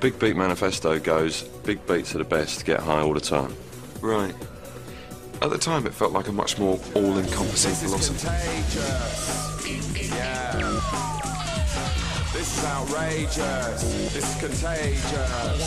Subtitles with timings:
[0.00, 3.52] Big Beat Manifesto goes, big beats are the best, get high all the time.
[4.00, 4.34] Right.
[5.42, 8.28] At the time, it felt like a much more all-encompassing philosophy.
[10.14, 10.52] Yeah.
[12.32, 14.12] This is outrageous.
[14.12, 15.62] This is contagious.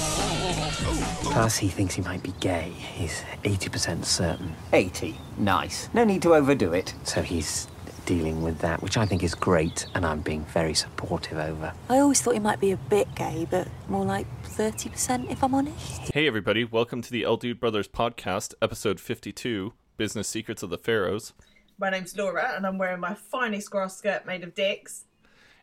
[1.24, 2.72] Plus, he thinks he might be gay.
[2.72, 4.56] He's 80% certain.
[4.72, 5.18] 80?
[5.38, 5.90] Nice.
[5.94, 6.94] No need to overdo it.
[7.04, 7.68] So he's
[8.12, 11.72] dealing with that, which I think is great, and I'm being very supportive over.
[11.88, 15.56] I always thought he might be a bit gay, but more like 30% if I'm
[15.56, 16.14] honest.
[16.14, 20.78] Hey, everybody, welcome to the El Dude Brothers podcast, episode 52 Business Secrets of the
[20.78, 21.32] Pharaohs.
[21.78, 25.06] My name's Laura, and I'm wearing my finest grass skirt made of dicks.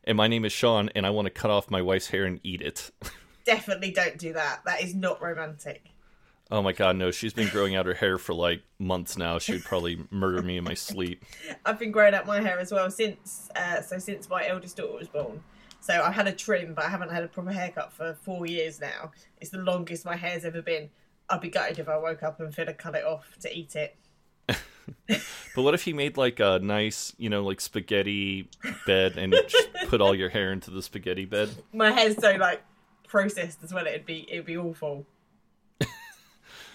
[0.05, 2.41] And my name is Sean, and I want to cut off my wife's hair and
[2.43, 2.91] eat it.
[3.45, 4.63] Definitely don't do that.
[4.65, 5.83] That is not romantic.
[6.51, 9.39] Oh my god, no, she's been growing out her hair for like months now.
[9.39, 11.25] She would probably murder me in my sleep.
[11.65, 14.99] I've been growing out my hair as well since uh, so since my eldest daughter
[14.99, 15.43] was born.
[15.81, 18.81] So I've had a trim, but I haven't had a proper haircut for four years
[18.81, 19.13] now.
[19.41, 20.91] It's the longest my hair's ever been.
[21.31, 23.77] I'd be gutted if I woke up and Phil had cut it off to eat
[23.77, 23.97] it.
[25.55, 28.49] But what if he made like a nice, you know, like spaghetti
[28.87, 31.51] bed and just put all your hair into the spaghetti bed?
[31.73, 32.63] My hair's so like
[33.09, 33.87] processed as well.
[33.87, 35.05] It'd be it'd be awful.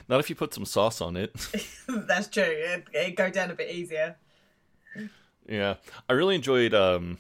[0.08, 1.34] Not if you put some sauce on it.
[1.88, 2.44] That's true.
[2.44, 4.16] It'd, it'd go down a bit easier.
[5.48, 5.76] Yeah,
[6.08, 7.18] I really enjoyed um,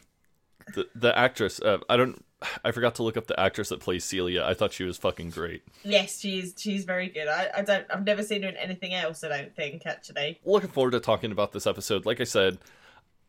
[0.73, 1.59] the the actress.
[1.59, 2.23] Uh, I don't.
[2.63, 4.43] I forgot to look up the actress that plays Celia.
[4.45, 5.63] I thought she was fucking great.
[5.83, 7.27] Yes, she's she's very good.
[7.27, 9.23] I, I don't I've never seen her in anything else.
[9.23, 10.39] I don't think actually.
[10.45, 12.05] Looking forward to talking about this episode.
[12.05, 12.57] Like I said,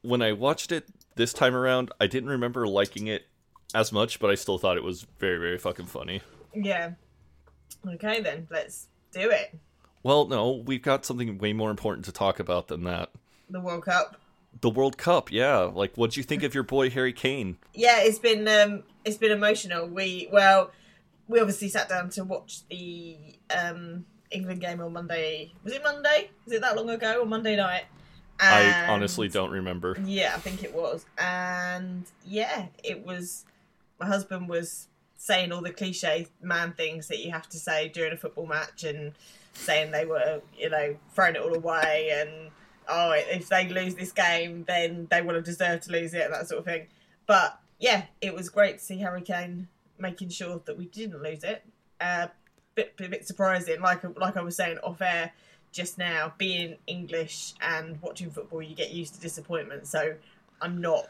[0.02, 3.26] when I watched it this time around, I didn't remember liking it
[3.74, 6.22] as much, but I still thought it was very very fucking funny.
[6.54, 6.92] Yeah.
[7.86, 9.54] Okay then, let's do it.
[10.02, 13.10] Well, no, we've got something way more important to talk about than that.
[13.48, 14.16] The World Cup.
[14.60, 15.60] The World Cup, yeah.
[15.60, 17.56] Like, what'd you think of your boy Harry Kane?
[17.72, 19.88] Yeah, it's been um it's been emotional.
[19.88, 20.70] We well,
[21.26, 23.16] we obviously sat down to watch the
[23.54, 25.52] um England game on Monday.
[25.64, 26.30] Was it Monday?
[26.44, 27.22] Was it that long ago?
[27.22, 27.84] On Monday night?
[28.40, 29.96] I honestly don't remember.
[30.04, 31.06] Yeah, I think it was.
[31.18, 33.44] And yeah, it was.
[34.00, 34.88] My husband was
[35.24, 38.84] saying all the cliche man things that you have to say during a football match
[38.84, 39.12] and
[39.54, 42.50] saying they were, you know, throwing it all away and,
[42.88, 46.34] oh, if they lose this game, then they will have deserved to lose it and
[46.34, 46.88] that sort of thing.
[47.26, 49.68] But yeah, it was great to see Harry Kane
[49.98, 51.64] making sure that we didn't lose it.
[51.98, 52.26] Uh,
[52.74, 55.32] bit, a bit surprising, like like I was saying off air
[55.72, 59.86] just now, being English and watching football, you get used to disappointment.
[59.86, 60.16] So
[60.60, 61.08] I'm not,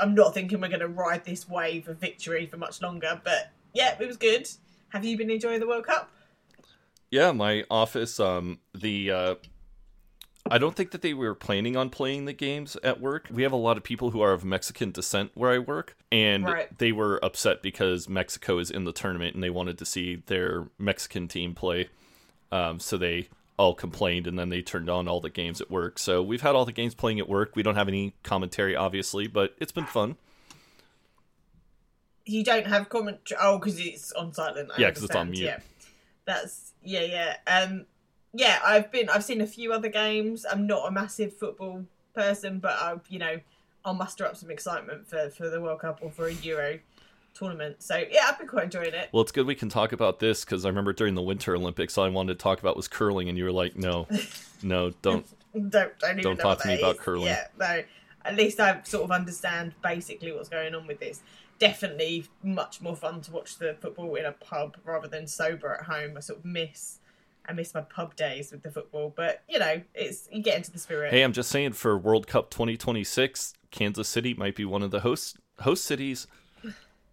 [0.00, 3.20] I'm not thinking we're going to ride this wave of victory for much longer.
[3.22, 4.48] But yeah, it was good.
[4.90, 6.10] Have you been enjoying the World Cup?
[7.10, 9.34] Yeah, my office, um, the, uh,
[10.50, 13.28] I don't think that they were planning on playing the games at work.
[13.30, 16.44] We have a lot of people who are of Mexican descent where I work, and
[16.44, 16.76] Right.
[16.78, 20.68] they were upset because Mexico is in the tournament and they wanted to see their
[20.78, 21.88] Mexican team play.
[22.52, 25.98] Um, so they all complained, and then they turned on all the games at work.
[25.98, 27.54] So we've had all the games playing at work.
[27.54, 30.16] We don't have any commentary, obviously, but it's been fun.
[32.26, 33.38] You don't have commentary.
[33.42, 34.70] Oh, because it's on silent.
[34.76, 35.44] I Yeah, 'cause it's on mute.
[35.44, 35.58] Yeah,
[36.24, 37.36] that's yeah, yeah.
[37.46, 37.86] Um,
[38.32, 39.08] yeah, I've been.
[39.08, 40.44] I've seen a few other games.
[40.50, 41.84] I'm not a massive football
[42.14, 43.40] person, but I, you know,
[43.84, 46.78] I'll muster up some excitement for for the World Cup or for a Euro
[47.34, 47.82] tournament.
[47.82, 49.08] So yeah, I've been quite enjoying it.
[49.12, 51.98] Well, it's good we can talk about this because I remember during the Winter Olympics,
[51.98, 54.06] all I wanted to talk about was curling, and you were like, "No,
[54.62, 57.26] no, don't." don't don't even Don't talk to me that about curling.
[57.26, 57.82] Yeah, no.
[58.24, 61.20] At least I sort of understand basically what's going on with this.
[61.58, 65.84] Definitely much more fun to watch the football in a pub rather than sober at
[65.84, 66.16] home.
[66.16, 66.98] I sort of miss
[67.46, 70.70] I miss my pub days with the football, but you know, it's you get into
[70.70, 71.12] the spirit.
[71.12, 75.00] Hey, I'm just saying for World Cup 2026, Kansas City might be one of the
[75.00, 76.26] host host cities.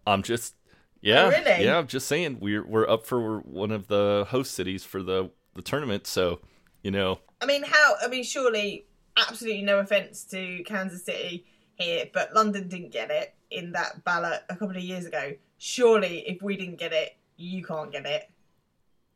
[0.06, 0.54] I'm just,
[1.00, 1.64] yeah, Oh, really?
[1.64, 1.78] yeah.
[1.78, 5.62] I'm just saying we're we're up for one of the host cities for the the
[5.62, 6.06] tournament.
[6.06, 6.40] So,
[6.82, 7.94] you know, I mean, how?
[8.02, 8.86] I mean, surely,
[9.16, 11.44] absolutely no offense to Kansas City
[11.76, 15.34] here, but London didn't get it in that ballot a couple of years ago.
[15.58, 18.30] Surely, if we didn't get it, you can't get it.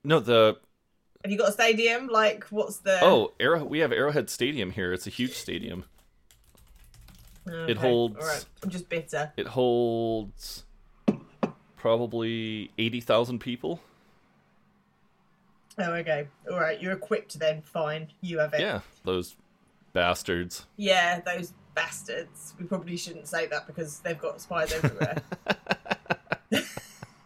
[0.04, 0.56] no the
[1.24, 2.06] Have you got a stadium?
[2.08, 2.98] Like, what's the?
[3.02, 4.92] oh Arrow we have Arrowhead Stadium here.
[4.92, 5.84] It's a huge stadium.
[7.48, 9.32] Okay, holds- All right, I'm just bitter.
[9.36, 10.64] It holds
[11.86, 13.80] probably eighty thousand people.
[15.78, 16.26] Oh, okay.
[16.50, 17.62] All right, you're equipped then.
[17.62, 18.60] Fine, you have it.
[18.60, 19.36] Yeah, those
[19.92, 20.66] bastards.
[20.76, 22.54] Yeah, those bastards.
[22.58, 25.22] We probably shouldn't say that because they've got spies everywhere.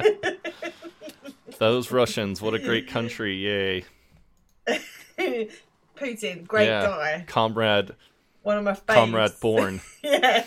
[1.59, 2.43] Those Russians.
[2.43, 3.37] What a great country!
[3.37, 3.85] Yay.
[5.97, 7.25] Putin, great yeah, guy.
[7.27, 7.93] comrade,
[8.43, 8.95] One of my faves.
[8.95, 9.81] comrade born.
[10.03, 10.45] yeah.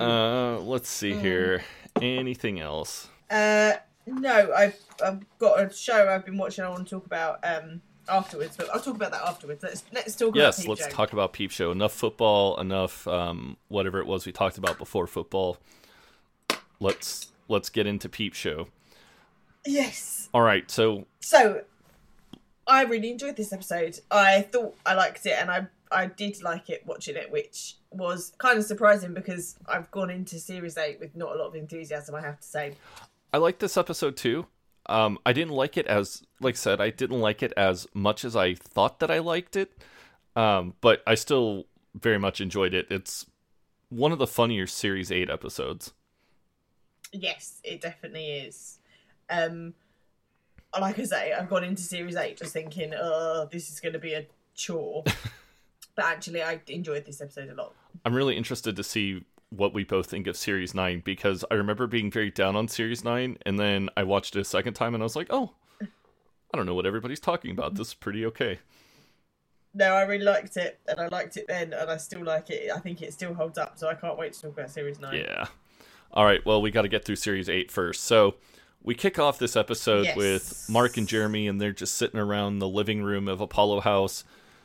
[0.00, 1.62] Uh, let's see here.
[2.00, 3.08] Anything else?
[3.30, 3.72] Uh,
[4.06, 6.64] no, I've I've got a show I've been watching.
[6.64, 9.62] I want to talk about um afterwards, but I'll talk about that afterwards.
[9.62, 10.34] Let's let's talk.
[10.34, 10.96] Yes, about Peep let's Show.
[10.96, 11.70] talk about Peep Show.
[11.70, 15.58] Enough football, enough um, whatever it was we talked about before football.
[16.80, 18.68] Let's let's get into Peep Show.
[19.66, 20.28] Yes.
[20.32, 21.62] All right, so So,
[22.66, 23.98] I really enjoyed this episode.
[24.10, 28.32] I thought I liked it, and I I did like it watching it, which was
[28.38, 32.14] kind of surprising because I've gone into series eight with not a lot of enthusiasm.
[32.14, 32.74] I have to say.
[33.32, 34.46] I like this episode too.
[34.86, 38.24] Um, I didn't like it as, like I said, I didn't like it as much
[38.24, 39.72] as I thought that I liked it.
[40.34, 42.86] Um, but I still very much enjoyed it.
[42.90, 43.26] It's
[43.88, 45.92] one of the funnier Series 8 episodes.
[47.12, 48.78] Yes, it definitely is.
[49.28, 49.74] Um,
[50.78, 53.98] like I say, I've gone into series eight just thinking, "Oh, this is going to
[53.98, 55.02] be a chore,"
[55.94, 57.74] but actually, I enjoyed this episode a lot.
[58.04, 61.86] I'm really interested to see what we both think of Series 9 because I remember
[61.86, 65.02] being very down on Series 9 and then I watched it a second time and
[65.02, 65.52] I was like, oh,
[65.82, 67.74] I don't know what everybody's talking about.
[67.74, 68.58] This is pretty okay.
[69.72, 72.72] No, I really liked it, and I liked it then, and I still like it.
[72.74, 75.14] I think it still holds up, so I can't wait to talk about series nine.
[75.14, 75.46] Yeah.
[76.12, 76.44] All right.
[76.44, 78.02] Well, we got to get through Series 8 first.
[78.02, 78.34] So
[78.82, 80.16] we kick off this episode Yes.
[80.16, 84.24] with Mark and Jeremy, and they're just sitting around the living room of Apollo House.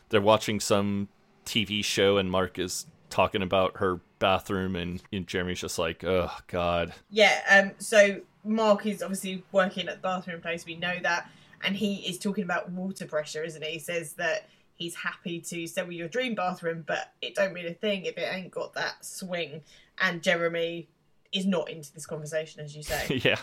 [0.10, 1.10] They're watching some
[1.46, 6.30] TV show, and Mark is talking about her bathroom, and, and Jeremy's just like, oh,
[6.48, 6.94] God.
[7.10, 11.30] Yeah, um, so Mark is obviously working at the bathroom place, we know that,
[11.64, 13.72] and he is talking about water pressure, isn't he?
[13.72, 17.66] He says that he's happy to sell you your dream bathroom, but it don't mean
[17.68, 19.62] a thing if it ain't got that swing.
[20.00, 20.90] And Jeremy
[21.32, 23.22] is not into this conversation, as you say.
[23.24, 23.40] yeah.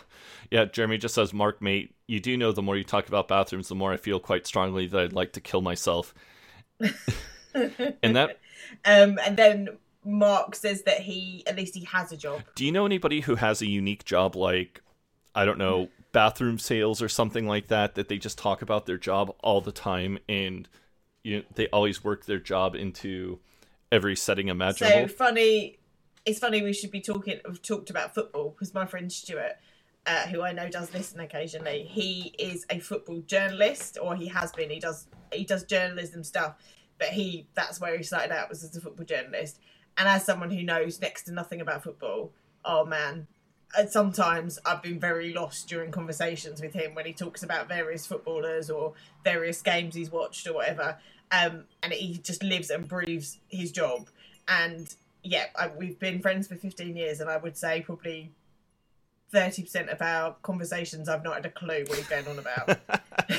[0.51, 0.67] Yeah.
[0.67, 3.75] Jeremy just says, Mark, mate, you do know the more you talk about bathrooms, the
[3.75, 6.13] more I feel quite strongly that I'd like to kill myself.
[7.55, 8.39] and that,
[8.85, 9.69] um, and then
[10.05, 12.43] Mark says that he, at least he has a job.
[12.55, 14.83] do you know anybody who has a unique job like,
[15.35, 18.99] I don't know, bathroom sales or something like that, that they just talk about their
[18.99, 20.69] job all the time and
[21.23, 23.39] you know, they always work their job into
[23.91, 25.09] every setting imaginable?
[25.09, 25.79] So funny.
[26.25, 27.41] It's funny we should be talking.
[27.47, 29.57] We've talked about football because my friend Stuart,
[30.07, 34.53] uh, who I know does listen occasionally, he is a football journalist, or he has
[34.53, 34.71] been.
[34.71, 36.57] He does he does journalism stuff,
[37.03, 39.59] but he that's where he started out was as a football journalist.
[39.99, 42.31] And as someone who knows next to nothing about football,
[42.65, 43.27] oh man,
[43.89, 48.71] sometimes I've been very lost during conversations with him when he talks about various footballers
[48.71, 48.93] or
[49.25, 50.97] various games he's watched or whatever.
[51.33, 54.09] Um, and he just lives and breathes his job.
[54.47, 54.95] And
[55.25, 58.31] yeah, I, we've been friends for 15 years, and I would say probably
[59.35, 62.79] 30% of our conversations I've not had a clue what he's going on about.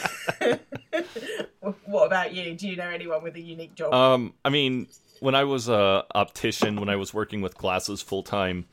[1.85, 2.53] what about you?
[2.55, 3.93] Do you know anyone with a unique job?
[3.93, 4.87] Um, I mean,
[5.19, 8.65] when I was a optician, when I was working with glasses full time,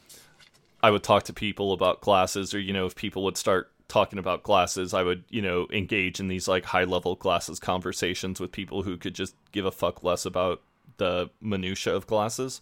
[0.83, 4.19] I would talk to people about glasses, or you know, if people would start talking
[4.19, 8.53] about glasses, I would you know engage in these like high level glasses conversations with
[8.53, 10.63] people who could just give a fuck less about
[10.97, 12.61] the minutia of glasses.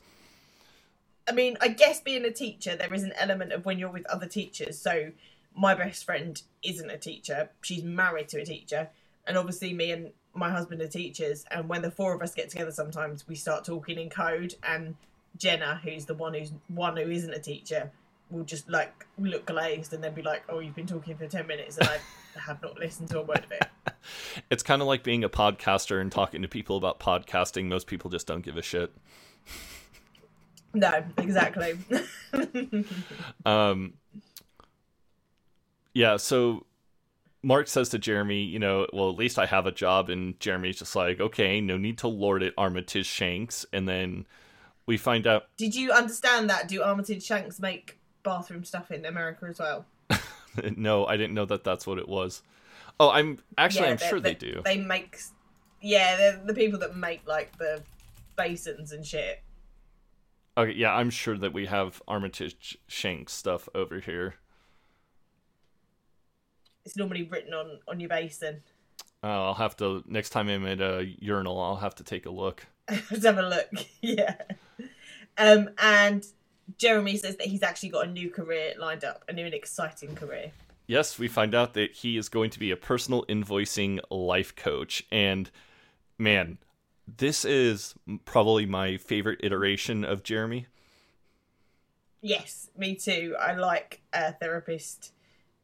[1.28, 4.06] I mean, I guess being a teacher, there is an element of when you're with
[4.06, 4.78] other teachers.
[4.78, 5.12] So,
[5.58, 8.88] my best friend isn't a teacher; she's married to a teacher,
[9.26, 11.44] and obviously, me and my husband are teachers.
[11.50, 14.54] And when the four of us get together, sometimes we start talking in code.
[14.62, 14.96] And
[15.36, 17.90] Jenna, who's the one who's one who isn't a teacher,
[18.30, 21.46] will just like look glazed and then be like, "Oh, you've been talking for ten
[21.46, 21.98] minutes, and I
[22.40, 23.66] have not listened to a word of it."
[24.50, 27.66] It's kind of like being a podcaster and talking to people about podcasting.
[27.66, 28.92] Most people just don't give a shit.
[30.72, 31.76] No, exactly.
[33.44, 33.94] Um,
[35.98, 36.64] yeah, so
[37.42, 40.10] Mark says to Jeremy, you know, well, at least I have a job.
[40.10, 43.66] And Jeremy's just like, okay, no need to lord it, Armitage Shanks.
[43.72, 44.24] And then
[44.86, 46.68] we find out, Did you understand that?
[46.68, 49.86] Do Armitage Shanks make bathroom stuff in America as well?
[50.76, 52.42] no, I didn't know that that's what it was.
[53.00, 54.62] Oh, I'm actually, Yeah, I'm they- sure they, do.
[54.64, 55.18] They make,
[55.82, 57.82] yeah, they're the people that make like the
[58.36, 59.42] basins and shit.
[60.56, 64.36] Okay, yeah, I'm sure that we have Armitage Shanks stuff over here.
[66.88, 68.62] It's normally written on on your basin.
[69.22, 72.30] Uh, I'll have to, next time I'm at a urinal, I'll have to take a
[72.30, 72.66] look.
[72.88, 73.68] Let's have a look.
[74.00, 74.36] yeah.
[75.36, 76.24] Um, and
[76.78, 80.14] Jeremy says that he's actually got a new career lined up, a new and exciting
[80.14, 80.52] career.
[80.86, 85.04] Yes, we find out that he is going to be a personal invoicing life coach.
[85.12, 85.50] And
[86.16, 86.56] man,
[87.06, 90.68] this is probably my favorite iteration of Jeremy.
[92.22, 93.36] Yes, me too.
[93.38, 95.12] I like a therapist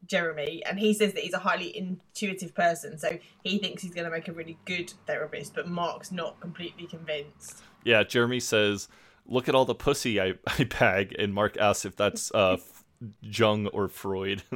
[0.07, 4.05] Jeremy, and he says that he's a highly intuitive person, so he thinks he's going
[4.05, 5.55] to make a really good therapist.
[5.55, 7.63] But Mark's not completely convinced.
[7.83, 8.87] Yeah, Jeremy says,
[9.27, 11.15] Look at all the pussy I, I bag.
[11.17, 12.57] And Mark asks if that's uh,
[13.21, 14.43] Jung or Freud.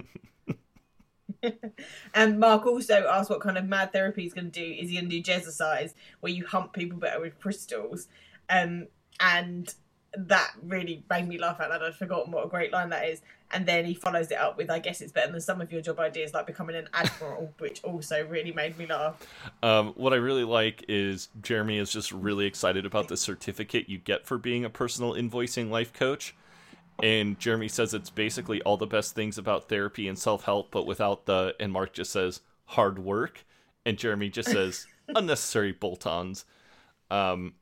[2.13, 4.65] And Mark also asks what kind of mad therapy he's going to do.
[4.65, 8.07] Is he going to do jazzercise, where you hump people better with crystals?
[8.49, 8.87] Um,
[9.19, 9.73] and
[10.17, 11.83] that really made me laugh out loud.
[11.83, 13.21] I'd forgotten what a great line that is.
[13.51, 15.81] And then he follows it up with, "I guess it's better than some of your
[15.81, 19.25] job ideas, like becoming an admiral," which also really made me laugh.
[19.63, 23.97] Um, what I really like is Jeremy is just really excited about the certificate you
[23.97, 26.35] get for being a personal invoicing life coach.
[27.01, 30.85] And Jeremy says it's basically all the best things about therapy and self help, but
[30.85, 31.55] without the.
[31.59, 33.45] And Mark just says hard work.
[33.85, 34.85] And Jeremy just says
[35.15, 36.45] unnecessary bolt ons.
[37.09, 37.53] Um,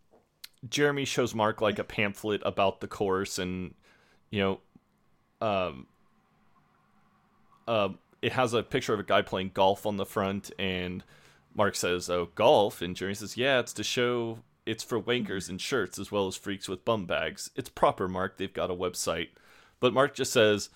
[0.68, 3.74] Jeremy shows Mark like a pamphlet about the course and,
[4.30, 4.60] you know,
[5.46, 5.88] um,
[7.68, 11.04] um, it has a picture of a guy playing golf on the front, and
[11.54, 15.58] Mark says, "Oh, golf," and Jeremy says, "Yeah, it's to show it's for wankers in
[15.58, 17.52] shirts as well as freaks with bum bags.
[17.56, 18.38] It's proper, Mark.
[18.38, 19.30] They've got a website."
[19.80, 20.70] But Mark just says,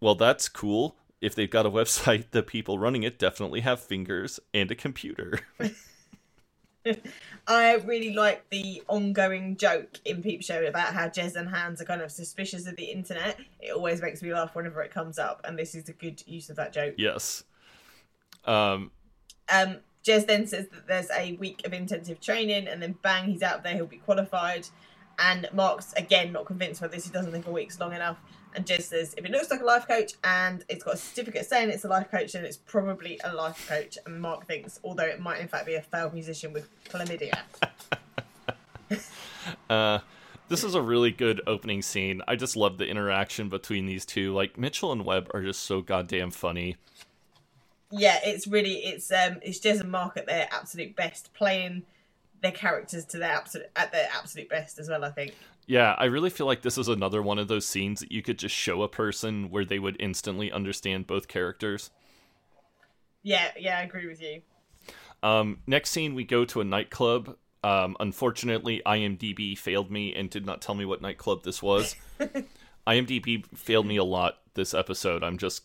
[0.00, 0.96] "Well, that's cool.
[1.20, 5.40] If they've got a website, the people running it definitely have fingers and a computer."
[7.46, 11.84] I really like the ongoing joke in Peep Show about how Jez and Hans are
[11.84, 13.38] kind of suspicious of the internet.
[13.60, 16.50] It always makes me laugh whenever it comes up, and this is a good use
[16.50, 16.94] of that joke.
[16.98, 17.44] yes.
[18.44, 18.90] Um,
[19.52, 23.42] Um, Jez then says that there's a week of intensive training, and then bang, he's
[23.42, 24.68] out there, he'll be qualified.
[25.18, 28.18] And Mark's again not convinced by this, he doesn't think a week's long enough.
[28.56, 31.44] And Jez says if it looks like a life coach and it's got a certificate
[31.46, 33.98] saying it's a life coach, then it's probably a life coach.
[34.06, 37.38] And Mark thinks, although it might in fact be a failed musician with chlamydia.
[39.70, 40.00] Uh,
[40.48, 42.22] this is a really good opening scene.
[42.26, 44.32] I just love the interaction between these two.
[44.32, 46.76] Like Mitchell and Webb are just so goddamn funny.
[47.90, 51.82] yeah, it's really it's um it's Jez and Mark at their absolute best, playing
[52.42, 55.04] their characters to their absolute at their absolute best as well.
[55.04, 55.34] I think.
[55.66, 58.38] Yeah, I really feel like this is another one of those scenes that you could
[58.38, 61.90] just show a person where they would instantly understand both characters.
[63.22, 64.42] Yeah, yeah, I agree with you.
[65.24, 67.36] Um, next scene, we go to a nightclub.
[67.64, 71.96] Um, unfortunately, IMDb failed me and did not tell me what nightclub this was.
[72.86, 75.24] IMDb failed me a lot this episode.
[75.24, 75.64] I'm just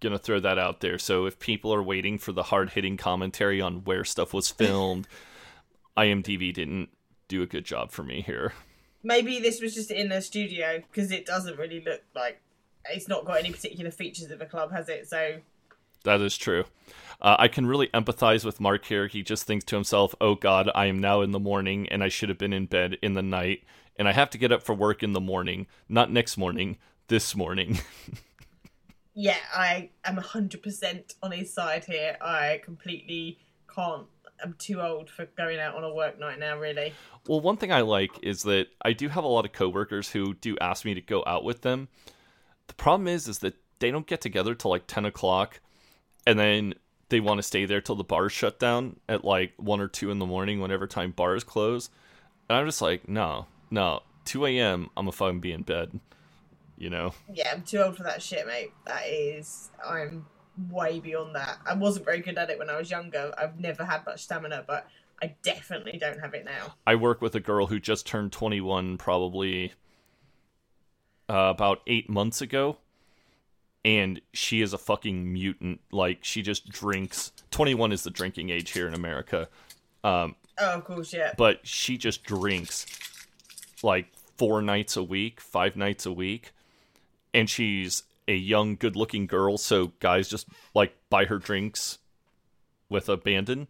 [0.00, 0.98] gonna throw that out there.
[0.98, 5.08] So if people are waiting for the hard hitting commentary on where stuff was filmed,
[5.96, 6.90] IMDb didn't
[7.28, 8.52] do a good job for me here.
[9.02, 12.40] Maybe this was just in a studio because it doesn't really look like
[12.88, 15.08] it's not got any particular features of a club, has it?
[15.08, 15.36] So
[16.04, 16.64] That is true.
[17.20, 19.06] Uh, I can really empathize with Mark here.
[19.06, 22.08] He just thinks to himself, "Oh God, I am now in the morning, and I
[22.08, 23.64] should have been in bed in the night,
[23.96, 26.78] and I have to get up for work in the morning, not next morning,
[27.08, 27.80] this morning."
[29.14, 32.16] yeah, I am hundred percent on his side here.
[32.20, 33.38] I completely
[33.74, 34.06] can't.
[34.42, 36.58] I'm too old for going out on a work night now.
[36.58, 36.92] Really.
[37.26, 40.34] well, one thing I like is that I do have a lot of coworkers who
[40.34, 41.88] do ask me to go out with them.
[42.66, 45.60] The problem is, is that they don't get together till like ten o'clock,
[46.26, 46.74] and then
[47.08, 50.10] they want to stay there till the bars shut down at like one or two
[50.10, 51.90] in the morning, whenever time bars close.
[52.48, 54.90] And I'm just like, no, no, two a.m.
[54.96, 55.98] I'm gonna fucking be in bed.
[56.78, 57.12] You know.
[57.32, 58.72] Yeah, I'm too old for that shit, mate.
[58.86, 60.24] That is, I'm
[60.70, 61.58] way beyond that.
[61.66, 63.32] I wasn't very good at it when I was younger.
[63.38, 64.86] I've never had much stamina, but
[65.22, 66.74] I definitely don't have it now.
[66.86, 69.72] I work with a girl who just turned 21 probably
[71.28, 72.78] uh, about eight months ago.
[73.84, 75.80] And she is a fucking mutant.
[75.90, 77.32] Like, she just drinks.
[77.50, 79.48] 21 is the drinking age here in America.
[80.04, 81.32] Um, Oh, of course, yeah.
[81.38, 82.84] but she just drinks
[83.82, 86.52] like four nights a week, five nights a week.
[87.32, 89.58] And she's a young, good looking girl.
[89.58, 91.98] So guys just like buy her drinks
[92.88, 93.68] with abandon.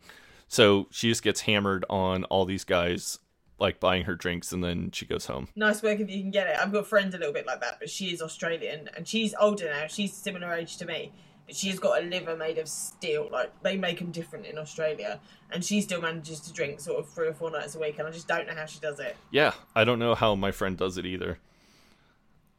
[0.48, 3.18] So she just gets hammered on all these guys
[3.58, 5.48] like buying her drinks and then she goes home.
[5.54, 6.56] Nice work if you can get it.
[6.58, 9.66] I've got friends a little bit like that, but she is Australian and she's older
[9.66, 9.86] now.
[9.86, 11.12] She's similar age to me,
[11.46, 13.28] but she's got a liver made of steel.
[13.30, 17.08] Like they make them different in Australia, and she still manages to drink sort of
[17.08, 17.98] three or four nights a week.
[17.98, 19.16] And I just don't know how she does it.
[19.30, 21.38] Yeah, I don't know how my friend does it either.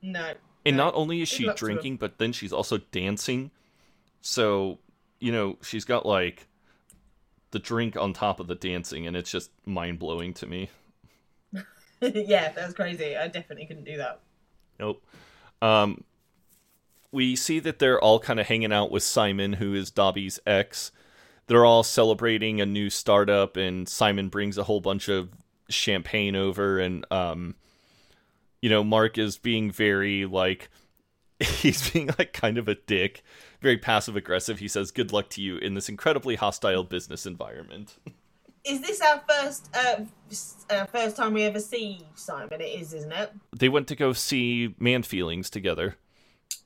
[0.03, 0.34] No.
[0.65, 1.72] And not only is she luck to her.
[1.72, 3.51] drinking, but then she's also dancing.
[4.22, 4.80] So,
[5.20, 6.48] you know, she's got like
[7.51, 10.70] the drink on top of the dancing, and it's just mind blowing to me.
[12.01, 13.15] yeah, that's crazy.
[13.15, 14.22] I definitely couldn't do that.
[14.80, 15.03] Nope.
[15.62, 16.03] Um,
[17.12, 20.91] we see that they're all kind of hanging out with Simon, who is Dobby's ex.
[21.48, 25.30] They're all celebrating a new startup, and Simon brings a whole bunch of
[25.70, 27.56] champagne over, and um,
[28.62, 30.70] you know, Mark is being very like
[31.39, 33.24] he's being like kind of a dick,
[33.62, 34.60] very passive aggressive.
[34.60, 37.98] He says, "Good luck to you in this incredibly hostile business environment."
[38.63, 40.01] Is this our first uh,
[40.70, 42.62] uh, first time we ever see Simon?
[42.62, 43.32] It is, isn't it?
[43.58, 45.96] they went to go see Man Feelings together.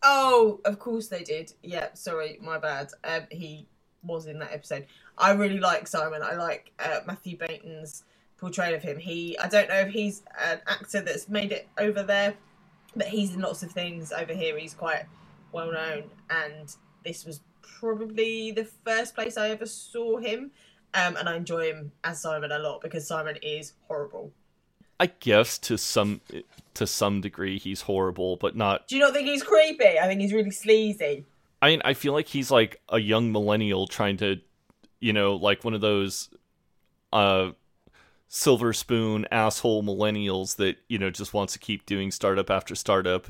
[0.03, 1.53] Oh, of course they did.
[1.63, 2.89] Yeah, sorry, my bad.
[3.05, 3.69] Um, he
[4.03, 4.87] was in that episode.
[5.17, 6.21] I really like Simon.
[6.21, 8.03] I like uh, Mathew Baynton's
[8.37, 8.97] portrayal of him.
[8.97, 12.35] He, I don't know if he's an actor that's made it over there,
[12.95, 14.57] but he's in lots of things over here.
[14.57, 15.05] He's quite
[15.51, 20.51] well known, and this was probably the first place I ever saw him.
[20.93, 24.31] Um, and I enjoy him as Simon a lot because Simon is horrible.
[24.97, 26.21] I guess to some
[26.73, 28.87] to some degree he's horrible, but not.
[28.87, 29.99] Do you not think he's creepy?
[29.99, 31.25] I think he's really sleazy.
[31.61, 34.39] I mean, I feel like he's like a young millennial trying to,
[34.99, 36.29] you know, like one of those,
[37.11, 37.51] uh,
[38.27, 43.27] silver spoon asshole millennials that you know just wants to keep doing startup after startup,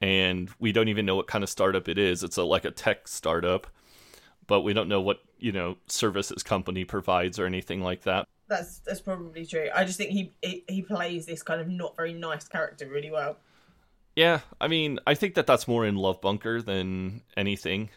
[0.00, 2.22] and we don't even know what kind of startup it is.
[2.22, 3.66] It's a like a tech startup,
[4.46, 8.26] but we don't know what you know services company provides or anything like that.
[8.48, 9.68] That's that's probably true.
[9.74, 13.10] I just think he, he he plays this kind of not very nice character really
[13.10, 13.36] well.
[14.14, 17.88] Yeah, I mean, I think that that's more in Love Bunker than anything.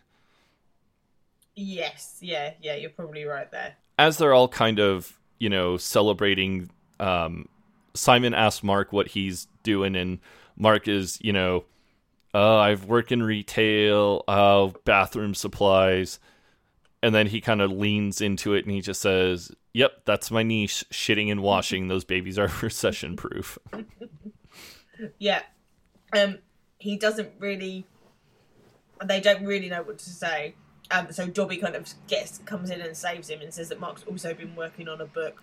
[1.56, 3.76] Yes, yeah, yeah, you're probably right there.
[3.98, 7.48] As they're all kind of, you know, celebrating, um,
[7.94, 10.20] Simon asks Mark what he's doing, and
[10.58, 11.66] Mark is, you know,
[12.34, 16.20] uh, I've worked in retail, uh, bathroom supplies.
[17.02, 20.44] And then he kind of leans into it and he just says, Yep, that's my
[20.44, 21.88] niche shitting and washing.
[21.88, 23.58] Those babies are recession proof.
[25.20, 25.42] Yeah,
[26.14, 26.40] um,
[26.78, 27.86] he doesn't really.
[29.04, 30.56] They don't really know what to say.
[30.92, 34.04] Um, so Dobby kind of gets comes in and saves him and says that Mark's
[34.04, 35.42] also been working on a book.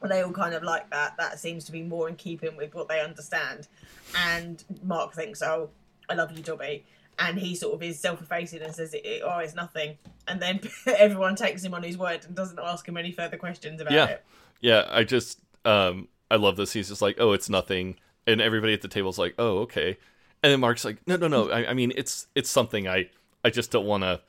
[0.00, 1.16] And they all kind of like that.
[1.18, 3.68] That seems to be more in keeping with what they understand.
[4.16, 5.70] And Mark thinks, "Oh,
[6.08, 6.84] I love you, Dobby."
[7.18, 11.62] And he sort of is self-effacing and says, "Oh, it's nothing." And then everyone takes
[11.62, 14.06] him on his word and doesn't ask him any further questions about Yeah.
[14.06, 14.24] it.
[14.60, 16.72] Yeah, I just um I love this.
[16.72, 19.98] He's just like, "Oh, it's nothing." And everybody at the table's like, "Oh, okay."
[20.42, 21.48] And then Mark's like, "No, no, no.
[21.50, 23.08] I, I mean, it's it's something I
[23.44, 24.20] I just don't want to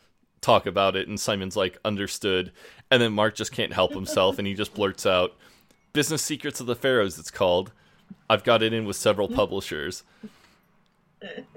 [0.44, 2.52] talk about it." And Simon's like, "Understood."
[2.92, 5.36] And then Mark just can't help himself and he just blurts out,
[5.94, 7.72] "Business Secrets of the Pharaohs it's called.
[8.30, 10.04] I've got it in with several publishers."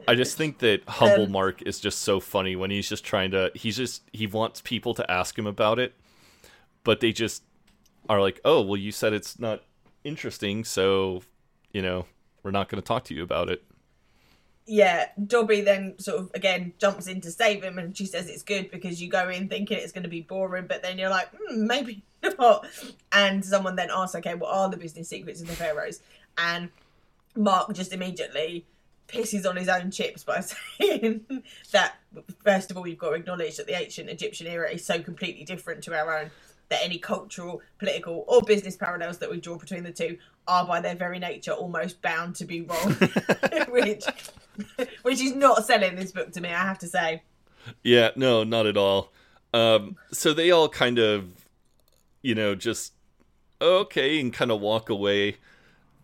[0.07, 3.33] I just think that humble Um, Mark is just so funny when he's just trying
[3.33, 5.95] to he's just he wants people to ask him about it,
[6.85, 7.43] but they just
[8.09, 9.65] are like, "Oh, well you said it's not
[10.05, 11.23] interesting, so,
[11.73, 12.07] you know,
[12.45, 13.65] we're not going to talk to you about it."
[14.67, 18.43] Yeah, Dobby then sort of again jumps in to save him, and she says it's
[18.43, 21.29] good because you go in thinking it's going to be boring, but then you're like,
[21.37, 22.03] hmm, maybe
[22.39, 22.67] not.
[23.13, 26.01] And someone then asks, okay, what are the business secrets of the pharaohs?
[26.37, 26.71] And
[27.37, 28.67] Mark just immediately
[29.09, 30.41] pisses on his own chips by
[30.81, 31.25] saying
[31.71, 31.97] that
[32.45, 35.45] first of all, you've got to acknowledge that the ancient Egyptian era is so completely
[35.45, 36.31] different to our own
[36.69, 40.81] that any cultural, political, or business parallels that we draw between the two are by
[40.81, 42.93] their very nature almost bound to be wrong.
[43.69, 44.05] which
[45.03, 47.23] which is not selling this book to me, I have to say.
[47.83, 49.13] Yeah, no, not at all.
[49.53, 51.29] Um, so they all kind of,
[52.23, 52.93] you know, just
[53.61, 55.37] okay and kind of walk away.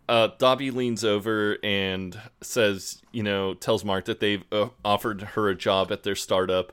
[0.08, 5.48] Uh, Dobby leans over and says, you know, tells Mark that they've uh, offered her
[5.48, 6.72] a job at their startup,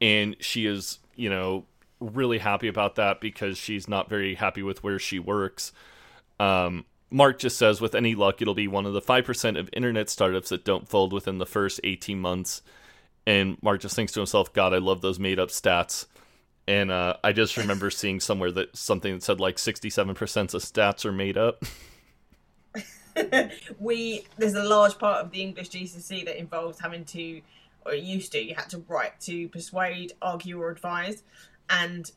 [0.00, 1.64] and she is, you know,
[2.00, 5.72] really happy about that because she's not very happy with where she works.
[6.38, 10.10] Um, Mark just says, with any luck, it'll be one of the 5% of internet
[10.10, 12.62] startups that don't fold within the first 18 months.
[13.26, 16.06] And Mark just thinks to himself, God, I love those made up stats.
[16.68, 20.08] And uh, I just remember seeing somewhere that something that said like 67%
[20.54, 21.64] of stats are made up.
[23.78, 27.40] we there's a large part of the English GCSE that involves having to,
[27.86, 31.22] or used to, you had to write to persuade, argue, or advise.
[31.68, 32.10] And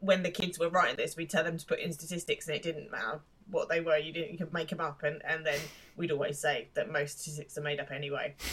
[0.00, 2.62] when the kids were writing this, we'd tell them to put in statistics, and it
[2.62, 3.96] didn't matter what they were.
[3.96, 4.32] You didn't.
[4.32, 5.58] You could make them up, and and then
[5.96, 8.34] we'd always say that most statistics are made up anyway.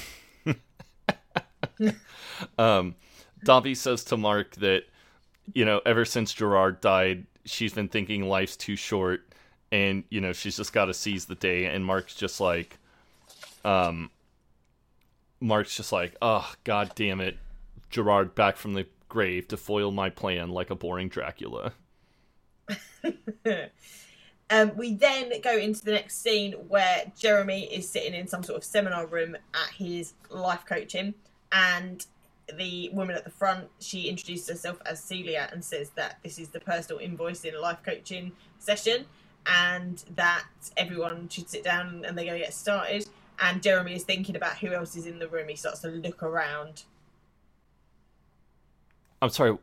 [2.58, 2.96] Um,
[3.74, 4.84] says to Mark that,
[5.54, 9.22] you know, ever since Gerard died, she's been thinking life's too short
[9.72, 11.66] and, you know, she's just got to seize the day.
[11.66, 12.78] And Mark's just like,
[13.66, 14.12] um,
[15.42, 17.38] Mark's just like, oh, god damn it.
[17.90, 21.74] Gerard back from the grave to foil my plan like a boring Dracula.
[24.50, 28.58] Um, we then go into the next scene where Jeremy is sitting in some sort
[28.58, 31.16] of seminar room at his life coaching,
[31.52, 32.06] and
[32.58, 36.50] the woman at the front she introduces herself as Celia and says that this is
[36.50, 39.06] the personal invoice invoicing life coaching session,
[39.48, 40.46] and that
[40.78, 43.08] everyone should sit down and they're going to get started.
[43.40, 45.50] And Jeremy is thinking about who else is in the room.
[45.50, 46.84] He starts to look around.
[49.24, 49.58] I'm sorry.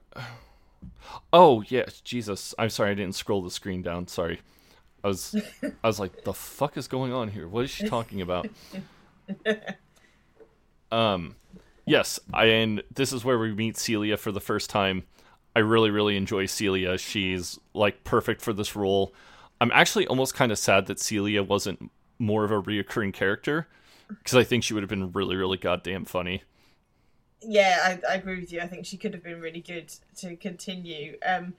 [1.35, 2.55] Oh, yes, Jesus.
[2.59, 4.09] I'm sorry I didn't scroll the screen down.
[4.09, 4.41] Sorry.
[5.05, 7.47] I was I was like, the fuck is going on here?
[7.47, 8.49] What is she talking about?
[10.91, 11.37] Um
[11.87, 15.05] Yes, I, and this is where we meet Celia for the first time.
[15.55, 16.99] I really, really enjoy Celia.
[16.99, 19.15] She's like perfect for this role.
[19.61, 23.69] I'm actually almost kind of sad that Celia wasn't more of a reoccurring character
[24.09, 26.43] because I think she would have been really, really goddamn funny.
[27.43, 28.61] Yeah, I, I agree with you.
[28.61, 31.17] I think she could have been really good to continue.
[31.27, 31.55] Um,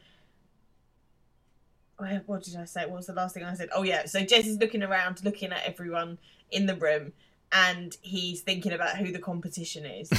[2.25, 2.81] what did I say?
[2.85, 3.69] What was the last thing I said?
[3.73, 6.17] Oh yeah, so Jez is looking around, looking at everyone
[6.49, 7.13] in the room,
[7.51, 10.09] and he's thinking about who the competition is.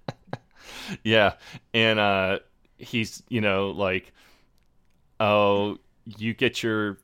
[1.04, 1.34] yeah,
[1.72, 2.38] and uh,
[2.76, 4.12] he's you know like,
[5.20, 6.98] oh, you get your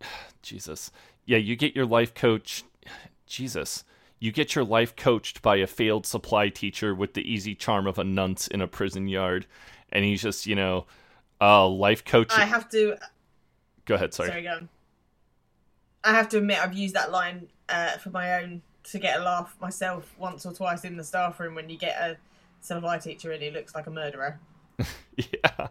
[0.42, 0.90] Jesus,
[1.26, 2.64] yeah, you get your life coach,
[3.26, 3.84] Jesus.
[4.22, 7.98] You get your life coached by a failed supply teacher with the easy charm of
[7.98, 9.46] a nunce in a prison yard,
[9.90, 10.86] and he's just, you know,
[11.40, 12.30] uh, life coach.
[12.30, 12.96] I have to.
[13.84, 14.28] Go ahead, sorry.
[14.28, 14.68] Sorry, go on.
[16.04, 19.24] I have to admit, I've used that line uh, for my own to get a
[19.24, 22.16] laugh myself once or twice in the staff room when you get a
[22.60, 24.38] supply teacher and he looks like a murderer.
[25.14, 25.68] Yeah.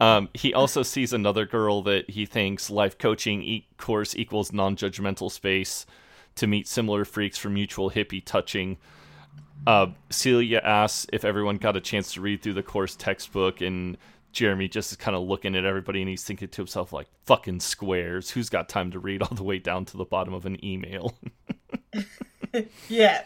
[0.00, 4.76] Um, he also sees another girl that he thinks life coaching e- course equals non
[4.76, 5.86] judgmental space
[6.36, 8.78] to meet similar freaks for mutual hippie touching.
[9.66, 13.96] Uh, Celia asks if everyone got a chance to read through the course textbook, and
[14.32, 17.60] Jeremy just is kind of looking at everybody and he's thinking to himself, like, fucking
[17.60, 18.30] squares.
[18.30, 21.14] Who's got time to read all the way down to the bottom of an email?
[22.88, 23.24] Yeah.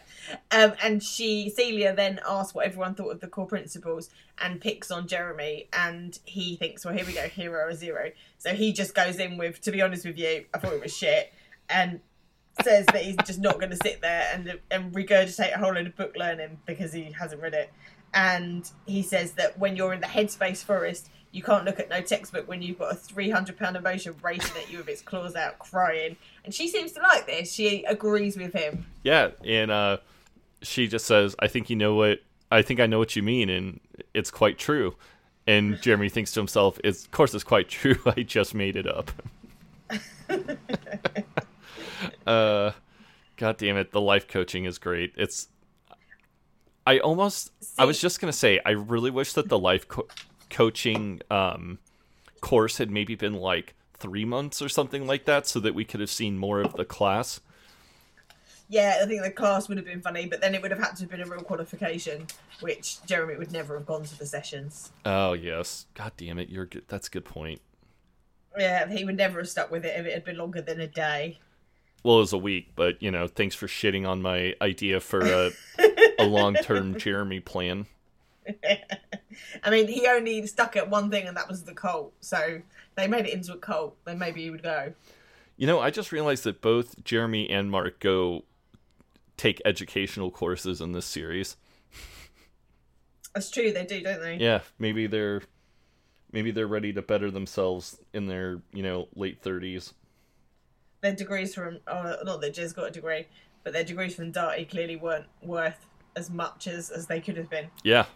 [0.51, 4.91] Um, and she, Celia, then asks what everyone thought of the core principles and picks
[4.91, 5.69] on Jeremy.
[5.73, 8.11] And he thinks, well, here we go, hero or zero.
[8.39, 10.97] So he just goes in with, to be honest with you, I thought it was
[10.97, 11.33] shit.
[11.69, 12.01] And
[12.63, 15.87] says that he's just not going to sit there and, and regurgitate a whole load
[15.87, 17.73] of book learning because he hasn't read it.
[18.15, 22.01] And he says that when you're in the headspace forest, you can't look at no
[22.01, 25.59] textbook when you've got a 300 pound emotion racing at you with its claws out,
[25.59, 26.17] crying.
[26.45, 27.53] And she seems to like this.
[27.53, 28.87] She agrees with him.
[29.03, 29.99] Yeah, and uh,
[30.63, 32.23] she just says, "I think you know what.
[32.51, 33.81] I think I know what you mean, and
[34.15, 34.97] it's quite true."
[35.47, 37.99] And Jeremy thinks to himself, "It's of course it's quite true.
[38.07, 39.11] I just made it up."
[42.27, 42.73] uh,
[43.37, 43.93] God damn it!
[43.93, 45.13] The life coaching is great.
[45.17, 45.49] It's.
[46.87, 47.53] I almost.
[47.79, 48.61] I was just gonna say.
[48.65, 50.09] I really wish that the life co-
[50.51, 51.79] coaching um,
[52.41, 56.01] course had maybe been like three months or something like that, so that we could
[56.01, 57.41] have seen more of the class.
[58.69, 60.97] Yeah, I think the class would have been funny, but then it would have had
[60.97, 62.27] to have been a real qualification,
[62.61, 64.91] which Jeremy would never have gone to the sessions.
[65.05, 66.49] Oh yes, God damn it!
[66.49, 66.85] You're good.
[66.89, 67.61] That's a good point.
[68.59, 70.87] Yeah, he would never have stuck with it if it had been longer than a
[70.87, 71.39] day.
[72.07, 75.23] Well, it was a week, but you know, thanks for shitting on my idea for
[75.23, 75.51] a,
[76.21, 77.87] a long-term Jeremy plan.
[79.65, 82.13] I mean, he only stuck at one thing, and that was the cult.
[82.21, 82.63] So
[82.95, 83.97] they made it into a cult.
[84.05, 84.93] Then maybe he would go.
[85.57, 88.45] You know, I just realized that both Jeremy and Mark go
[89.37, 91.57] take educational courses in this series.
[93.35, 93.73] That's true.
[93.73, 94.37] They do, don't they?
[94.37, 95.43] Yeah, maybe they're
[96.31, 99.93] maybe they're ready to better themselves in their you know late thirties.
[101.07, 103.27] Their degrees from, oh, not that Jez got a degree,
[103.63, 107.49] but their degrees from Darty clearly weren't worth as much as as they could have
[107.49, 108.07] been, Yeah,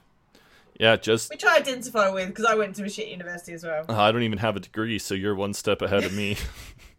[0.77, 0.97] yeah.
[0.97, 3.85] Just which I identify with because I went to a shit university as well.
[3.89, 6.37] I don't even have a degree, so you're one step ahead of me.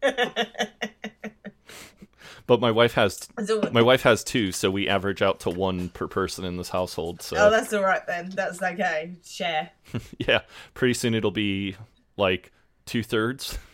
[2.46, 5.90] but my wife has all- my wife has two, so we average out to one
[5.90, 7.20] per person in this household.
[7.20, 8.30] So Oh, that's all right then.
[8.30, 9.12] That's okay.
[9.22, 9.68] Share.
[10.18, 10.40] yeah,
[10.72, 11.76] pretty soon it'll be
[12.16, 12.50] like
[12.86, 13.58] two thirds.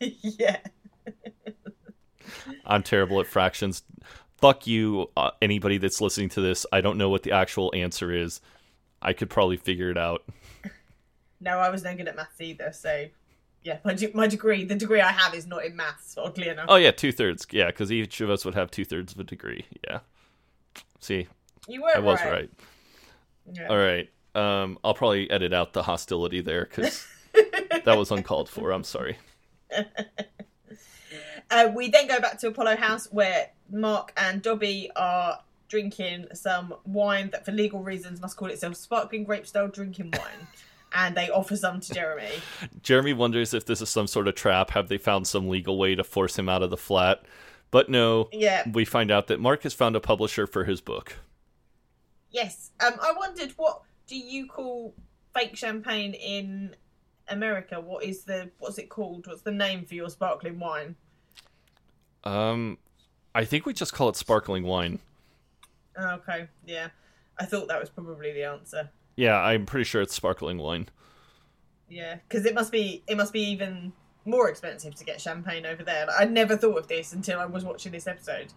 [0.22, 0.58] yeah.
[2.64, 3.82] I'm terrible at fractions.
[4.38, 6.66] Fuck you, uh, anybody that's listening to this.
[6.72, 8.40] I don't know what the actual answer is.
[9.00, 10.22] I could probably figure it out.
[11.38, 12.72] No, I was no good at maths either.
[12.72, 13.06] So,
[13.62, 16.16] yeah, my de- my degree, the degree I have, is not in maths.
[16.16, 16.64] Oddly enough.
[16.68, 17.46] Oh yeah, two thirds.
[17.50, 19.66] Yeah, because each of us would have two thirds of a degree.
[19.86, 20.00] Yeah.
[21.00, 21.28] See,
[21.68, 22.32] you were I was right.
[22.32, 22.50] right.
[23.52, 23.68] Yeah.
[23.68, 24.08] All right.
[24.34, 27.06] Um, I'll probably edit out the hostility there because
[27.84, 28.70] that was uncalled for.
[28.70, 29.18] I'm sorry.
[31.50, 36.74] Uh, we then go back to Apollo House where Mark and Dobby are drinking some
[36.84, 40.46] wine that, for legal reasons, must call itself sparkling grape style drinking wine.
[40.92, 42.28] and they offer some to Jeremy.
[42.82, 44.70] Jeremy wonders if this is some sort of trap.
[44.70, 47.22] Have they found some legal way to force him out of the flat?
[47.70, 48.62] But no, Yeah.
[48.72, 51.16] we find out that Mark has found a publisher for his book.
[52.30, 52.70] Yes.
[52.84, 54.94] Um, I wondered what do you call
[55.34, 56.74] fake champagne in
[57.28, 57.80] America?
[57.80, 59.26] What is the what's it called?
[59.26, 60.96] What's the name for your sparkling wine?
[62.24, 62.78] Um,
[63.34, 64.98] I think we just call it sparkling wine.
[65.96, 66.88] Oh, okay, yeah.
[67.38, 68.90] I thought that was probably the answer.
[69.16, 70.88] Yeah, I'm pretty sure it's sparkling wine.
[71.88, 73.92] Yeah, because it must be it must be even
[74.24, 76.06] more expensive to get champagne over there.
[76.06, 78.52] Like, I never thought of this until I was watching this episode.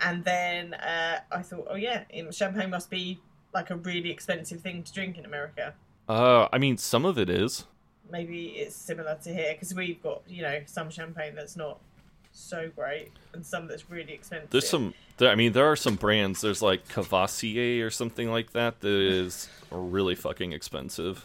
[0.00, 3.20] And then uh, I thought, oh yeah, champagne must be
[3.54, 5.74] like a really expensive thing to drink in America.
[6.08, 7.64] Uh, I mean, some of it is.
[8.10, 11.78] Maybe it's similar to here because we've got you know some champagne that's not
[12.32, 14.50] so great and some that's really expensive.
[14.50, 14.94] There's some.
[15.16, 16.40] There, I mean, there are some brands.
[16.40, 21.24] There's like Courvoisier or something like that that is really fucking expensive.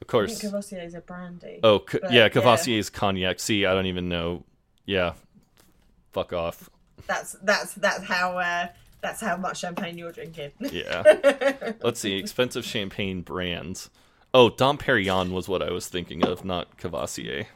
[0.00, 0.40] Of course.
[0.40, 1.60] Courvoisier is a brandy.
[1.62, 3.38] Oh, c- But, yeah, Courvoisier is cognac.
[3.38, 4.44] See, I don't even know.
[4.86, 5.12] Yeah,
[6.12, 6.68] fuck off.
[7.06, 8.68] That's that's that's how uh,
[9.00, 10.52] that's how much champagne you're drinking.
[10.58, 11.02] Yeah.
[11.82, 13.90] Let's see, expensive champagne brands.
[14.34, 17.46] Oh, Dom Perignon was what I was thinking of, not Courvoisier.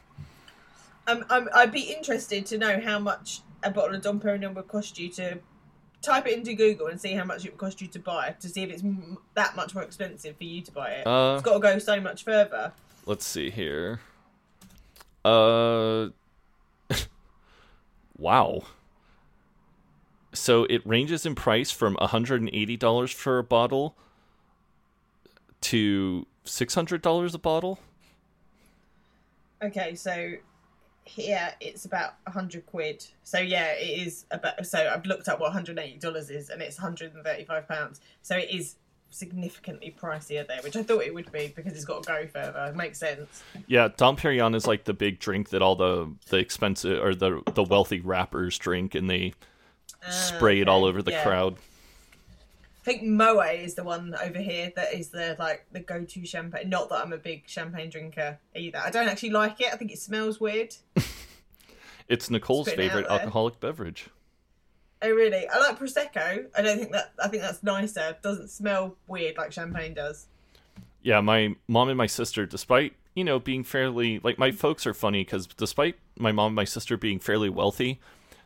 [1.07, 4.69] Um, I'm, I'd be interested to know how much a bottle of Dom Perignon would
[4.69, 5.39] cost you to
[6.03, 8.49] type it into Google and see how much it would cost you to buy to
[8.49, 11.07] see if it's m- that much more expensive for you to buy it.
[11.07, 12.73] Uh, it's got to go so much further.
[13.07, 14.01] Let's see here.
[15.25, 16.09] Uh,
[18.19, 18.63] wow.
[20.35, 23.97] So it ranges in price from $180 for a bottle
[25.63, 27.79] to $600 a bottle.
[29.63, 30.35] Okay, so
[31.07, 33.07] here it's about a hundred quid.
[33.23, 34.67] So yeah, it is about.
[34.67, 37.25] So I've looked up what one hundred eighty dollars is, and it's one hundred and
[37.25, 38.01] thirty-five pounds.
[38.23, 38.77] So it is
[39.11, 42.67] significantly pricier there, which I thought it would be because it's got to go further.
[42.67, 43.43] It makes sense.
[43.67, 47.41] Yeah, Dom Perignon is like the big drink that all the the expensive or the
[47.55, 49.33] the wealthy rappers drink, and they
[50.05, 51.23] ah, spray it all over the yeah.
[51.23, 51.57] crowd.
[52.87, 56.69] I think Moët is the one over here that is the like the go-to champagne.
[56.69, 58.79] Not that I'm a big champagne drinker either.
[58.79, 59.73] I don't actually like it.
[59.73, 60.75] I think it smells weird.
[62.09, 64.11] It's Nicole's it favorite alcoholic beverage.
[65.03, 65.49] Oh really?
[65.49, 66.47] I like prosecco.
[66.57, 67.13] I don't think that.
[67.21, 68.11] I think that's nicer.
[68.11, 70.29] It doesn't smell weird like champagne does.
[71.03, 74.95] Yeah, my mom and my sister, despite you know being fairly like my folks are
[74.95, 78.01] funny because despite my mom and my sister being fairly wealthy,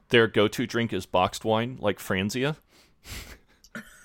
[0.08, 2.56] their go-to drink is boxed wine, like Franzia.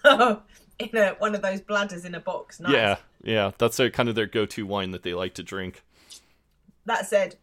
[0.79, 2.59] in a one of those bladders in a box.
[2.59, 2.73] Nice.
[2.73, 5.83] Yeah, yeah, that's their kind of their go-to wine that they like to drink.
[6.85, 7.35] That said,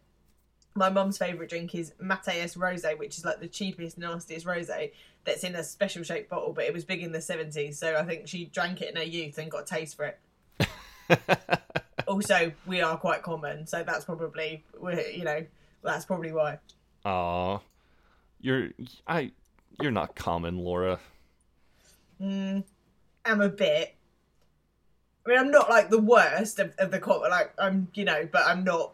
[0.75, 4.69] my mum's favourite drink is Mateus Rose, which is like the cheapest, nastiest rose
[5.25, 8.03] that's in a special shaped bottle, but it was big in the 70s, so I
[8.03, 10.13] think she drank it in her youth and got a taste for
[10.59, 10.69] it.
[12.07, 14.63] also, we are quite common, so that's probably,
[15.13, 15.45] you know,
[15.83, 16.59] that's probably why.
[17.05, 17.59] Aw,
[18.41, 18.69] you're
[19.07, 19.31] I,
[19.81, 20.99] you're not common, Laura.
[22.23, 23.95] I'm a bit.
[25.25, 28.27] I mean, I'm not like the worst of, of the co Like I'm, you know,
[28.31, 28.93] but I'm not.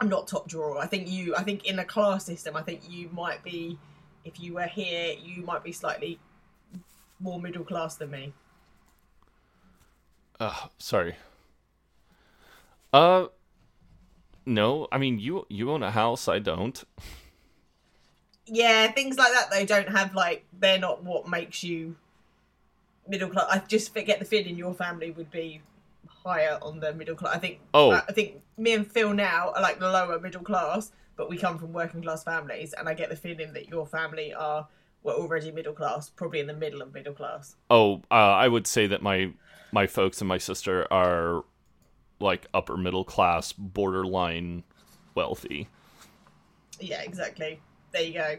[0.00, 0.78] I'm not top drawer.
[0.78, 1.34] I think you.
[1.36, 3.78] I think in a class system, I think you might be.
[4.24, 6.18] If you were here, you might be slightly
[7.20, 8.32] more middle class than me.
[10.38, 11.16] Uh, sorry.
[12.92, 13.26] Uh,
[14.46, 16.82] no, I mean you you own a house, I don't.
[18.46, 21.96] Yeah, things like that though don't have like they're not what makes you
[23.10, 23.46] middle class.
[23.50, 25.60] I just get the feeling your family would be
[26.06, 27.34] higher on the middle class.
[27.34, 27.60] I think.
[27.74, 27.92] Oh.
[27.92, 31.58] I think me and Phil now are like the lower middle class, but we come
[31.58, 34.68] from working class families, and I get the feeling that your family are
[35.02, 37.56] were already middle class, probably in the middle of middle class.
[37.68, 39.32] Oh, uh, I would say that my
[39.72, 41.44] my folks and my sister are
[42.20, 44.62] like upper middle class, borderline
[45.14, 45.68] wealthy.
[46.78, 47.60] Yeah, exactly.
[47.92, 48.36] There you go.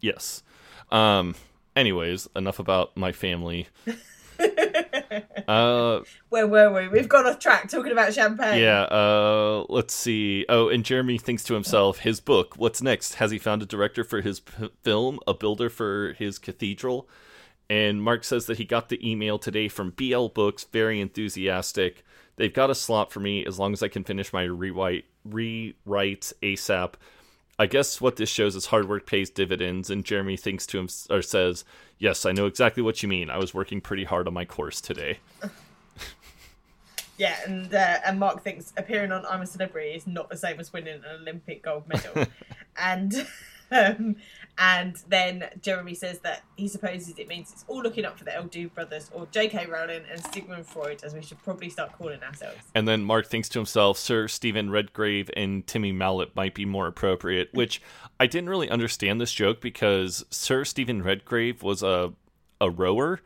[0.00, 0.42] Yes.
[0.90, 1.34] Um.
[1.74, 3.68] Anyways, enough about my family.
[5.48, 6.00] uh.
[6.28, 6.88] Where were we?
[6.88, 8.60] We've gone off track talking about champagne.
[8.60, 10.44] Yeah, uh, let's see.
[10.48, 13.14] Oh, and Jeremy thinks to himself, his book, what's next?
[13.14, 17.08] Has he found a director for his p- film, a builder for his cathedral?
[17.70, 22.04] And Mark says that he got the email today from BL Books, very enthusiastic.
[22.36, 26.32] They've got a slot for me as long as I can finish my rewrite, rewrites
[26.42, 26.94] ASAP.
[27.62, 30.88] I guess what this shows is hard work pays dividends, and Jeremy thinks to him
[31.08, 31.64] or says,
[31.96, 33.30] "Yes, I know exactly what you mean.
[33.30, 35.20] I was working pretty hard on my course today."
[37.18, 40.58] Yeah, and uh, and Mark thinks appearing on I'm a Celebrity is not the same
[40.58, 42.26] as winning an Olympic gold medal,
[42.76, 43.28] and
[43.70, 44.16] um,
[44.58, 48.34] and then Jeremy says that he supposes it means it's all looking up for the
[48.34, 49.66] El Dude brothers or J.K.
[49.66, 52.58] Rowling and Sigmund Freud, as we should probably start calling ourselves.
[52.74, 56.86] And then Mark thinks to himself, Sir Stephen Redgrave and Timmy Mallett might be more
[56.86, 57.80] appropriate, which
[58.20, 62.12] I didn't really understand this joke because Sir Stephen Redgrave was a
[62.60, 63.20] a rower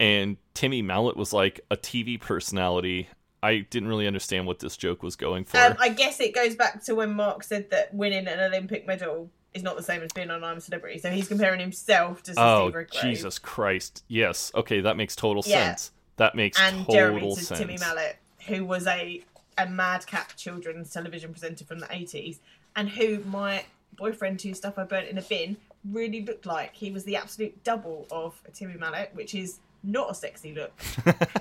[0.00, 3.08] and Timmy Mallett was like a TV personality.
[3.42, 5.58] I didn't really understand what this joke was going for.
[5.58, 9.30] Um, I guess it goes back to when Mark said that winning an Olympic medal
[9.56, 12.34] is not the same as being on I'm a Celebrity, so he's comparing himself to
[12.36, 13.00] oh, Steve.
[13.00, 14.04] Jesus Christ.
[14.06, 14.52] Yes.
[14.54, 15.68] Okay, that makes total Yeah.
[15.68, 15.92] sense.
[16.16, 17.60] That makes and total Jeremy to sense.
[17.60, 18.16] Timmy Mallett,
[18.46, 19.22] who was a
[19.58, 22.40] a madcap children's television presenter from the eighties,
[22.76, 23.64] and who my
[23.96, 25.56] boyfriend, whose stuff I burnt in a bin,
[25.90, 26.74] really looked like.
[26.74, 30.72] He was the absolute double of Timmy Mallett, which is not a sexy look.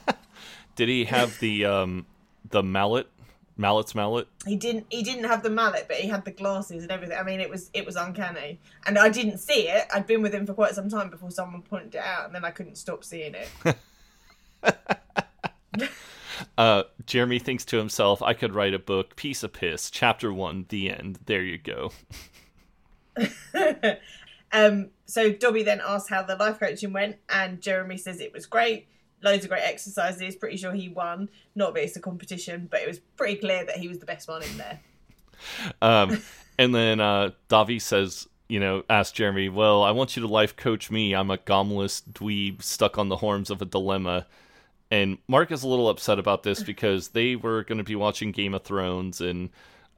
[0.75, 2.05] Did he have the um
[2.49, 3.07] the mallet?
[3.57, 4.27] Mallett's mallet?
[4.45, 4.85] He didn't.
[4.89, 7.17] He didn't have the mallet, but he had the glasses and everything.
[7.17, 9.87] I mean, it was it was uncanny, and I didn't see it.
[9.93, 12.43] I'd been with him for quite some time before someone pointed it out, and then
[12.43, 13.49] I couldn't stop seeing it.
[16.57, 20.65] Uh, Jeremy thinks to himself, I could write a book, piece of piss, chapter one,
[20.69, 21.19] the end.
[21.25, 21.91] There you go.
[24.51, 28.45] um, so Dobby then asks how the life coaching went, and Jeremy says it was
[28.45, 28.87] great.
[29.21, 30.35] Loads of great exercises.
[30.35, 31.29] Pretty sure he won.
[31.55, 34.27] Not that it's a competition, but it was pretty clear that he was the best
[34.27, 34.79] one in there.
[35.81, 36.21] Um,
[36.57, 40.55] and then uh, Dobby says, you know, ask Jeremy, well, I want you to life
[40.55, 41.13] coach me.
[41.13, 44.27] I'm a gomless dweeb stuck on the horns of a dilemma.
[44.91, 48.31] And Mark is a little upset about this because they were going to be watching
[48.31, 49.49] Game of Thrones, and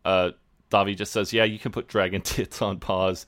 [0.06, 0.32] uh,
[0.70, 3.26] Dobby just says, yeah, you can put dragon tits on pause.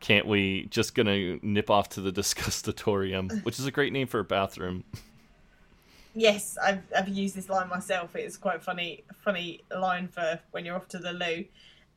[0.00, 0.66] Can't we?
[0.70, 4.84] Just to nip off to the Disgustatorium, which is a great name for a bathroom.
[6.14, 8.16] Yes, I've I've used this line myself.
[8.16, 11.44] It's quite funny, funny line for when you're off to the loo.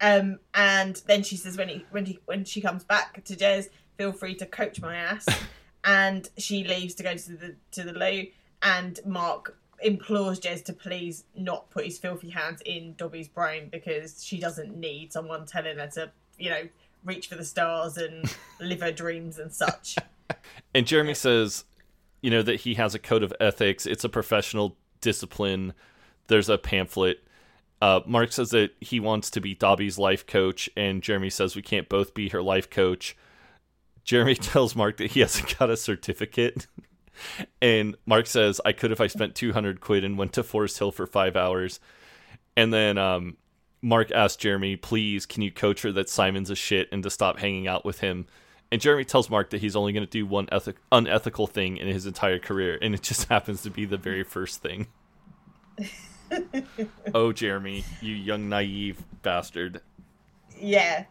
[0.01, 3.69] Um, and then she says when he when he when she comes back to Jez,
[3.97, 5.25] feel free to coach my ass.
[5.85, 8.25] and she leaves to go to the to the loo.
[8.61, 14.23] And Mark implores Jez to please not put his filthy hands in Dobby's brain because
[14.23, 16.67] she doesn't need someone telling her to, you know,
[17.03, 19.95] reach for the stars and live her dreams and such.
[20.75, 21.63] And Jeremy says,
[22.21, 23.87] you know, that he has a code of ethics.
[23.87, 25.73] It's a professional discipline.
[26.27, 27.23] There's a pamphlet.
[27.81, 31.63] Uh, Mark says that he wants to be Dobby's life coach, and Jeremy says we
[31.63, 33.17] can't both be her life coach.
[34.03, 36.67] Jeremy tells Mark that he hasn't got a certificate.
[37.61, 40.91] and Mark says, I could if I spent 200 quid and went to Forest Hill
[40.91, 41.79] for five hours.
[42.55, 43.37] And then um,
[43.81, 47.39] Mark asks Jeremy, please, can you coach her that Simon's a shit and to stop
[47.39, 48.27] hanging out with him?
[48.71, 51.87] And Jeremy tells Mark that he's only going to do one ethic- unethical thing in
[51.87, 54.87] his entire career, and it just happens to be the very first thing.
[57.13, 59.81] oh, Jeremy, you young naive bastard.
[60.59, 61.05] Yeah.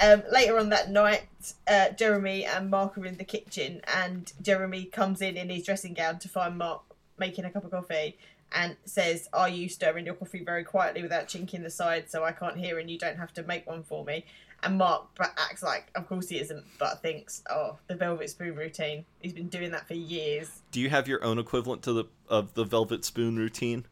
[0.00, 1.28] Um, later on that night,
[1.66, 5.94] uh, Jeremy and Mark are in the kitchen, and Jeremy comes in in his dressing
[5.94, 6.82] gown to find Mark
[7.18, 8.16] making a cup of coffee
[8.52, 12.32] and says, Are you stirring your coffee very quietly without chinking the side so I
[12.32, 14.24] can't hear and you don't have to make one for me?
[14.62, 19.04] And Mark acts like, Of course he isn't, but thinks, Oh, the velvet spoon routine.
[19.20, 20.62] He's been doing that for years.
[20.72, 23.86] Do you have your own equivalent to the of the velvet spoon routine?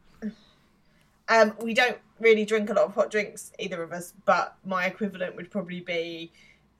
[1.28, 4.86] Um, we don't really drink a lot of hot drinks, either of us, but my
[4.86, 6.30] equivalent would probably be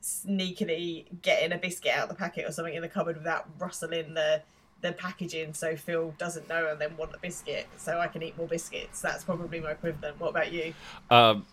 [0.02, 4.14] sneakily getting a biscuit out of the packet or something in the cupboard without rustling
[4.14, 4.40] the
[4.82, 8.36] the packaging so Phil doesn't know and then want a biscuit so I can eat
[8.36, 9.00] more biscuits.
[9.00, 10.20] That's probably my equivalent.
[10.20, 10.74] What about you?
[11.10, 11.46] Um,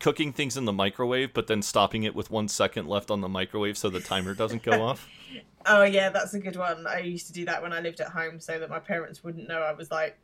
[0.00, 3.28] cooking things in the microwave, but then stopping it with one second left on the
[3.28, 5.06] microwave so the timer doesn't go off.
[5.66, 6.86] Oh yeah, that's a good one.
[6.86, 9.48] I used to do that when I lived at home so that my parents wouldn't
[9.48, 10.18] know I was like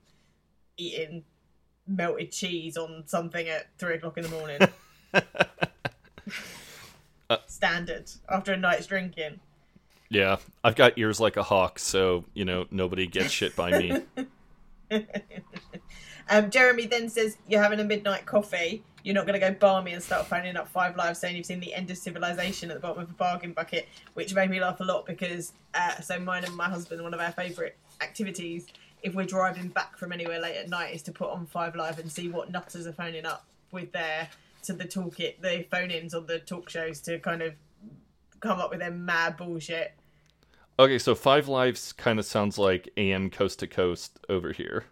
[0.76, 1.24] eating
[1.86, 4.58] melted cheese on something at three o'clock in the morning.
[7.46, 9.40] Standard after a night's drinking.
[10.10, 14.02] Yeah, I've got ears like a hawk, so you know nobody gets shit by me.
[16.28, 18.82] um, Jeremy then says, "You're having a midnight coffee.
[19.04, 21.60] You're not going to go balmy and start phoning up Five Live saying you've seen
[21.60, 24.80] the end of civilization at the bottom of a bargain bucket," which made me laugh
[24.80, 28.66] a lot because uh, so mine and my husband, one of our favourite activities,
[29.04, 32.00] if we're driving back from anywhere late at night, is to put on Five Live
[32.00, 34.28] and see what nutters are phoning up with their
[34.62, 37.54] to the toolkit, the phone-ins on the talk shows to kind of
[38.40, 39.92] come up with their mad bullshit.
[40.80, 44.86] Okay, so Five Lives kind of sounds like AM Coast to Coast over here.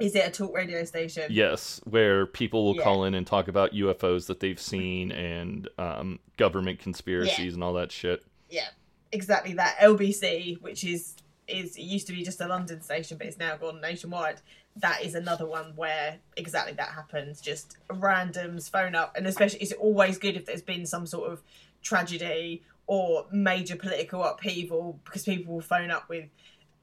[0.00, 1.24] Is it a talk radio station?
[1.28, 2.84] Yes, where people will Yeah.
[2.84, 7.52] call in and talk about UFOs that they've seen and um, government conspiracies Yeah.
[7.52, 8.24] and all that shit.
[8.48, 8.68] Yeah,
[9.12, 9.76] exactly that.
[9.78, 13.54] LBC, which is is it used to be just a London station, but it's now
[13.58, 14.40] gone nationwide.
[14.76, 17.42] That is another one where exactly that happens.
[17.42, 21.42] Just randoms phone up, and especially it's always good if there's been some sort of
[21.82, 26.26] tragedy or major political upheaval because people will phone up with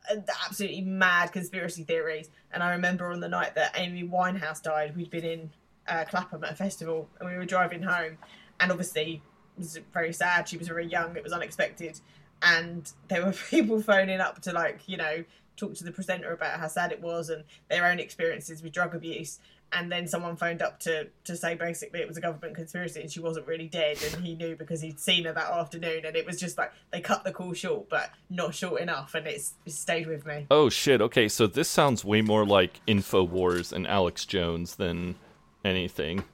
[0.09, 2.29] uh, absolutely mad conspiracy theories.
[2.51, 5.49] And I remember on the night that Amy Winehouse died, we'd been in
[5.87, 8.17] uh, Clapham at a festival, and we were driving home,
[8.59, 9.21] and obviously
[9.57, 10.47] it was very sad.
[10.47, 11.15] She was very young.
[11.15, 11.99] It was unexpected,
[12.41, 15.23] and there were people phoning up to like you know
[15.57, 18.95] talk to the presenter about how sad it was and their own experiences with drug
[18.95, 19.39] abuse.
[19.73, 23.09] And then someone phoned up to to say basically it was a government conspiracy and
[23.09, 26.05] she wasn't really dead, and he knew because he'd seen her that afternoon.
[26.05, 29.25] And it was just like they cut the call short, but not short enough, and
[29.27, 30.45] it's, it stayed with me.
[30.51, 31.01] Oh shit!
[31.01, 35.15] Okay, so this sounds way more like Infowars and Alex Jones than
[35.63, 36.25] anything.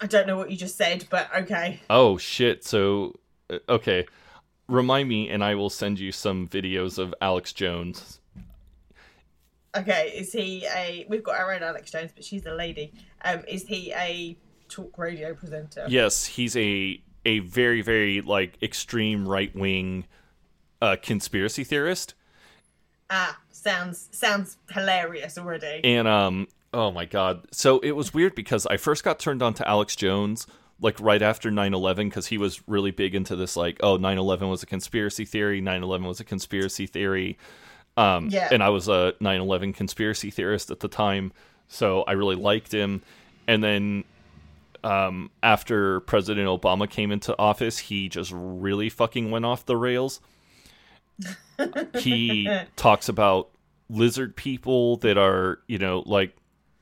[0.00, 1.80] I don't know what you just said, but okay.
[1.90, 2.64] Oh shit!
[2.64, 3.18] So,
[3.50, 4.06] uh, okay,
[4.68, 8.19] remind me, and I will send you some videos of Alex Jones.
[9.76, 11.06] Okay, is he a?
[11.08, 12.92] We've got our own Alex Jones, but she's a lady.
[13.24, 14.36] Um, is he a
[14.68, 15.86] talk radio presenter?
[15.88, 20.06] Yes, he's a a very very like extreme right wing
[20.82, 22.14] uh, conspiracy theorist,
[23.10, 25.80] Ah, sounds sounds hilarious already.
[25.84, 27.46] and um, oh my god!
[27.52, 30.46] So it was weird because I first got turned on to Alex Jones
[30.82, 34.62] like right after 9-11 because he was really big into this like oh 9-11 was
[34.62, 37.36] a conspiracy theory 9-11 was a conspiracy theory
[37.96, 38.48] um Yeah.
[38.52, 41.32] and i was a 9-11 conspiracy theorist at the time
[41.68, 43.02] so i really liked him.
[43.48, 44.04] And then
[44.82, 50.20] um after president obama came into office he just really fucking went off the rails.
[51.98, 53.50] He talks about
[53.90, 56.34] lizard people that are you know like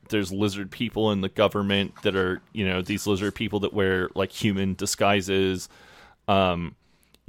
[0.09, 4.09] there's lizard people in the government that are you know these lizard people that wear
[4.15, 5.67] like human disguises.
[6.27, 6.75] Um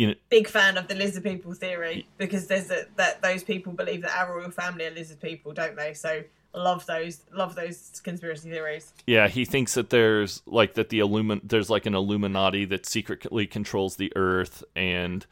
[0.01, 3.75] you know Big fan of the lizard people theory because there's a, that those people
[3.75, 5.93] believe that our royal family are lizard people, don't they?
[5.93, 6.23] So
[6.55, 8.93] love those love those conspiracy theories.
[9.07, 13.47] yeah he thinks that there's like that the illumin there's like an illuminati that secretly
[13.47, 15.27] controls the earth and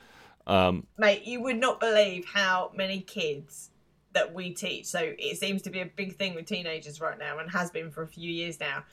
[0.46, 3.70] um Mate, you would not believe how many kids
[4.12, 4.86] that we teach.
[4.86, 7.90] So it seems to be a big thing with teenagers right now and has been
[7.90, 8.84] for a few years now.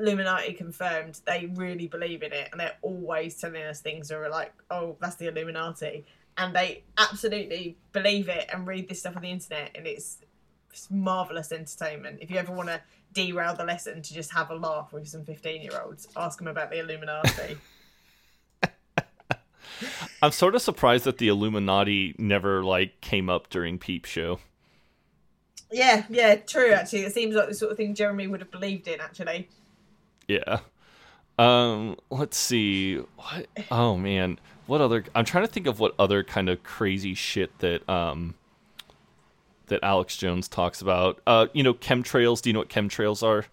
[0.00, 4.28] Illuminati confirmed they really believe in it and they're always telling us things that are
[4.28, 6.04] like, oh, that's the Illuminati.
[6.38, 10.18] And they absolutely believe it and read this stuff on the internet and it's,
[10.70, 12.18] it's marvellous entertainment.
[12.20, 12.80] If you ever want to
[13.12, 16.48] derail the lesson to just have a laugh with some 15 year olds, ask them
[16.48, 17.56] about the Illuminati.
[20.22, 24.38] i'm sort of surprised that the illuminati never like came up during peep show
[25.70, 27.00] yeah, yeah, true actually.
[27.00, 29.48] It seems like the sort of thing Jeremy would have believed in actually.
[30.28, 30.60] Yeah.
[31.38, 32.96] Um, let's see.
[32.96, 34.38] What oh man.
[34.66, 38.34] What other I'm trying to think of what other kind of crazy shit that um
[39.66, 41.20] that Alex Jones talks about.
[41.26, 42.40] Uh, you know, chemtrails.
[42.40, 43.46] Do you know what chemtrails are?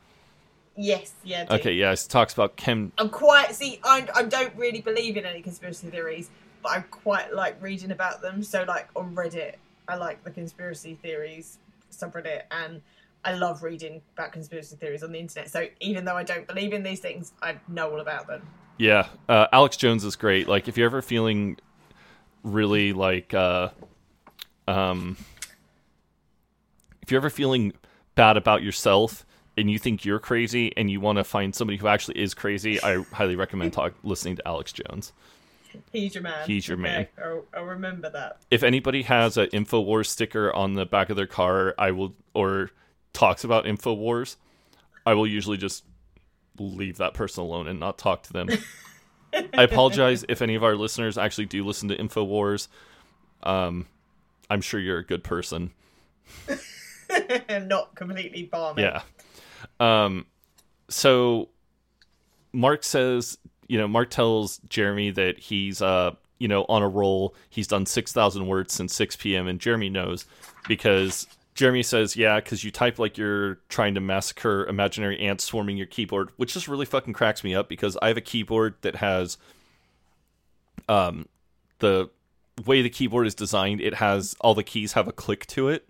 [0.76, 1.46] Yes, yeah.
[1.50, 3.80] Okay, yeah, he talks about chem I'm quite see.
[3.84, 6.32] I, I don't really believe in any conspiracy theories,
[6.64, 8.42] but I quite like reading about them.
[8.42, 9.56] So like on Reddit,
[9.88, 11.60] I like the conspiracy theories
[11.92, 12.82] subreddit, and
[13.26, 15.50] I love reading about conspiracy theories on the internet.
[15.50, 18.48] So even though I don't believe in these things, I know all about them.
[18.78, 20.48] Yeah, uh, Alex Jones is great.
[20.48, 21.58] Like, if you're ever feeling
[22.44, 23.70] really like, uh,
[24.68, 25.16] um,
[27.02, 27.74] if you're ever feeling
[28.16, 29.26] bad about yourself
[29.58, 32.82] and you think you're crazy and you want to find somebody who actually is crazy,
[32.82, 35.14] I highly recommend talk listening to Alex Jones.
[35.92, 36.48] He's your man.
[36.48, 37.08] He's your man.
[37.24, 38.38] I'll, I'll remember that.
[38.52, 42.72] If anybody has an Infowars sticker on the back of their car, I will or
[43.14, 44.36] talks about Infowars,
[45.06, 45.84] I will usually just
[46.60, 48.50] leave that person alone and not talk to them.
[49.34, 52.68] I apologize if any of our listeners actually do listen to Infowars.
[53.42, 53.88] Um,
[54.50, 55.72] I'm sure you're a good person.
[57.50, 58.84] Not completely balmy.
[58.84, 59.02] Yeah.
[59.80, 60.26] Um,
[60.90, 61.50] so
[62.52, 63.38] Mark says,
[63.68, 67.36] you know, Mark tells Jeremy that he's, uh, you know, on a roll.
[67.50, 69.48] He's done 6,000 words since 6 p.m.
[69.48, 70.26] And Jeremy knows
[70.68, 75.78] because Jeremy says, yeah, because you type like you're trying to massacre imaginary ants swarming
[75.78, 78.96] your keyboard, which just really fucking cracks me up because I have a keyboard that
[78.96, 79.38] has,
[80.90, 81.28] um,
[81.80, 82.10] the
[82.66, 85.88] way the keyboard is designed, it has all the keys have a click to it.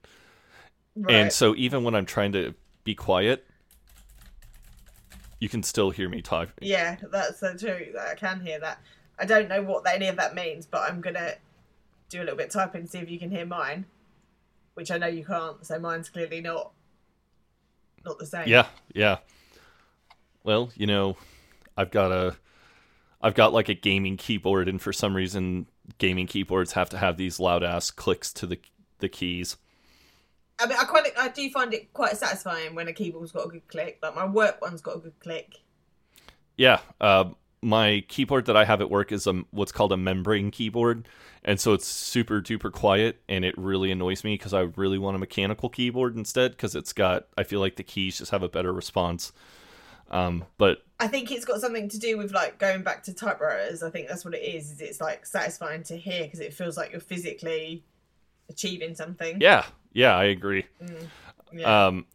[0.96, 1.16] Right.
[1.16, 2.54] And so even when I'm trying to
[2.84, 3.46] be quiet,
[5.40, 6.52] you can still hear me type.
[6.62, 7.94] Yeah, that's so true.
[8.00, 8.80] I can hear that.
[9.20, 11.34] I don't know what any of that means, but I'm gonna
[12.10, 13.86] do a little bit of typing and see if you can hear mine,
[14.74, 15.66] which I know you can't.
[15.66, 16.72] So mine's clearly not
[18.06, 18.48] not the same.
[18.48, 19.18] Yeah, yeah.
[20.44, 21.18] Well, you know,
[21.78, 22.36] I've got a
[23.22, 25.68] I've got like a gaming keyboard and for some reason
[25.98, 28.60] gaming keyboards have to have these loud ass clicks to the
[29.00, 29.58] the keys.
[30.60, 33.50] I mean, I quite I do find it quite satisfying when a keyboard's got a
[33.50, 34.00] good click.
[34.02, 35.62] Like my work one's got a good click.
[36.58, 37.32] Yeah, uh,
[37.64, 41.08] my keyboard that I have at work is a what's called a membrane keyboard,
[41.44, 45.16] and so it's super duper quiet, and it really annoys me because I really want
[45.16, 48.50] a mechanical keyboard instead because it's got I feel like the keys just have a
[48.50, 49.32] better response.
[50.12, 53.82] Um, but I think it's got something to do with like going back to typewriters.
[53.82, 54.72] I think that's what it is.
[54.72, 57.84] Is it's like satisfying to hear because it feels like you're physically
[58.50, 59.40] achieving something.
[59.42, 60.66] yeah, yeah, I agree.
[61.52, 61.88] Yeah.
[61.88, 62.06] Um,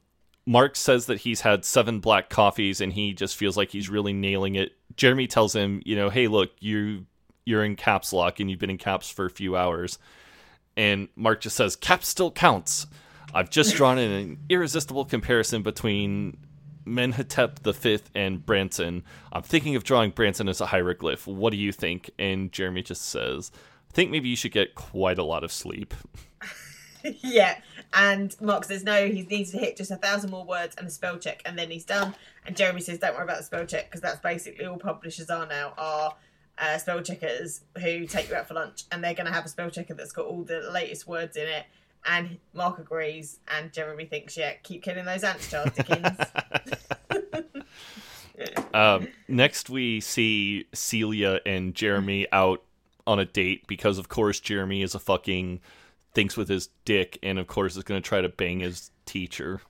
[0.47, 4.15] Mark says that he's had seven black coffees and he just feels like he's really
[4.15, 4.73] nailing it.
[4.99, 7.07] Jeremy tells him, you know, hey, look, you
[7.47, 9.99] you're in caps lock and you've been in caps for a few hours.
[10.77, 12.87] And Mark just says, caps still counts.
[13.33, 16.37] I've just drawn an irresistible comparison between
[16.85, 19.03] Menhotep the Fifth and Branson.
[19.33, 21.27] I'm thinking of drawing Branson as a hieroglyph.
[21.27, 22.11] What do you think?
[22.19, 23.51] And Jeremy just says,
[23.89, 25.95] I think maybe you should get quite a lot of sleep.
[27.23, 27.61] yeah.
[27.95, 30.91] And Mark says no, he needs to hit just a thousand more words and a
[30.91, 32.15] spell check, and then he's done.
[32.47, 35.47] And Jeremy says, "Don't worry about the spell check because that's basically all publishers are
[35.47, 36.15] now are
[36.59, 39.49] uh, spell checkers who take you out for lunch, and they're going to have a
[39.49, 41.67] spell checker that's got all the latest words in it."
[42.07, 46.19] And Mark agrees, and Jeremy thinks, "Yeah, keep killing those ants, Charles Dickens."
[48.75, 52.63] Um, next, we see Celia and Jeremy out
[53.07, 55.61] on a date because, of course, Jeremy is a fucking
[56.19, 59.61] thinks with his dick, and of course, is going to try to bang his teacher.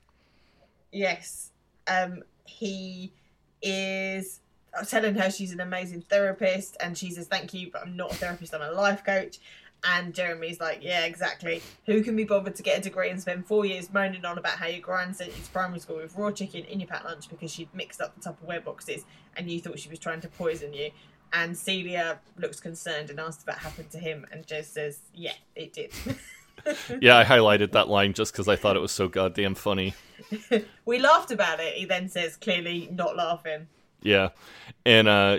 [0.90, 1.51] Yes.
[1.86, 3.12] Um, he
[3.61, 4.40] is
[4.86, 8.14] telling her she's an amazing therapist, and she says, Thank you, but I'm not a
[8.14, 9.40] therapist, I'm a life coach.
[9.84, 11.61] And Jeremy's like, Yeah, exactly.
[11.84, 14.57] Who can be bothered to get a degree and spend four years moaning on about
[14.57, 17.28] how your grand sent you to primary school with raw chicken in your packed lunch
[17.28, 19.05] because she'd mixed up the Tupperware boxes
[19.36, 20.92] and you thought she was trying to poison you?
[21.30, 25.34] And Celia looks concerned and asks if that happened to him, and Joe says, Yeah,
[25.55, 25.92] it did.
[27.00, 29.94] Yeah, I highlighted that line just because I thought it was so goddamn funny.
[30.84, 31.74] we laughed about it.
[31.74, 33.68] He then says, clearly not laughing.
[34.02, 34.30] Yeah,
[34.86, 35.38] and uh,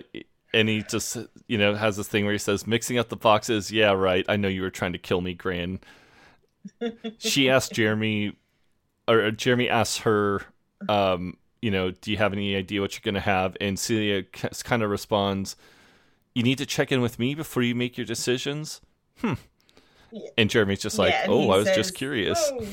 [0.53, 1.17] and he just
[1.47, 4.25] you know has this thing where he says, "Mixing up the boxes." Yeah, right.
[4.27, 5.79] I know you were trying to kill me, Gran.
[7.17, 8.37] she asked Jeremy,
[9.07, 10.41] or Jeremy asks her,
[10.89, 13.55] um, you know, do you have any idea what you're gonna have?
[13.61, 15.55] And Celia kind of responds,
[16.33, 18.81] "You need to check in with me before you make your decisions."
[19.19, 19.33] Hmm.
[20.11, 20.29] Yeah.
[20.37, 22.67] And Jeremy's just like, Yeah, "Oh, I was says, just curious." "Whoa."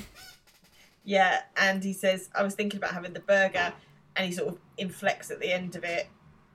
[1.07, 3.73] Yeah, and he says, I was thinking about having the burger,
[4.17, 6.09] and he sort of inflects at the end of it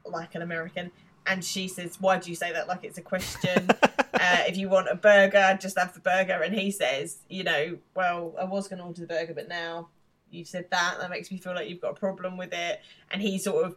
[0.05, 0.91] like an American.
[1.25, 3.69] And she says, Why do you say that like it's a question?
[3.81, 6.41] uh, if you want a burger, just have the burger.
[6.43, 9.87] And he says, You know, well, I was going to order the burger, but now
[10.29, 10.97] you've said that.
[10.99, 12.81] That makes me feel like you've got a problem with it.
[13.09, 13.75] And he sort of.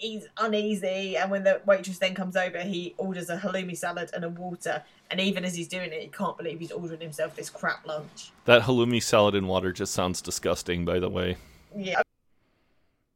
[0.00, 4.24] He's uneasy, and when the waitress then comes over, he orders a halloumi salad and
[4.24, 4.82] a water.
[5.10, 8.32] And even as he's doing it, he can't believe he's ordering himself this crap lunch.
[8.46, 10.86] That halloumi salad and water just sounds disgusting.
[10.86, 11.36] By the way,
[11.76, 12.00] Yeah,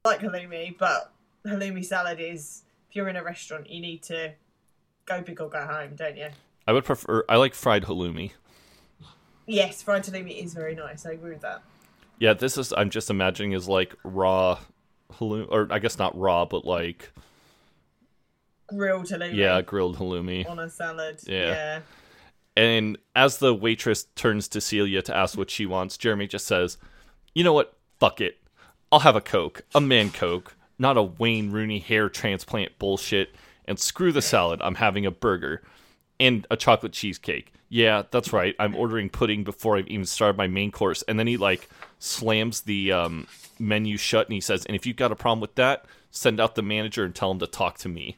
[0.05, 1.11] I like halloumi, but
[1.47, 4.35] halloumi salad is if you're in a restaurant, you need to
[5.07, 6.29] go big or go home, don't you?
[6.69, 7.25] I would prefer.
[7.31, 8.33] I like fried halloumi.
[9.47, 11.07] Yes, fried halloumi is very nice.
[11.07, 11.63] I agree with that.
[12.19, 12.75] Yeah, this is.
[12.77, 14.59] I'm just imagining is like raw
[15.13, 17.13] halloumi, or I guess not raw, but like
[18.69, 19.35] Grilled halloumi.
[19.35, 20.49] yeah, grilled halloumi.
[20.49, 21.21] On a salad.
[21.27, 21.47] Yeah.
[21.49, 21.81] Yeah.
[22.57, 26.79] And as the waitress turns to Celia to ask what she wants, Jeremy just says,
[27.35, 27.77] "You know what?
[27.99, 28.39] Fuck it.
[28.93, 33.31] I'll have a Coke, a man Coke, not a Wayne Rooney hair transplant bullshit.
[33.67, 34.61] And screw the salad.
[34.63, 35.63] I'm having a burger
[36.21, 37.51] and a chocolate cheesecake.
[37.75, 38.55] Yeah, that's right.
[38.61, 41.69] I'm ordering pudding before I've even started my main course." And then he like
[41.99, 43.27] slams the um,
[43.59, 46.55] menu shut and he says, "And if you've got a problem with that, send out
[46.55, 48.17] the manager and tell him to talk to me."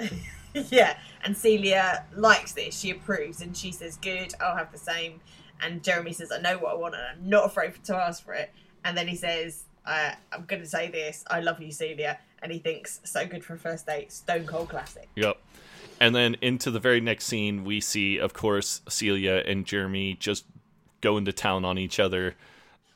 [0.54, 0.98] yeah.
[1.24, 2.76] And Celia likes this.
[2.76, 5.20] She approves and she says, Good, I'll have the same.
[5.60, 8.34] And Jeremy says, I know what I want and I'm not afraid to ask for
[8.34, 8.52] it.
[8.84, 11.24] And then he says, uh, I'm going to say this.
[11.30, 12.18] I love you, Celia.
[12.42, 14.10] And he thinks, So good for a first date.
[14.12, 15.08] Stone Cold Classic.
[15.14, 15.38] Yep.
[16.02, 20.44] And then into the very next scene, we see, of course, Celia and Jeremy just
[21.00, 22.34] going to town on each other.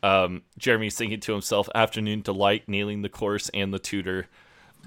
[0.03, 4.27] Um, Jeremy's thinking to himself, "Afternoon delight, nailing the course and the tutor."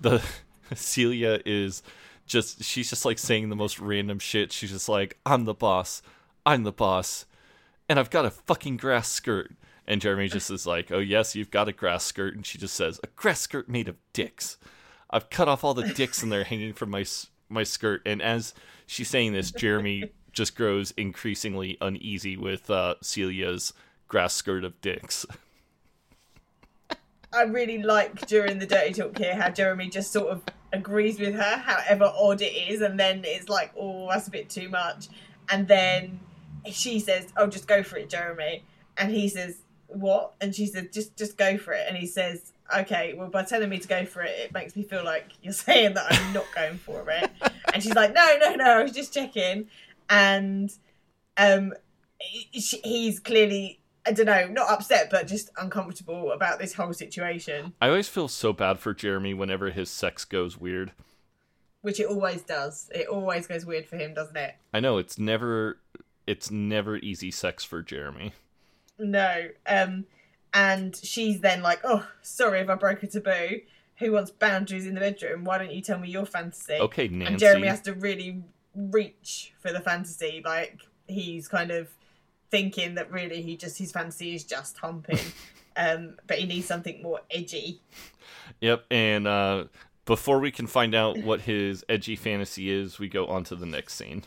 [0.01, 0.21] The
[0.75, 1.81] Celia is
[2.25, 4.51] just she's just like saying the most random shit.
[4.51, 6.01] She's just like, "I'm the boss,
[6.45, 7.25] I'm the boss,
[7.87, 9.53] and I've got a fucking grass skirt."
[9.87, 12.75] And Jeremy just is like, "Oh yes, you've got a grass skirt," and she just
[12.75, 14.57] says, "A grass skirt made of dicks."
[15.09, 17.03] I've cut off all the dicks and they're hanging from my
[17.49, 18.01] my skirt.
[18.05, 18.53] And as
[18.85, 23.73] she's saying this, Jeremy just grows increasingly uneasy with uh, Celia's
[24.07, 25.25] grass skirt of dicks.
[27.31, 30.41] I really like during the dirty talk here how Jeremy just sort of
[30.73, 34.49] agrees with her, however odd it is, and then it's like, oh, that's a bit
[34.49, 35.09] too much.
[35.51, 36.19] And then
[36.71, 38.63] she says, "Oh, just go for it, Jeremy,"
[38.97, 42.53] and he says, "What?" And she says, "Just, just go for it." And he says,
[42.77, 45.53] "Okay, well, by telling me to go for it, it makes me feel like you're
[45.67, 47.29] saying that I'm not going for it."
[47.73, 49.67] and she's like, "No, no, no, I was just checking."
[50.09, 50.71] And
[51.37, 51.73] um,
[52.19, 53.79] he's clearly.
[54.05, 58.27] I don't know, not upset, but just uncomfortable about this whole situation, I always feel
[58.27, 60.93] so bad for Jeremy whenever his sex goes weird.
[61.81, 62.89] which it always does.
[62.95, 64.55] It always goes weird for him, doesn't it?
[64.73, 65.79] I know it's never
[66.25, 68.33] it's never easy sex for Jeremy.
[68.97, 69.49] No.
[69.67, 70.05] Um,
[70.53, 73.61] and she's then like, "Oh, sorry if I broke a taboo.
[73.97, 75.43] Who wants boundaries in the bedroom?
[75.43, 77.31] Why don't you tell me your fantasy?" Okay, Nancy.
[77.31, 78.43] And Jeremy has to really
[78.75, 80.41] reach for the fantasy.
[80.43, 81.89] Like he's kind of
[82.49, 85.19] thinking that really he just his fantasy is just humping.
[85.77, 87.81] um, but he needs something more edgy.
[88.61, 89.65] Yep, and uh,
[90.05, 93.65] before we can find out what his edgy fantasy is, we go on to the
[93.65, 94.23] next scene.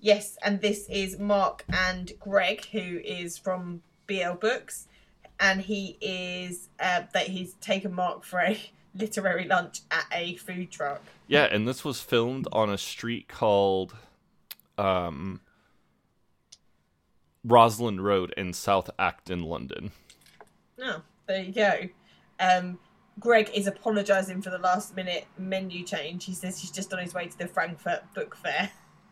[0.00, 4.87] Yes, and this is Mark and Greg, who is from BL Books,
[5.40, 8.58] and he is uh, that he's taken Mark for a
[8.94, 11.02] literary lunch at a food truck.
[11.26, 13.94] Yeah, and this was filmed on a street called
[14.76, 15.40] um,
[17.44, 19.92] Roslyn Road in South Acton, London.
[20.80, 21.88] Oh, there you go.
[22.40, 22.78] Um,
[23.18, 26.24] Greg is apologising for the last minute menu change.
[26.24, 28.70] He says he's just on his way to the Frankfurt Book Fair.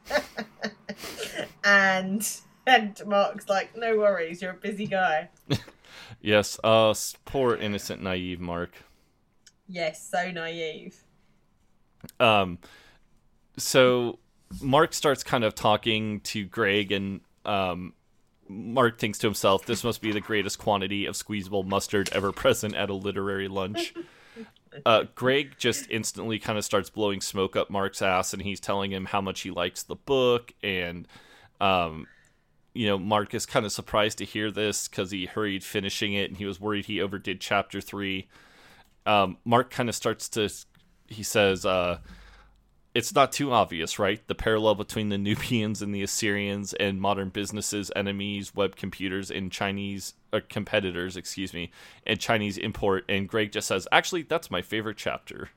[1.65, 2.27] and
[2.67, 5.29] and Mark's like, no worries, you're a busy guy.
[6.21, 6.95] Yes, uh,
[7.25, 8.73] poor innocent, naive Mark.
[9.69, 11.03] Yes, so naive.
[12.21, 12.59] Um,
[13.57, 14.19] so
[14.61, 17.95] Mark starts kind of talking to Greg, and um,
[18.49, 22.75] Mark thinks to himself, "This must be the greatest quantity of squeezable mustard ever present
[22.75, 23.95] at a literary lunch."
[24.85, 28.93] Uh, Greg just instantly kind of starts blowing smoke up Mark's ass, and he's telling
[28.93, 31.09] him how much he likes the book, and
[31.63, 32.07] um,
[32.77, 36.31] you know, Mark is kind of surprised to hear this because he hurried finishing it,
[36.31, 38.29] and he was worried he overdid chapter three.
[39.07, 40.49] Um, Mark kind of starts to,
[41.07, 41.99] he says, uh,
[42.95, 44.27] it's not too obvious, right?
[44.27, 49.53] The parallel between the Nubians and the Assyrians and modern businesses, enemies, web computers, and
[49.53, 51.71] Chinese uh, competitors, excuse me,
[52.07, 53.05] and Chinese import.
[53.09, 55.51] And Greg just says, actually, that's my favorite chapter.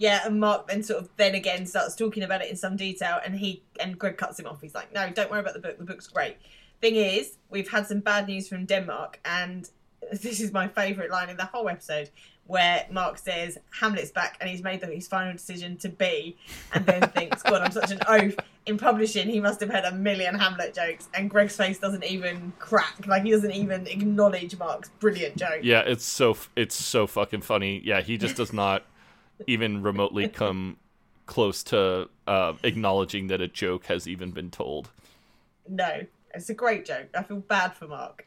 [0.00, 3.20] Yeah, and Mark then sort of then again starts talking about it in some detail,
[3.22, 4.62] and he and Greg cuts him off.
[4.62, 5.76] He's like, "No, don't worry about the book.
[5.76, 6.38] The book's great."
[6.80, 9.68] Thing is, we've had some bad news from Denmark, and
[10.10, 12.08] this is my favourite line in the whole episode,
[12.46, 16.34] where Mark says Hamlet's back, and he's made the, his final decision to be,
[16.72, 19.92] and then thinks, "God, I'm such an oaf." In publishing, he must have had a
[19.92, 23.06] million Hamlet jokes, and Greg's face doesn't even crack.
[23.06, 25.60] Like he doesn't even acknowledge Mark's brilliant joke.
[25.60, 27.82] Yeah, it's so it's so fucking funny.
[27.84, 28.84] Yeah, he just does not
[29.46, 30.76] even remotely come
[31.26, 34.90] close to uh, acknowledging that a joke has even been told.
[35.68, 36.00] No,
[36.34, 37.08] it's a great joke.
[37.14, 38.26] I feel bad for Mark.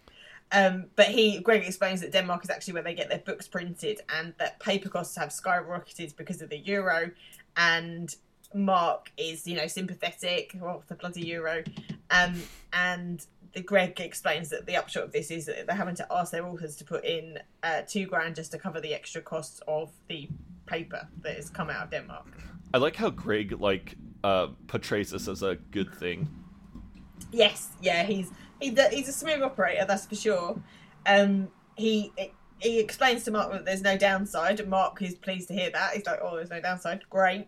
[0.51, 4.01] Um, but he, Greg explains that Denmark is actually where they get their books printed
[4.16, 7.09] and that paper costs have skyrocketed because of the euro.
[7.57, 8.16] And
[8.53, 10.55] Mark is, you know, sympathetic.
[10.61, 11.64] Oh, the bloody euro.
[12.11, 12.41] Um,
[12.72, 16.32] and the Greg explains that the upshot of this is that they're having to ask
[16.32, 19.91] their authors to put in uh, two grand just to cover the extra costs of
[20.08, 20.28] the
[20.66, 22.26] paper that has come out of Denmark.
[22.74, 26.28] I like how Greg like uh, portrays this as a good thing.
[27.32, 30.60] Yes, yeah, he's he's a, he's a smooth operator, that's for sure.
[31.06, 32.12] Um, he
[32.60, 35.93] he explains to Mark that there's no downside, and Mark is pleased to hear that.
[35.93, 37.47] He's like, "Oh, there's no downside, great."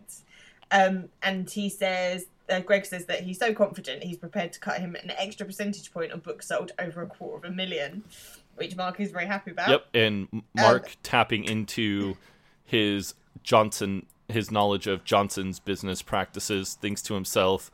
[0.70, 4.78] Um, and he says, uh, Greg says that he's so confident he's prepared to cut
[4.78, 8.04] him an extra percentage point on books sold over a quarter of a million,
[8.56, 9.68] which Mark is very happy about.
[9.68, 12.16] Yep, and Mark tapping into
[12.64, 17.70] his Johnson, his knowledge of Johnson's business practices, thinks to himself,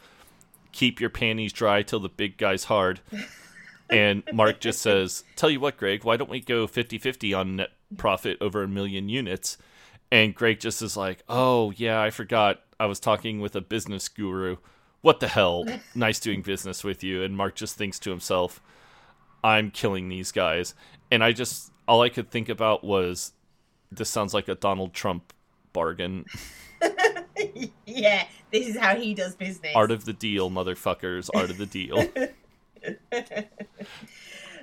[0.73, 3.01] "Keep your panties dry till the big guy's hard."
[3.91, 7.71] and Mark just says, "Tell you what, Greg, why don't we go 50-50 on net
[7.97, 9.59] profit over a million units?"
[10.13, 12.61] And Greg just is like, "Oh yeah, I forgot.
[12.79, 14.59] I was talking with a business guru.
[15.01, 15.65] What the hell?
[15.95, 18.61] nice doing business with you." And Mark just thinks to himself,
[19.43, 20.75] "I'm killing these guys."
[21.11, 23.33] And I just all I could think about was
[23.91, 25.33] this sounds like a Donald Trump
[25.73, 26.27] bargain.
[27.87, 29.73] yeah, this is how he does business.
[29.75, 31.31] Art of the deal, motherfuckers.
[31.35, 32.07] Art of the deal.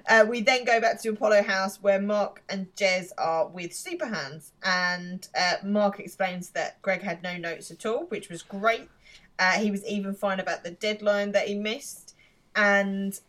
[0.10, 4.50] Uh, we then go back to Apollo House where Mark and Jez are with Superhands,
[4.64, 8.90] and uh, Mark explains that Greg had no notes at all, which was great.
[9.38, 12.16] Uh, he was even fine about the deadline that he missed,
[12.56, 13.20] and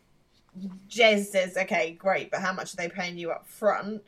[0.89, 4.01] Jez says, "Okay, great, but how much are they paying you up front?"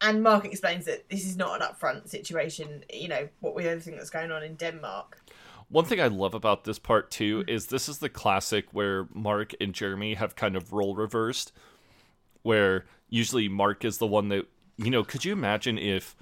[0.00, 2.84] And Mark explains that this is not an upfront situation.
[2.92, 5.18] You know what with everything that's going on in Denmark.
[5.68, 9.52] One thing I love about this part too is this is the classic where Mark
[9.60, 11.52] and Jeremy have kind of role reversed,
[12.42, 15.04] where usually Mark is the one that you know.
[15.04, 16.14] Could you imagine if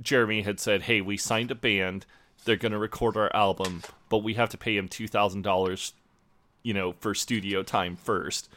[0.00, 2.06] Jeremy had said, "Hey, we signed a band,
[2.44, 5.92] they're going to record our album, but we have to pay him two thousand dollars,
[6.62, 8.48] you know, for studio time first.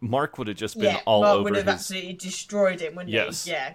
[0.00, 1.74] Mark would have just been yeah, all Mark over would have his.
[1.74, 3.44] absolutely destroyed him, wouldn't Yes.
[3.44, 3.50] he?
[3.52, 3.74] Yeah,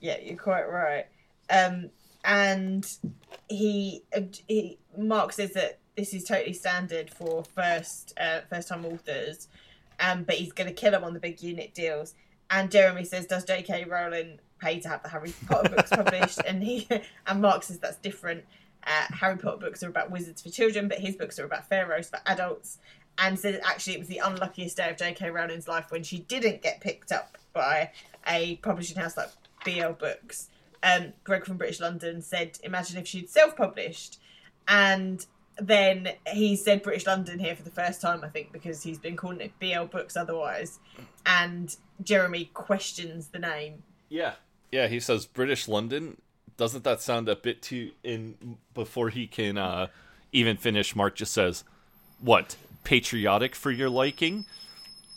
[0.00, 1.06] yeah, you're quite right.
[1.50, 1.90] Um,
[2.24, 2.84] and
[3.48, 8.84] he, uh, he, Mark says that this is totally standard for first, uh, first time
[8.84, 9.46] authors,
[10.00, 12.14] um, but he's going to kill him on the big unit deals.
[12.50, 13.84] And Jeremy says, "Does J.K.
[13.84, 16.88] Rowling pay to have the Harry Potter books published?" and he,
[17.26, 18.44] and Mark says that's different.
[18.86, 22.08] Uh, Harry Potter books are about wizards for children, but his books are about pharaohs
[22.08, 22.78] for adults.
[23.18, 25.30] and said actually it was the unluckiest day of J.K.
[25.30, 27.90] Rowling's life when she didn't get picked up by
[28.28, 29.30] a publishing house like
[29.64, 30.48] BL Books.
[30.82, 34.20] Um, Greg from British London said, "Imagine if she'd self-published,"
[34.68, 35.26] and
[35.58, 39.16] then he said British London here for the first time, I think, because he's been
[39.16, 40.78] calling it BL Books otherwise.
[41.24, 43.82] And Jeremy questions the name.
[44.08, 44.34] Yeah.
[44.70, 46.20] Yeah, he says British London.
[46.56, 49.88] Doesn't that sound a bit too in before he can uh
[50.32, 51.64] even finish Mark just says,
[52.20, 52.56] "What?
[52.84, 54.46] Patriotic for your liking?"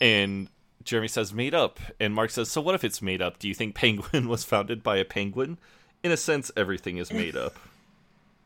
[0.00, 0.48] And
[0.84, 3.38] Jeremy says made up and Mark says, "So what if it's made up?
[3.38, 5.58] Do you think Penguin was founded by a penguin?"
[6.02, 7.56] In a sense, everything is made up.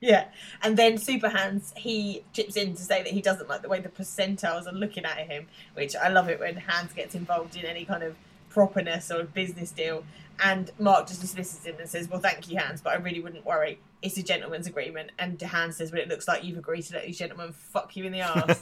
[0.04, 0.26] Yeah,
[0.62, 3.80] and then Super Hands he chips in to say that he doesn't like the way
[3.80, 7.64] the percentiles are looking at him, which I love it when Hands gets involved in
[7.64, 8.14] any kind of
[8.50, 10.04] properness or business deal.
[10.44, 13.46] And Mark just dismisses him and says, "Well, thank you, Hands, but I really wouldn't
[13.46, 13.78] worry.
[14.02, 17.06] It's a gentleman's agreement." And Hands says, "Well, it looks like you've agreed to let
[17.06, 18.60] these gentlemen fuck you in the ass."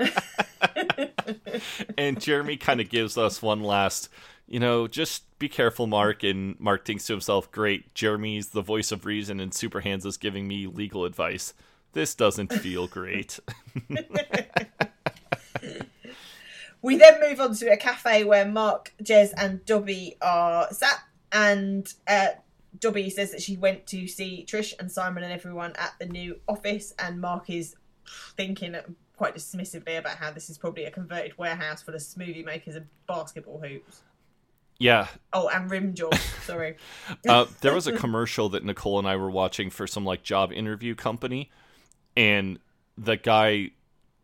[1.96, 4.08] and Jeremy kind of gives us one last,
[4.52, 6.22] you know, just be careful, Mark.
[6.22, 10.18] And Mark thinks to himself, great, Jeremy's the voice of reason, and Super Hands is
[10.18, 11.54] giving me legal advice.
[11.94, 13.40] This doesn't feel great.
[16.82, 21.00] we then move on to a cafe where Mark, Jez, and Dobby are sat,
[21.32, 22.28] and uh,
[22.78, 26.38] Dobby says that she went to see Trish and Simon and everyone at the new
[26.46, 27.74] office, and Mark is
[28.36, 28.76] thinking
[29.16, 32.86] quite dismissively about how this is probably a converted warehouse full of smoothie makers and
[33.06, 34.02] basketball hoops.
[34.82, 35.06] Yeah.
[35.32, 36.14] Oh, and rim job.
[36.42, 36.76] Sorry.
[37.28, 40.52] uh, there was a commercial that Nicole and I were watching for some like job
[40.52, 41.50] interview company,
[42.16, 42.58] and
[42.98, 43.70] the guy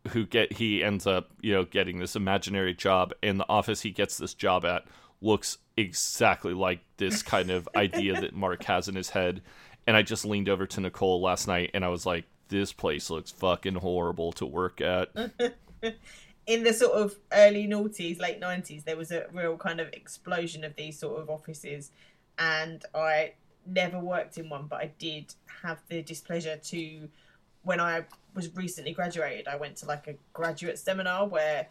[0.09, 3.91] who get he ends up you know getting this imaginary job, and the office he
[3.91, 4.85] gets this job at
[5.21, 9.41] looks exactly like this kind of idea that Mark has in his head.
[9.87, 13.09] And I just leaned over to Nicole last night, and I was like, "This place
[13.09, 15.09] looks fucking horrible to work at."
[16.49, 20.63] in the sort of early noughties, late nineties, there was a real kind of explosion
[20.63, 21.91] of these sort of offices,
[22.39, 23.33] and I
[23.67, 27.07] never worked in one, but I did have the displeasure to
[27.61, 29.47] when I was recently graduated.
[29.47, 31.67] I went to like a graduate seminar where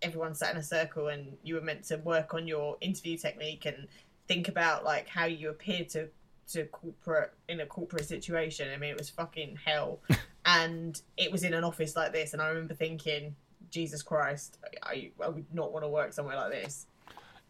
[0.00, 3.66] everyone sat in a circle and you were meant to work on your interview technique
[3.66, 3.86] and
[4.28, 6.08] think about like how you appear to
[6.52, 8.70] to corporate in a corporate situation.
[8.72, 10.00] I mean, it was fucking hell,
[10.46, 13.36] and it was in an office like this, and I remember thinking
[13.74, 16.86] Jesus Christ, I, I would not want to work somewhere like this.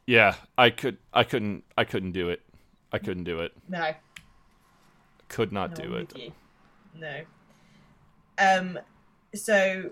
[0.06, 2.40] Yeah, I could, I couldn't, I couldn't do it.
[2.92, 3.52] I couldn't do it.
[3.68, 3.92] No,
[5.28, 6.32] could not no, do it.
[6.98, 7.20] No.
[8.38, 8.78] Um,
[9.34, 9.90] so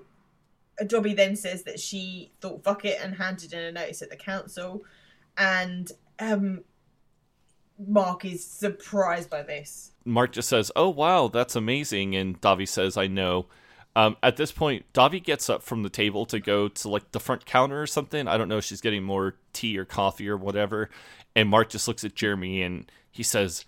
[0.86, 4.16] Dobby then says that she thought fuck it and handed in a notice at the
[4.16, 4.82] council,
[5.36, 6.62] and um,
[7.78, 9.92] Mark is surprised by this.
[10.04, 13.46] Mark just says, "Oh wow, that's amazing," and Dobby says, "I know."
[13.94, 17.20] Um, at this point, Dobby gets up from the table to go to like the
[17.20, 18.26] front counter or something.
[18.26, 18.58] I don't know.
[18.58, 20.88] If she's getting more tea or coffee or whatever.
[21.36, 23.64] And Mark just looks at Jeremy and he says,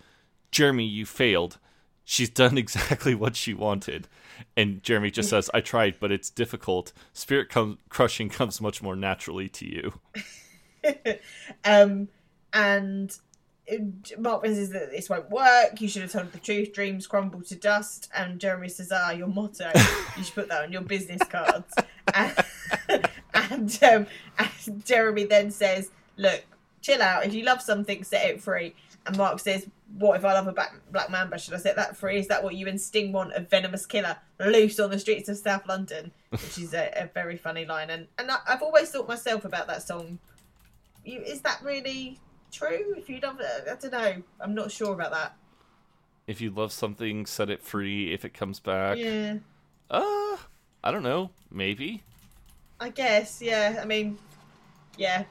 [0.51, 1.59] Jeremy, you failed.
[2.03, 4.07] She's done exactly what she wanted.
[4.57, 6.91] And Jeremy just says, I tried, but it's difficult.
[7.13, 9.93] Spirit com- crushing comes much more naturally to you.
[11.63, 12.07] um,
[12.53, 13.17] and
[14.19, 15.79] Mark says that this won't work.
[15.79, 16.71] You should have told the truth.
[16.73, 18.09] Dreams crumble to dust.
[18.13, 19.71] And Jeremy says, "Ah, your motto.
[20.17, 21.73] you should put that on your business cards."
[22.13, 24.07] and and, um,
[24.37, 26.43] and Jeremy then says, "Look,
[26.81, 27.25] chill out.
[27.25, 28.75] If you love something, set it free."
[29.07, 31.39] And Mark says, "What if I love a black, black mamba?
[31.39, 32.19] Should I set that free?
[32.19, 33.33] Is that what you and Sting want?
[33.33, 37.37] A venomous killer loose on the streets of South London?" Which is a, a very
[37.37, 37.89] funny line.
[37.89, 40.19] And and I, I've always thought myself about that song.
[41.03, 42.19] You, is that really
[42.55, 42.95] true?
[42.97, 44.23] If you don't, I don't know.
[44.39, 45.35] I'm not sure about that.
[46.27, 48.13] If you love something, set it free.
[48.13, 49.35] If it comes back, Yeah,
[49.91, 50.37] uh,
[50.83, 51.29] I don't know.
[51.51, 52.01] Maybe.
[52.79, 53.41] I guess.
[53.41, 54.17] Yeah, I mean,
[54.97, 55.25] yeah.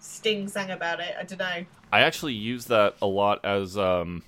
[0.00, 1.14] Sting sang about it.
[1.18, 1.64] I don't know.
[1.92, 4.22] I actually use that a lot as um,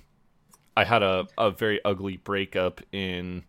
[0.75, 3.43] I had a a very ugly breakup in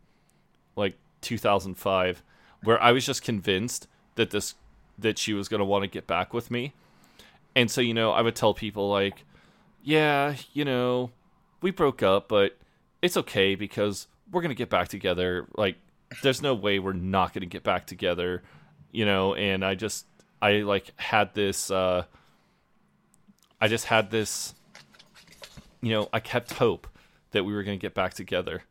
[0.76, 2.22] like 2005,
[2.62, 4.54] where I was just convinced that this
[4.98, 6.72] that she was gonna want to get back with me,
[7.54, 9.24] and so you know I would tell people like,
[9.82, 11.10] yeah, you know,
[11.60, 12.56] we broke up, but
[13.00, 15.46] it's okay because we're gonna get back together.
[15.56, 15.76] Like,
[16.22, 18.42] there's no way we're not gonna get back together,
[18.90, 19.34] you know.
[19.34, 20.06] And I just
[20.40, 21.70] I like had this.
[21.70, 22.04] uh
[23.62, 24.54] I just had this,
[25.82, 26.88] you know, I kept hope
[27.30, 28.64] that we were going to get back together.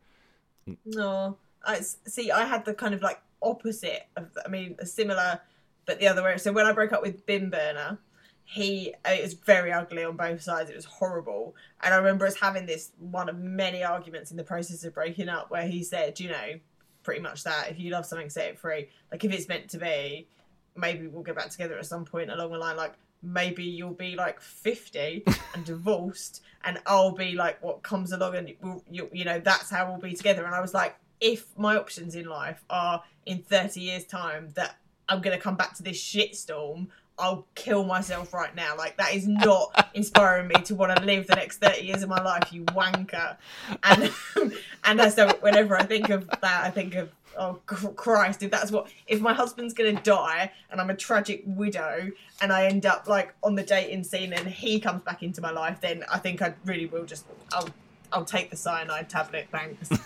[0.84, 2.30] No, I see.
[2.30, 4.28] I had the kind of like opposite of.
[4.44, 5.40] I mean, a similar,
[5.86, 6.36] but the other way.
[6.36, 7.96] So when I broke up with Bim Burner,
[8.44, 10.70] he it was very ugly on both sides.
[10.70, 14.44] It was horrible, and I remember us having this one of many arguments in the
[14.44, 16.60] process of breaking up, where he said, "You know,
[17.02, 17.70] pretty much that.
[17.70, 18.88] If you love something, set it free.
[19.10, 20.28] Like if it's meant to be,
[20.76, 22.76] maybe we'll get back together at some point along the line.
[22.76, 25.24] Like maybe you'll be like 50
[25.54, 29.70] and divorced and I'll be like what comes along and we'll, you, you know that's
[29.70, 33.38] how we'll be together and I was like if my options in life are in
[33.38, 34.76] 30 years time that
[35.08, 36.88] I'm going to come back to this shitstorm
[37.18, 41.26] I'll kill myself right now like that is not inspiring me to want to live
[41.26, 43.36] the next 30 years of my life you wanker
[43.84, 44.10] and
[44.84, 48.88] and so whenever I think of that I think of oh Christ, if that's what
[49.06, 52.10] if my husband's gonna die and I'm a tragic widow
[52.40, 55.50] and I end up like on the dating scene and he comes back into my
[55.50, 57.68] life, then I think I really will just I'll
[58.12, 59.88] I'll take the cyanide tablet, thanks.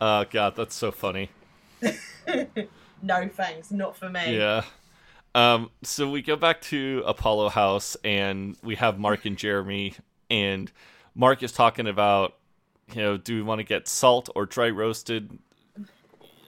[0.00, 1.30] Oh god, that's so funny.
[3.02, 4.36] No thanks, not for me.
[4.36, 4.62] Yeah.
[5.34, 9.94] Um, so we go back to Apollo House and we have Mark and Jeremy
[10.30, 10.70] and
[11.14, 12.34] Mark is talking about
[12.94, 15.38] you know, do we want to get salt or dry roasted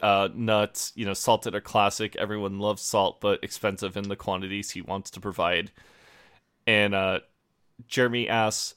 [0.02, 0.92] uh, nuts?
[0.94, 2.16] You know, salted or classic.
[2.16, 5.70] Everyone loves salt, but expensive in the quantities he wants to provide.
[6.66, 7.20] And uh,
[7.86, 8.74] Jeremy asks,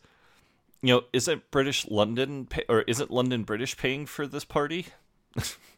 [0.81, 4.87] you know, isn't British London pay- or isn't London British paying for this party?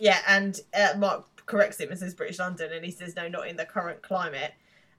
[0.00, 3.46] yeah, and uh, Mark corrects him and says British London, and he says no, not
[3.46, 4.54] in the current climate.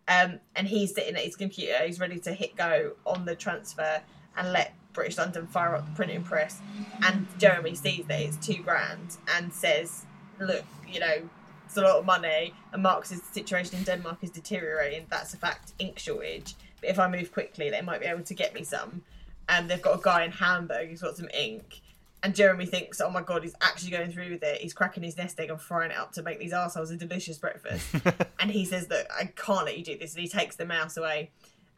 [0.07, 4.01] Um, and he's sitting at his computer, he's ready to hit go on the transfer
[4.37, 6.59] and let British London fire up the printing press,
[7.03, 10.05] and Jeremy sees that it's two grand and says,
[10.39, 11.29] "Look, you know,
[11.65, 15.07] it's a lot of money." And Mark says the situation in Denmark is deteriorating.
[15.09, 15.73] That's a fact.
[15.79, 16.55] Ink shortage.
[16.79, 19.03] But if I move quickly, they might be able to get me some.
[19.47, 21.81] And they've got a guy in Hamburg who's got some ink.
[22.23, 24.61] And Jeremy thinks, oh my god, he's actually going through with it.
[24.61, 27.39] He's cracking his nest egg and frying it up to make these assholes a delicious
[27.39, 27.95] breakfast.
[28.39, 30.13] and he says that I can't let you do this.
[30.13, 31.31] And he takes the mouse away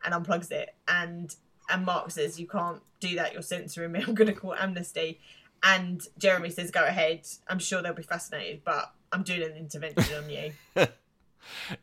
[0.04, 0.76] and unplugs it.
[0.88, 1.34] And
[1.70, 3.34] and Mark says you can't do that.
[3.34, 4.04] You're censoring me.
[4.08, 5.20] I'm going to call amnesty.
[5.62, 7.26] And Jeremy says, "Go ahead.
[7.48, 10.52] I'm sure they'll be fascinated, but I'm doing an intervention on you."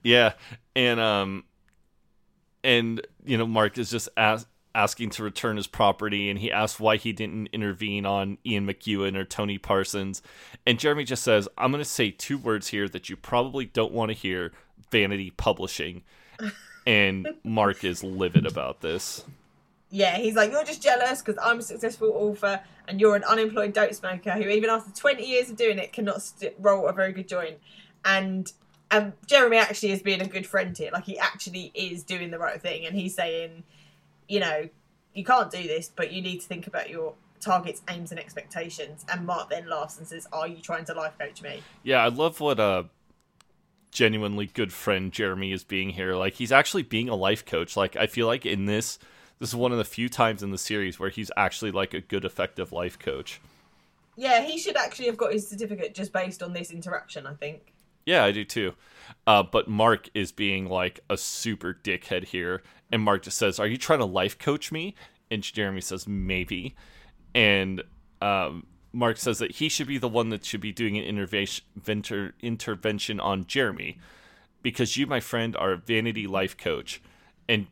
[0.02, 0.34] yeah,
[0.76, 1.44] and um,
[2.62, 6.78] and you know, Mark is just as- asking to return his property, and he asks
[6.80, 10.22] why he didn't intervene on Ian McEwan or Tony Parsons,
[10.66, 13.92] and Jeremy just says, "I'm going to say two words here that you probably don't
[13.92, 14.52] want to hear:
[14.90, 16.02] vanity publishing."
[16.86, 19.24] and Mark is livid about this
[19.90, 23.72] yeah, he's like, you're just jealous because I'm a successful author and you're an unemployed
[23.72, 27.12] dope smoker who, even after 20 years of doing it, cannot st- roll a very
[27.12, 27.58] good joint.
[28.04, 28.50] And
[28.92, 30.90] and Jeremy actually is being a good friend here.
[30.92, 32.86] Like, he actually is doing the right thing.
[32.86, 33.62] And he's saying,
[34.30, 34.68] you know,
[35.12, 39.04] you can't do this, but you need to think about your targets, aims, and expectations.
[39.12, 41.62] And Mark then laughs and says, Are you trying to life coach me?
[41.82, 42.86] Yeah, I love what a
[43.90, 46.14] genuinely good friend Jeremy is being here.
[46.14, 47.76] Like, he's actually being a life coach.
[47.76, 48.98] Like, I feel like in this
[49.40, 52.00] this is one of the few times in the series where he's actually like a
[52.00, 53.40] good, effective life coach.
[54.14, 57.26] Yeah, he should actually have got his certificate just based on this interaction.
[57.26, 57.72] I think.
[58.06, 58.74] Yeah, I do too.
[59.26, 63.66] Uh, but Mark is being like a super dickhead here, and Mark just says, "Are
[63.66, 64.94] you trying to life coach me?"
[65.30, 66.74] And Jeremy says, "Maybe,"
[67.34, 67.82] and
[68.20, 72.32] um, Mark says that he should be the one that should be doing an intervention
[72.40, 73.98] intervention on Jeremy
[74.62, 77.00] because you, my friend, are a vanity life coach,
[77.48, 77.68] and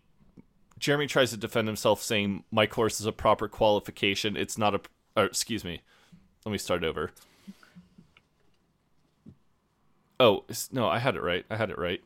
[0.78, 4.36] Jeremy tries to defend himself, saying, "My course is a proper qualification.
[4.36, 4.80] It's not a."
[5.16, 5.82] Excuse me.
[6.44, 7.10] Let me start over.
[10.20, 11.44] Oh no, I had it right.
[11.50, 12.02] I had it right.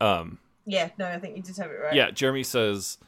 [0.00, 0.38] Um.
[0.64, 1.94] Yeah, no, I think you did have it right.
[1.94, 2.98] Yeah, Jeremy says.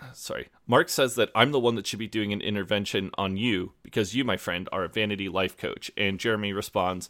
[0.12, 3.72] Sorry, Mark says that I'm the one that should be doing an intervention on you
[3.82, 5.90] because you, my friend, are a vanity life coach.
[5.96, 7.08] And Jeremy responds,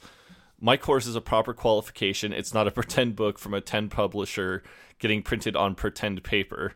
[0.61, 2.33] "My course is a proper qualification.
[2.33, 4.63] It's not a pretend book from a ten publisher
[4.99, 6.75] getting printed on pretend paper.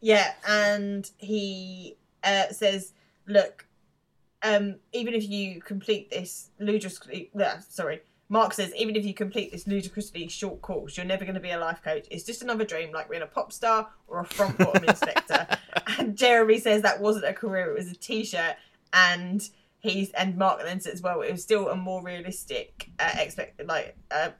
[0.00, 2.92] Yeah, and he uh, says,
[3.26, 3.66] "Look,
[4.42, 9.50] um, even if you complete this ludicrously, uh, sorry." Mark says, even if you complete
[9.50, 12.06] this ludicrously short course, you're never going to be a life coach.
[12.10, 15.46] It's just another dream, like being a pop star or a front bottom inspector.
[15.98, 18.56] And Jeremy says that wasn't a career; it was a t-shirt.
[18.92, 19.48] And
[19.80, 23.96] he's and Mark then says, well, it was still a more realistic uh, expect like
[24.10, 24.30] uh,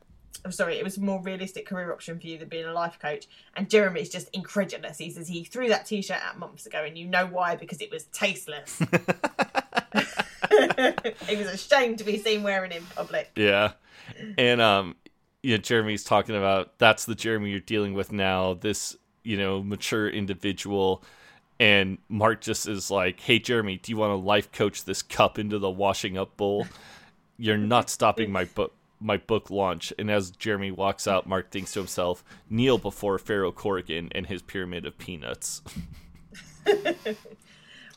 [0.44, 2.98] I'm sorry, it was a more realistic career option for you than being a life
[3.00, 3.26] coach.
[3.56, 4.98] And Jeremy is just incredulous.
[4.98, 7.56] He says he threw that t shirt out months ago, and you know why?
[7.56, 8.80] Because it was tasteless.
[11.28, 13.30] he was ashamed to be seen wearing in public.
[13.36, 13.72] Yeah.
[14.36, 14.96] And, um,
[15.42, 19.62] you know, Jeremy's talking about that's the Jeremy you're dealing with now, this, you know,
[19.62, 21.02] mature individual.
[21.60, 25.38] And Mark just is like, hey, Jeremy, do you want to life coach this cup
[25.38, 26.66] into the washing up bowl?
[27.36, 29.92] You're not stopping my book my book launch.
[29.98, 34.42] And as Jeremy walks out, Mark thinks to himself, kneel before Pharaoh Corrigan and his
[34.42, 35.62] pyramid of peanuts.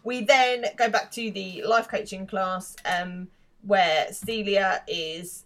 [0.04, 3.28] we then go back to the life coaching class um,
[3.64, 5.46] where Celia is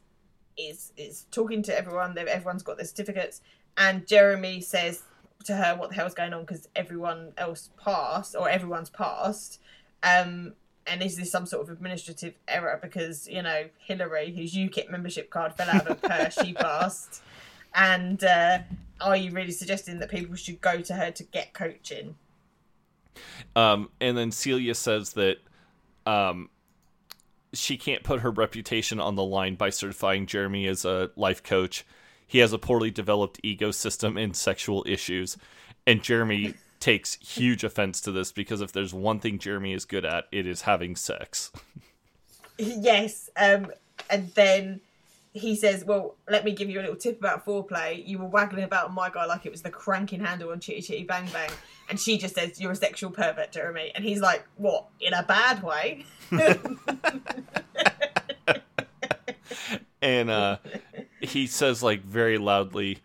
[0.57, 2.13] is is talking to everyone.
[2.15, 3.41] They've- Everyone's got their certificates,
[3.77, 5.03] and Jeremy says
[5.43, 9.59] to her what the hell's going on because everyone else passed or everyone's passed.
[10.01, 10.53] Um,
[10.87, 15.29] and is this some sort of administrative error because you know Hillary, whose UKIP membership
[15.29, 17.21] card fell out of her, she passed.
[17.73, 18.59] And uh,
[19.01, 22.15] are you really suggesting that people should go to her to get coaching?
[23.55, 25.37] Um, and then Celia says that
[26.05, 26.49] um,
[27.53, 31.85] she can't put her reputation on the line by certifying Jeremy as a life coach.
[32.27, 35.37] He has a poorly developed ego system and sexual issues.
[35.87, 40.05] And Jeremy takes huge offense to this because if there's one thing Jeremy is good
[40.05, 41.51] at, it is having sex.
[42.57, 43.29] yes.
[43.37, 43.71] Um,
[44.09, 44.81] and then
[45.35, 48.07] he says, "Well, let me give you a little tip about foreplay.
[48.07, 51.03] You were waggling about my guy like it was the cranking handle on Chitty Chitty
[51.03, 51.49] Bang Bang."
[51.89, 54.87] And she just says, "You're a sexual pervert, Jeremy." And he's like, "What?
[55.01, 56.05] In a bad way?"
[60.01, 60.57] and uh,
[61.19, 62.99] he says like very loudly,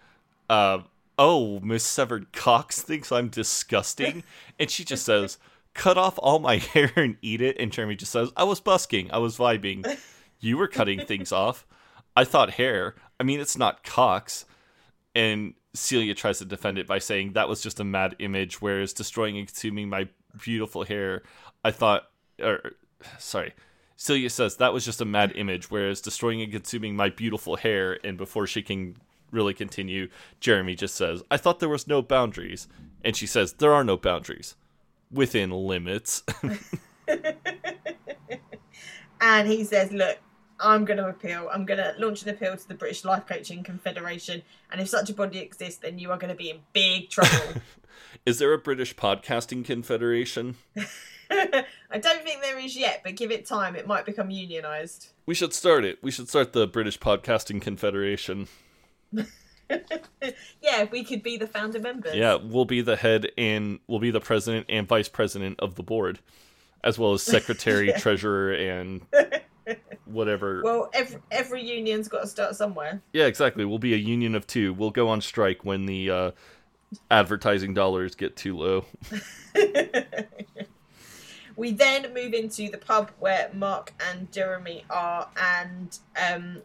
[0.48, 0.82] uh,
[1.18, 4.22] "Oh, Miss Severed Cox thinks I'm disgusting,"
[4.56, 5.38] and she just says,
[5.74, 9.10] "Cut off all my hair and eat it." And Jeremy just says, "I was busking,
[9.10, 9.98] I was vibing.
[10.38, 11.66] You were cutting things off.
[12.20, 12.94] I thought hair.
[13.18, 14.44] I mean, it's not Cox."
[15.14, 18.92] And Celia tries to defend it by saying that was just a mad image, whereas
[18.92, 20.08] destroying and consuming my
[20.42, 21.22] beautiful hair,
[21.64, 22.10] I thought,
[22.40, 22.72] or
[23.18, 23.54] sorry.
[23.96, 27.98] Celia says that was just a mad image, whereas destroying and consuming my beautiful hair,
[28.04, 28.96] and before she can
[29.30, 30.08] really continue,
[30.40, 32.66] Jeremy just says, I thought there was no boundaries.
[33.04, 34.56] And she says, There are no boundaries.
[35.10, 36.22] Within limits.
[39.20, 40.18] and he says, "Look,
[40.60, 41.48] I'm going to appeal.
[41.52, 44.42] I'm going to launch an appeal to the British Life Coaching Confederation.
[44.70, 47.60] And if such a body exists, then you are going to be in big trouble."
[48.26, 50.56] Is there a British Podcasting Confederation?
[51.30, 53.76] I don't think there is yet, but give it time.
[53.76, 55.10] It might become unionised.
[55.26, 55.98] We should start it.
[56.02, 58.48] We should start the British Podcasting Confederation.
[60.60, 62.14] Yeah, we could be the founder members.
[62.14, 65.82] Yeah, we'll be the head and we'll be the president and vice president of the
[65.82, 66.18] board,
[66.82, 69.02] as well as secretary, treasurer, and
[70.04, 70.62] whatever.
[70.62, 73.00] Well, every, every union's got to start somewhere.
[73.12, 73.64] Yeah, exactly.
[73.64, 74.72] We'll be a union of two.
[74.72, 76.30] We'll go on strike when the uh,
[77.10, 78.84] advertising dollars get too low.
[81.60, 86.62] We then move into the pub where Mark and Jeremy are, and um,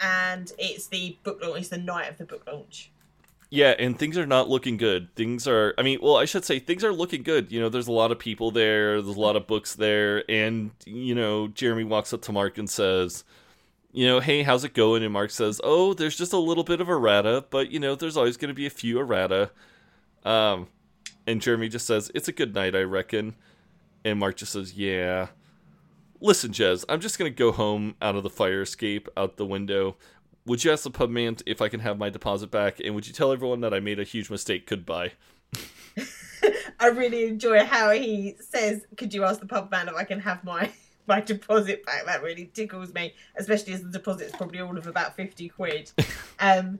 [0.00, 1.58] and it's the book launch.
[1.60, 2.90] It's the night of the book launch.
[3.54, 5.14] Yeah, and things are not looking good.
[5.14, 7.52] Things are, I mean, well, I should say things are looking good.
[7.52, 10.72] You know, there's a lot of people there, there's a lot of books there, and,
[10.84, 13.22] you know, Jeremy walks up to Mark and says,
[13.92, 15.04] you know, hey, how's it going?
[15.04, 18.16] And Mark says, oh, there's just a little bit of errata, but, you know, there's
[18.16, 19.52] always going to be a few errata.
[20.24, 20.66] Um,
[21.24, 23.36] and Jeremy just says, it's a good night, I reckon.
[24.04, 25.28] And Mark just says, yeah.
[26.20, 29.46] Listen, Jez, I'm just going to go home out of the fire escape, out the
[29.46, 29.96] window.
[30.46, 32.78] Would you ask the pub man if I can have my deposit back?
[32.80, 34.66] And would you tell everyone that I made a huge mistake?
[34.66, 35.12] Goodbye.
[36.80, 40.20] I really enjoy how he says, "Could you ask the pub man if I can
[40.20, 40.70] have my
[41.06, 45.16] my deposit back?" That really tickles me, especially as the deposit's probably all of about
[45.16, 45.90] fifty quid.
[46.38, 46.78] um,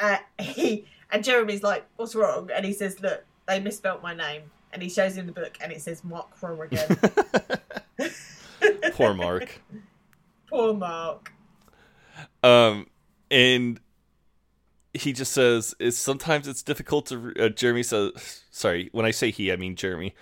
[0.00, 4.42] uh, he and Jeremy's like, "What's wrong?" And he says, "Look, they misspelt my name."
[4.72, 6.96] And he shows him the book, and it says Mark again.
[8.92, 9.60] Poor Mark.
[10.48, 11.32] Poor Mark.
[12.46, 12.86] Um,
[13.30, 13.80] and
[14.94, 19.10] he just says, "It's sometimes it's difficult to." Re- uh, Jeremy says, "Sorry, when I
[19.10, 20.14] say he, I mean Jeremy."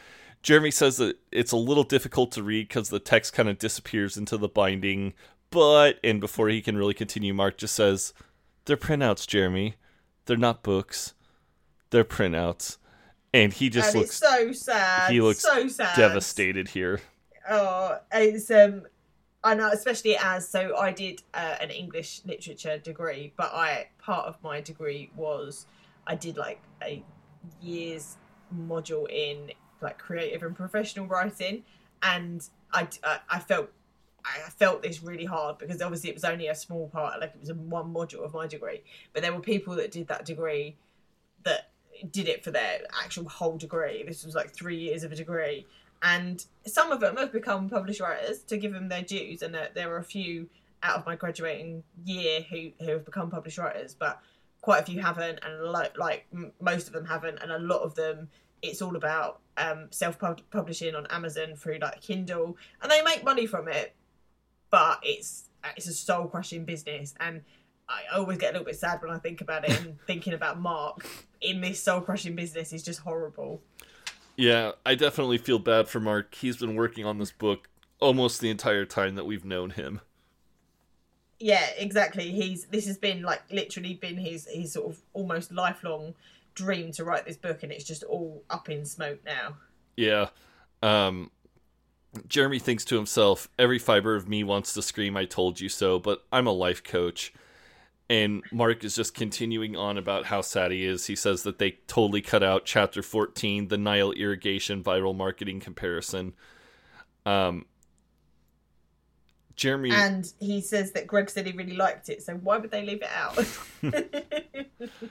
[0.42, 4.16] Jeremy says that it's a little difficult to read because the text kind of disappears
[4.16, 5.14] into the binding.
[5.50, 8.12] But and before he can really continue, Mark just says,
[8.64, 9.76] "They're printouts, Jeremy.
[10.26, 11.14] They're not books.
[11.90, 12.78] They're printouts."
[13.32, 15.10] And he just and looks so sad.
[15.10, 15.96] he looks so sad.
[15.96, 17.00] devastated here.
[17.50, 18.84] Oh, it's um,
[19.44, 24.26] I know, especially as so I did uh, an English literature degree, but I part
[24.26, 25.66] of my degree was
[26.06, 27.02] I did like a
[27.60, 28.16] year's
[28.56, 31.62] module in like creative and professional writing,
[32.02, 33.70] and I I, I felt.
[34.26, 37.40] I felt this really hard because obviously it was only a small part, like it
[37.40, 38.82] was one module of my degree.
[39.12, 40.76] But there were people that did that degree
[41.42, 41.68] that
[42.10, 44.02] did it for their actual whole degree.
[44.02, 45.66] This was like three years of a degree,
[46.02, 49.42] and some of them have become published writers to give them their dues.
[49.42, 50.48] And there, there were a few
[50.82, 54.20] out of my graduating year who who have become published writers, but
[54.60, 55.62] quite a few haven't, and
[55.96, 56.26] like
[56.60, 58.28] most of them haven't, and a lot of them
[58.62, 60.18] it's all about um, self
[60.50, 63.94] publishing on Amazon through like Kindle, and they make money from it,
[64.70, 67.42] but it's it's a soul crushing business and.
[67.86, 70.58] I always get a little bit sad when I think about it and thinking about
[70.58, 71.06] Mark
[71.42, 73.60] in this soul crushing business is just horrible.
[74.36, 76.34] Yeah, I definitely feel bad for Mark.
[76.34, 77.68] He's been working on this book
[78.00, 80.00] almost the entire time that we've known him.
[81.38, 82.30] Yeah, exactly.
[82.30, 86.14] He's this has been like literally been his his sort of almost lifelong
[86.54, 89.56] dream to write this book, and it's just all up in smoke now.
[89.96, 90.28] Yeah.
[90.82, 91.30] Um,
[92.28, 95.98] Jeremy thinks to himself, every fiber of me wants to scream, I told you so,
[95.98, 97.32] but I'm a life coach.
[98.10, 101.06] And Mark is just continuing on about how sad he is.
[101.06, 106.34] He says that they totally cut out chapter 14, the Nile irrigation viral marketing comparison.
[107.24, 107.64] Um,
[109.56, 109.90] Jeremy.
[109.92, 113.02] And he says that Greg said he really liked it, so why would they leave
[113.02, 113.38] it out?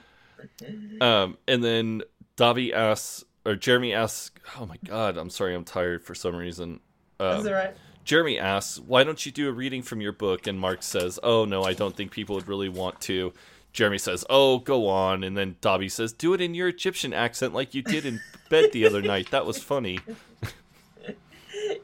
[1.00, 2.02] Um, and then
[2.36, 6.80] Davi asks, or Jeremy asks, oh my god, I'm sorry, I'm tired for some reason.
[7.20, 7.76] Um, That's all right.
[8.04, 10.46] Jeremy asks, why don't you do a reading from your book?
[10.46, 13.32] And Mark says, oh no, I don't think people would really want to.
[13.72, 15.24] Jeremy says, oh, go on.
[15.24, 18.70] And then Dobby says, do it in your Egyptian accent like you did in bed
[18.72, 19.30] the other night.
[19.30, 19.98] That was funny.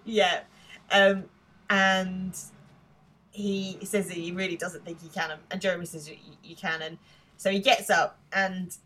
[0.05, 0.41] Yeah.
[0.91, 1.25] Um,
[1.69, 2.37] and
[3.31, 6.11] he says that he really doesn't think he can, and Jeremy says
[6.43, 6.99] you, can, and
[7.37, 8.77] so he gets up, and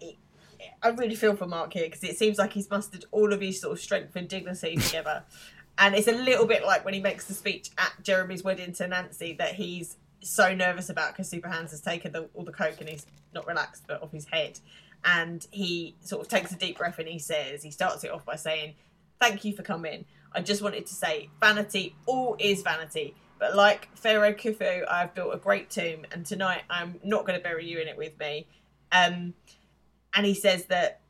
[0.82, 3.60] I really feel for Mark here because it seems like he's mustered all of his
[3.60, 5.22] sort of strength and dignity together,
[5.78, 8.86] and it's a little bit like when he makes the speech at Jeremy's wedding to
[8.86, 12.80] Nancy that he's so nervous about because Super Hans has taken the, all the coke
[12.80, 14.60] and he's not relaxed but off his head,
[15.04, 18.24] and he sort of takes a deep breath and he says he starts it off
[18.24, 18.74] by saying,
[19.20, 20.04] "Thank you for coming."
[20.34, 23.14] I just wanted to say, vanity, all is vanity.
[23.38, 27.42] But like Pharaoh Khufu, I've built a great tomb, and tonight I'm not going to
[27.42, 28.46] bury you in it with me.
[28.90, 29.34] Um,
[30.14, 31.00] and he says that,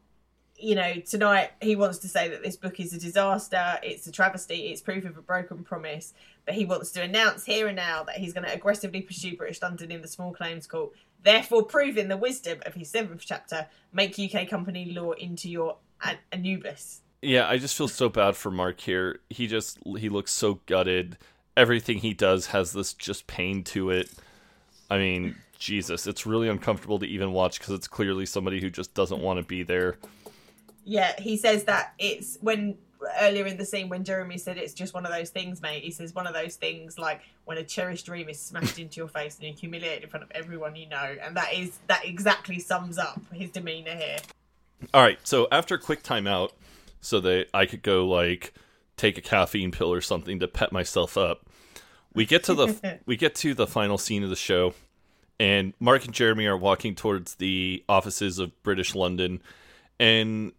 [0.56, 4.12] you know, tonight he wants to say that this book is a disaster, it's a
[4.12, 6.14] travesty, it's proof of a broken promise.
[6.46, 9.62] But he wants to announce here and now that he's going to aggressively pursue British
[9.62, 10.92] London in the small claims court,
[11.22, 16.18] therefore proving the wisdom of his seventh chapter, make UK company law into your An-
[16.32, 17.00] Anubis.
[17.22, 19.20] Yeah, I just feel so bad for Mark here.
[19.30, 21.16] He just he looks so gutted.
[21.56, 24.10] Everything he does has this just pain to it.
[24.90, 28.92] I mean, Jesus, it's really uncomfortable to even watch because it's clearly somebody who just
[28.92, 29.96] doesn't want to be there.
[30.84, 32.76] Yeah, he says that it's when
[33.20, 35.82] earlier in the scene when Jeremy said it's just one of those things, mate.
[35.82, 39.08] He says one of those things like when a cherished dream is smashed into your
[39.08, 42.58] face and you're humiliated in front of everyone you know, and that is that exactly
[42.58, 44.18] sums up his demeanor here.
[44.92, 46.50] All right, so after a quick timeout,
[47.00, 48.54] so that I could go like
[48.96, 51.46] take a caffeine pill or something to pep myself up,
[52.14, 54.74] we get to the we get to the final scene of the show,
[55.38, 59.42] and Mark and Jeremy are walking towards the offices of British London,
[59.98, 60.52] and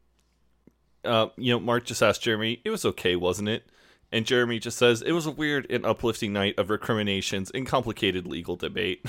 [1.05, 3.65] uh, you know Mark just asked Jeremy, "It was okay, wasn't it?"
[4.11, 8.27] And Jeremy just says, "It was a weird and uplifting night of recriminations and complicated
[8.27, 9.05] legal debate."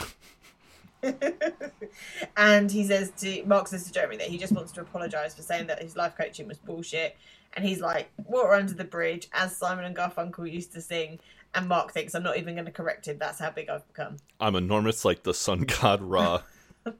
[2.36, 5.42] and he says to Mark says to Jeremy that he just wants to apologise for
[5.42, 7.16] saying that his life coaching was bullshit.
[7.54, 11.18] And he's like, water under the bridge, as Simon and Garfunkel used to sing.
[11.54, 13.16] And Mark thinks, I'm not even going to correct him.
[13.18, 14.18] That's how big I've become.
[14.38, 16.42] I'm enormous like the sun god Ra.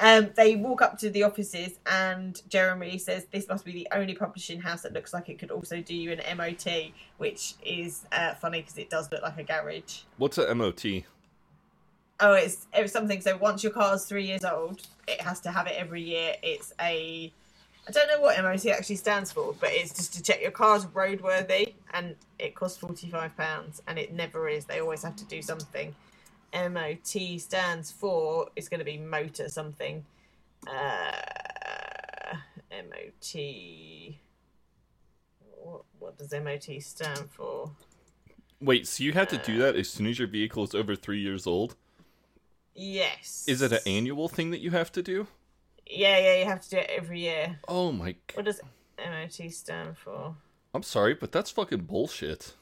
[0.00, 4.14] Um, they walk up to the offices, and Jeremy says this must be the only
[4.14, 8.34] publishing house that looks like it could also do you an MOT, which is uh,
[8.34, 10.00] funny because it does look like a garage.
[10.16, 10.84] What's a MOT?
[12.20, 13.20] Oh, it's it's something.
[13.20, 16.34] So once your car's three years old, it has to have it every year.
[16.42, 17.32] It's a
[17.86, 20.86] I don't know what MOT actually stands for, but it's just to check your car's
[20.86, 24.64] roadworthy, and it costs forty five pounds, and it never is.
[24.64, 25.94] They always have to do something.
[26.54, 30.04] MOT stands for it's going to be motor something.
[30.66, 31.12] Uh,
[32.70, 34.14] MOT.
[35.62, 37.70] What, what does MOT stand for?
[38.60, 41.20] Wait, so you have to do that as soon as your vehicle is over three
[41.20, 41.74] years old?
[42.74, 43.44] Yes.
[43.48, 45.26] Is it an annual thing that you have to do?
[45.86, 47.58] Yeah, yeah, you have to do it every year.
[47.68, 48.12] Oh my!
[48.28, 48.36] god.
[48.36, 48.60] What does
[48.98, 50.36] MOT stand for?
[50.72, 52.54] I'm sorry, but that's fucking bullshit.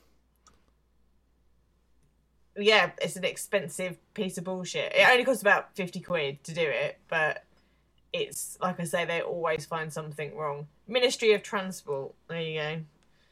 [2.56, 4.92] Yeah, it's an expensive piece of bullshit.
[4.94, 7.44] It only costs about 50 quid to do it, but
[8.12, 10.66] it's, like I say, they always find something wrong.
[10.88, 12.80] Ministry of Transport, there you go.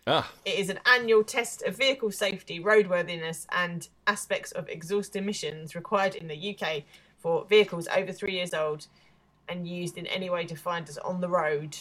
[0.06, 5.74] Ah, It is an annual test of vehicle safety, roadworthiness, and aspects of exhaust emissions
[5.74, 6.84] required in the UK
[7.18, 8.86] for vehicles over three years old
[9.48, 11.76] and used in any way defined as on the road.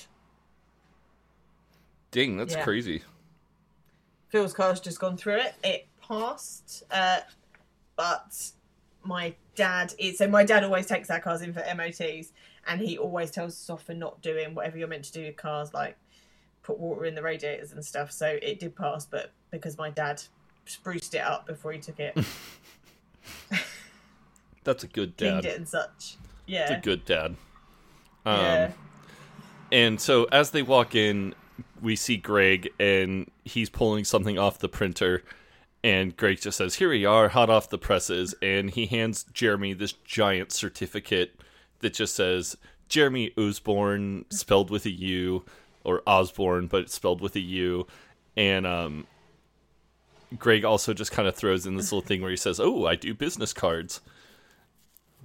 [2.11, 2.63] Ding, that's Yeah.
[2.63, 3.03] crazy.
[4.29, 5.55] Phil's car's just gone through it.
[5.63, 7.19] It passed, uh,
[7.95, 8.51] but
[9.03, 9.93] my dad.
[9.99, 12.31] is so my dad always takes our cars in for MOTs,
[12.67, 15.35] and he always tells us off for not doing whatever you're meant to do with
[15.37, 15.97] cars, like
[16.63, 18.11] put water in the radiators and stuff.
[18.11, 20.21] So it did pass, but because my dad
[20.65, 22.17] spruced it up before he took it,
[24.63, 25.49] That's a good cleaned dad.
[25.51, 25.89] it and such.
[25.97, 26.17] It's
[26.47, 26.73] Yeah.
[26.77, 27.35] a good dad.
[28.25, 28.71] Um, yeah.
[29.71, 31.35] And so as they walk in,
[31.81, 35.23] we see Greg, and he's pulling something off the printer.
[35.87, 38.35] And Greg just says, Here we are, hot off the presses.
[38.41, 41.39] And he hands Jeremy this giant certificate
[41.79, 42.57] that just says
[42.89, 45.45] Jeremy Osborne, spelled with a U,
[45.85, 47.87] or Osborne, but it's spelled with a U.
[48.35, 49.07] And um,
[50.37, 52.95] Greg also just kind of throws in this little thing where he says, Oh, I
[52.95, 54.01] do business cards.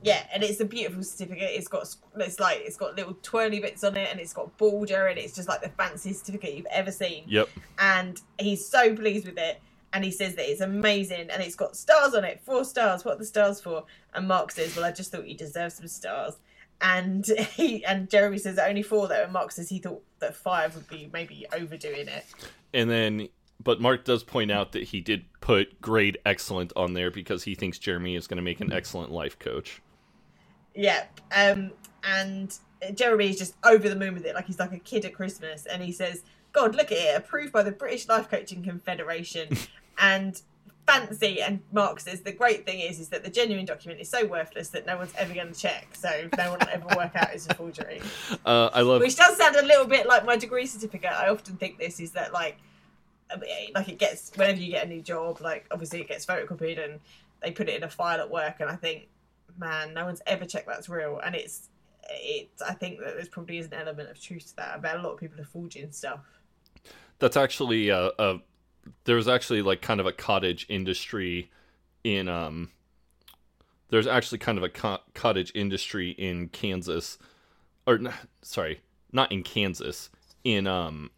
[0.04, 1.50] Yeah, and it's a beautiful certificate.
[1.54, 5.08] It's got it's like it's got little twirly bits on it, and it's got border,
[5.08, 7.24] and it's just like the fanciest certificate you've ever seen.
[7.26, 7.48] Yep.
[7.80, 9.60] And he's so pleased with it,
[9.92, 13.04] and he says that it's amazing, and it's got stars on it, four stars.
[13.04, 13.84] What are the stars for?
[14.14, 16.38] And Mark says, "Well, I just thought you deserved some stars."
[16.80, 20.74] And he and Jeremy says only four though, and Mark says he thought that five
[20.74, 22.24] would be maybe overdoing it.
[22.74, 23.28] And then,
[23.62, 27.54] but Mark does point out that he did put grade excellent on there because he
[27.54, 29.82] thinks Jeremy is going to make an excellent life coach.
[30.74, 31.20] Yep.
[31.36, 32.58] Um, and
[32.94, 35.66] Jeremy is just over the moon with it, like he's like a kid at Christmas.
[35.66, 39.56] And he says, God, look at it, approved by the British Life Coaching Confederation.
[39.98, 40.40] and
[40.86, 41.40] fancy.
[41.40, 44.68] And Mark says the great thing is, is that the genuine document is so worthless
[44.70, 45.88] that no one's ever going to check.
[45.94, 48.00] So no one will ever work out it's a forgery.
[48.44, 49.00] Uh, I love.
[49.00, 51.12] Which does sound a little bit like my degree certificate.
[51.12, 52.56] I often think this is that like,
[53.74, 56.98] like it gets whenever you get a new job, like obviously it gets photocopied and
[57.40, 58.56] they put it in a file at work.
[58.60, 59.08] And I think
[59.58, 61.68] man, no one's ever checked that's real, and it's
[62.10, 62.50] it.
[62.66, 64.74] I think that there's probably is an element of truth to that.
[64.74, 66.20] I bet a lot of people are forging stuff.
[67.18, 68.40] That's actually a, a
[69.04, 71.50] there was actually like kind of a cottage industry
[72.04, 72.70] in um.
[73.88, 77.18] There's actually kind of a co- cottage industry in Kansas,
[77.86, 78.00] or
[78.40, 78.80] sorry,
[79.12, 80.08] not in Kansas,
[80.44, 81.10] in um,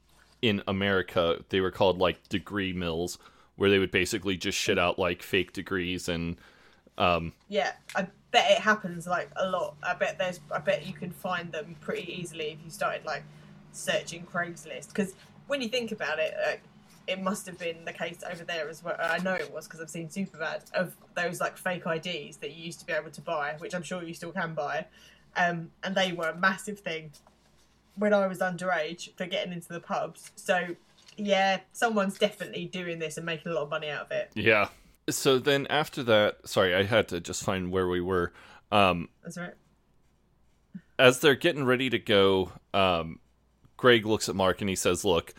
[0.43, 1.45] in America.
[1.51, 3.19] They were called like degree mills,
[3.57, 6.37] where they would basically just shit out like fake degrees and
[6.99, 7.33] um.
[7.49, 9.77] Yeah, I bet it happens like a lot.
[9.83, 10.41] I bet there's.
[10.51, 13.25] I bet you can find them pretty easily if you started like
[13.73, 14.89] searching Craigslist.
[14.89, 15.15] Because
[15.47, 16.63] when you think about it, like,
[17.07, 18.97] it must have been the case over there as well.
[18.99, 22.65] I know it was because I've seen Superbad of those like fake IDs that you
[22.65, 24.87] used to be able to buy, which I'm sure you still can buy,
[25.37, 27.11] um, and they were a massive thing
[27.97, 30.33] when I was underage for getting into the pubs.
[30.37, 30.75] So
[31.17, 34.31] yeah, someone's definitely doing this and making a lot of money out of it.
[34.35, 34.69] Yeah.
[35.11, 38.33] So then after that, sorry, I had to just find where we were.
[38.73, 39.55] Um, That's right.
[40.99, 43.21] As they're getting ready to go, um,
[43.77, 45.35] Greg looks at Mark and he says, "Look,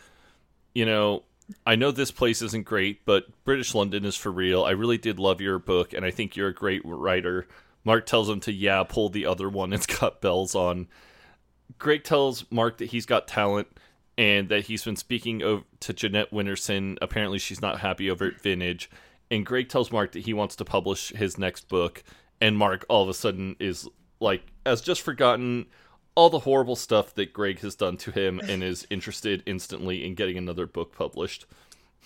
[0.74, 1.24] you know,
[1.64, 4.64] I know this place isn't great, but British London is for real.
[4.64, 7.46] I really did love your book, and I think you're a great writer."
[7.84, 9.72] Mark tells him to, yeah, pull the other one.
[9.76, 10.88] It's got bells on.
[11.78, 13.68] Greg tells Mark that he's got talent
[14.18, 15.40] and that he's been speaking
[15.80, 16.98] to Jeanette Winterson.
[17.00, 18.90] Apparently, she's not happy over at Vintage.
[19.30, 22.02] And Greg tells Mark that he wants to publish his next book.
[22.40, 23.88] And Mark all of a sudden is
[24.20, 25.66] like, has just forgotten
[26.16, 30.14] all the horrible stuff that Greg has done to him and is interested instantly in
[30.14, 31.44] getting another book published.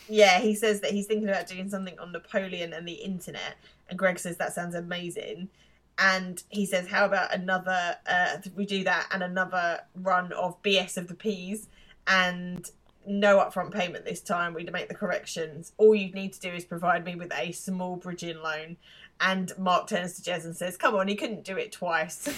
[0.09, 3.57] Yeah, he says that he's thinking about doing something on Napoleon and the internet,
[3.89, 5.49] and Greg says that sounds amazing.
[5.97, 7.97] And he says, "How about another?
[8.07, 11.69] Uh, we do that and another run of BS of the Peas,
[12.07, 12.69] and
[13.07, 14.55] no upfront payment this time.
[14.55, 15.73] We'd make the corrections.
[15.77, 18.77] All you need to do is provide me with a small bridging loan."
[19.21, 22.29] And Mark turns to Jez and says, "Come on, he couldn't do it twice."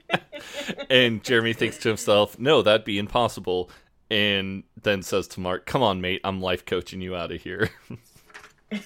[0.90, 3.70] and Jeremy thinks to himself, "No, that'd be impossible."
[4.10, 7.70] And then says to Mark, "Come on, mate, I'm life coaching you out of here."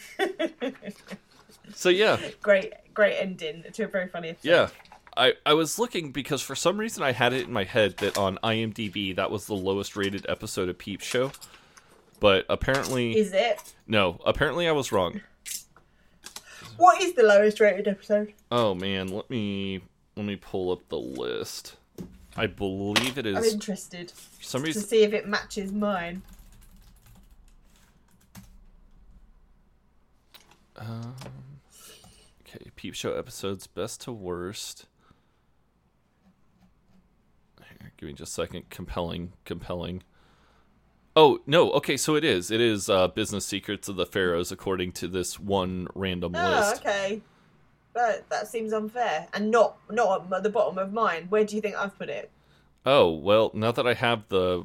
[1.74, 4.48] so yeah, great, great ending to a very funny episode.
[4.48, 4.68] yeah.
[5.16, 8.18] I, I was looking because for some reason I had it in my head that
[8.18, 11.30] on IMDb that was the lowest rated episode of Peep Show,
[12.18, 13.74] but apparently Is it?
[13.86, 14.20] no.
[14.26, 15.20] Apparently I was wrong.
[16.76, 18.32] What is the lowest rated episode?
[18.50, 19.80] Oh man, let me
[20.16, 21.76] let me pull up the list.
[22.36, 23.36] I believe it is.
[23.36, 26.22] I'm interested for some to see if it matches mine.
[30.76, 31.14] Um,
[32.42, 34.86] okay, Peep Show episodes, best to worst.
[37.60, 38.70] Here, give me just a second.
[38.70, 40.02] Compelling, compelling.
[41.16, 42.50] Oh no, okay, so it is.
[42.50, 46.80] It is uh, Business Secrets of the Pharaohs, according to this one random Oh, list.
[46.80, 47.22] okay.
[47.94, 51.26] That that seems unfair, and not not at the bottom of mine.
[51.28, 52.30] Where do you think I've put it?
[52.84, 54.64] Oh well, now that I have the,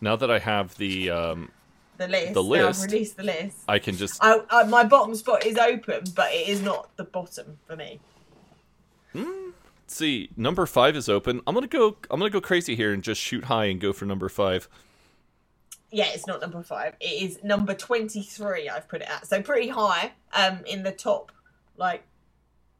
[0.00, 1.50] now that I have the, um,
[1.98, 2.34] The list.
[2.34, 2.84] The list.
[2.84, 3.58] I've released the list.
[3.68, 7.04] I can just I, I, my bottom spot is open, but it is not the
[7.04, 8.00] bottom for me.
[9.86, 10.30] see.
[10.36, 11.40] Number five is open.
[11.46, 11.96] I'm gonna go.
[12.10, 14.68] I'm gonna go crazy here and just shoot high and go for number five.
[15.92, 16.94] Yeah, it's not number five.
[17.00, 18.68] It is number twenty-three.
[18.68, 20.12] I've put it at so pretty high.
[20.32, 21.32] Um, in the top
[21.76, 22.02] like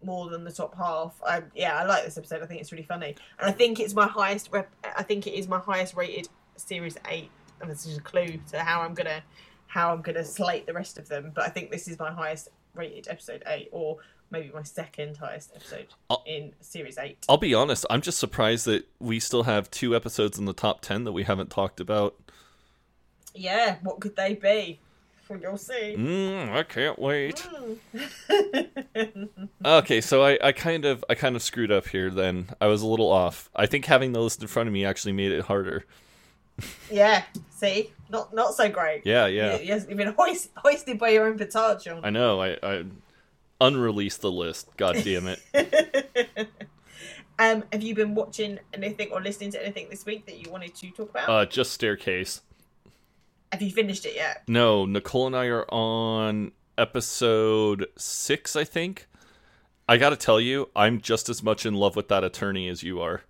[0.02, 1.20] more than the top half.
[1.26, 2.42] I, yeah, I like this episode.
[2.42, 4.50] I think it's really funny, and I think it's my highest.
[4.52, 7.30] Rep- I think it is my highest rated series eight,
[7.60, 9.22] and this is a clue to how I'm gonna
[9.66, 11.32] how I'm gonna slate the rest of them.
[11.34, 13.98] But I think this is my highest rated episode eight, or
[14.30, 17.24] maybe my second highest episode I'll- in series eight.
[17.28, 20.80] I'll be honest, I'm just surprised that we still have two episodes in the top
[20.82, 22.16] 10 that we haven't talked about.
[23.36, 24.78] Yeah, what could they be?
[25.28, 25.94] Well, you'll see.
[25.98, 27.46] Mm, I can't wait.
[29.64, 32.48] okay, so I, I kind of I kind of screwed up here then.
[32.60, 33.50] I was a little off.
[33.54, 35.84] I think having the list in front of me actually made it harder.
[36.90, 39.02] Yeah, see, not not so great.
[39.04, 39.58] Yeah, yeah.
[39.58, 42.00] You- You've been hoist, hoisted by your own petard, John.
[42.04, 42.40] I know.
[42.40, 42.84] I, I
[43.60, 44.68] unreleased the list.
[44.76, 46.48] God damn it.
[47.38, 50.74] Um, have you been watching anything or listening to anything this week that you wanted
[50.76, 51.28] to talk about?
[51.28, 52.40] Uh, just staircase.
[53.52, 54.42] Have you finished it yet?
[54.48, 59.06] No, Nicole and I are on episode six, I think.
[59.88, 63.00] I gotta tell you, I'm just as much in love with that attorney as you
[63.00, 63.22] are.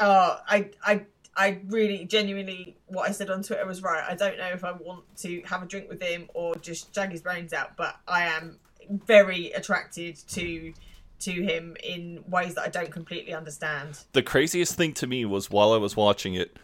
[0.00, 1.02] Oh, I, I,
[1.36, 4.04] I really, genuinely, what I said on Twitter was right.
[4.08, 7.12] I don't know if I want to have a drink with him or just jag
[7.12, 8.58] his brains out, but I am
[8.88, 10.74] very attracted to
[11.20, 13.98] to him in ways that I don't completely understand.
[14.12, 16.58] the craziest thing to me was while I was watching it,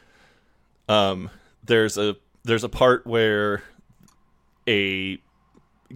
[0.88, 1.30] um,
[1.64, 3.62] there's a there's a part where
[4.68, 5.20] a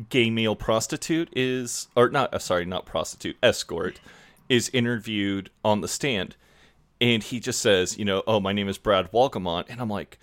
[0.09, 4.01] gay male prostitute is or not uh, sorry not prostitute escort
[4.49, 6.37] is interviewed on the stand.
[7.01, 9.67] And he just says you know oh my name is Brad Wolgamott.
[9.69, 10.19] And i'm like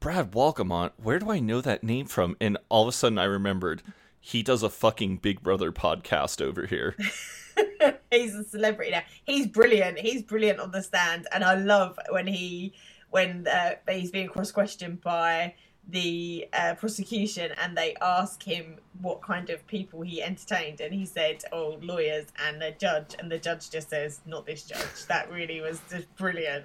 [0.00, 0.92] Brad Wolgamott?
[0.96, 2.36] Where do i know that name from?
[2.40, 3.82] And all of a sudden i remembered
[4.24, 6.96] he does a fucking big brother podcast over here.
[8.10, 9.02] He's a celebrity now.
[9.24, 9.98] He's brilliant.
[9.98, 12.72] He's brilliant on the stand, and I love when he
[13.12, 15.54] when uh, he's being cross questioned by
[15.88, 21.04] the uh, prosecution, and they ask him what kind of people he entertained, and he
[21.04, 25.30] said, "Oh, lawyers and a judge," and the judge just says, "Not this judge." That
[25.30, 26.64] really was just brilliant.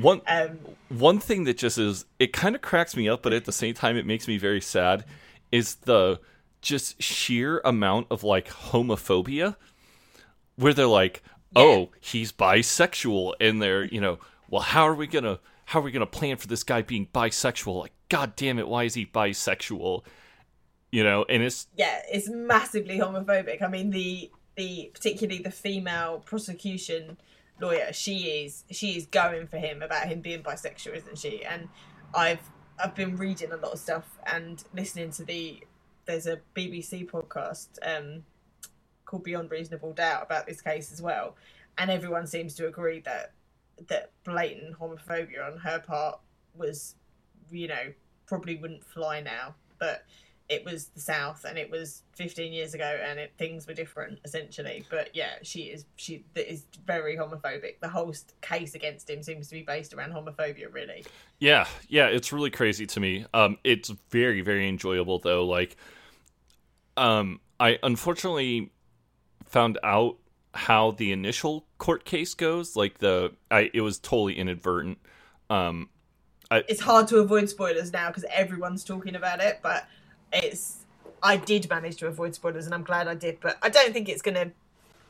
[0.00, 0.58] one Um,
[0.88, 3.74] one thing that just is it kind of cracks me up but at the same
[3.74, 5.04] time it makes me very sad
[5.50, 6.20] is the
[6.60, 9.56] just sheer amount of like homophobia
[10.56, 11.22] where they're like
[11.54, 14.18] oh he's bisexual and they're you know
[14.50, 17.80] well how are we gonna how are we gonna plan for this guy being bisexual
[17.80, 20.02] like god damn it why is he bisexual
[20.90, 23.62] you know and it's yeah, it's massively homophobic.
[23.62, 27.18] I mean, the the particularly the female prosecution
[27.60, 31.44] lawyer, she is she is going for him about him being bisexual, isn't she?
[31.44, 31.68] And
[32.14, 32.50] I've
[32.82, 35.62] I've been reading a lot of stuff and listening to the
[36.06, 38.22] there's a BBC podcast um
[39.04, 41.36] called Beyond Reasonable Doubt about this case as well,
[41.76, 43.32] and everyone seems to agree that
[43.88, 46.20] that blatant homophobia on her part
[46.54, 46.96] was,
[47.50, 47.92] you know,
[48.26, 50.04] probably wouldn't fly now, but
[50.48, 54.18] it was the South and it was 15 years ago and it, things were different
[54.24, 54.84] essentially.
[54.88, 57.80] But yeah, she is she is very homophobic.
[57.80, 61.04] The whole case against him seems to be based around homophobia, really.
[61.40, 63.26] Yeah, yeah, it's really crazy to me.
[63.34, 65.44] Um, it's very, very enjoyable though.
[65.44, 65.76] Like,
[66.96, 68.70] um, I unfortunately
[69.46, 70.16] found out
[70.56, 72.76] how the initial court case goes.
[72.76, 74.98] Like the, I it was totally inadvertent.
[75.48, 75.88] Um,
[76.50, 79.86] It's hard to avoid spoilers now because everyone's talking about it, but
[80.32, 80.78] it's
[81.22, 83.40] I did manage to avoid spoilers and I'm glad I did.
[83.40, 84.50] But I don't think it's going to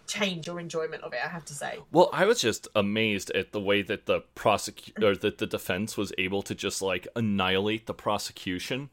[0.06, 1.18] change your enjoyment of it.
[1.24, 1.78] I have to say.
[1.92, 5.96] well, I was just amazed at the way that the prosecute or that the defense
[5.96, 8.90] was able to just like annihilate the prosecution,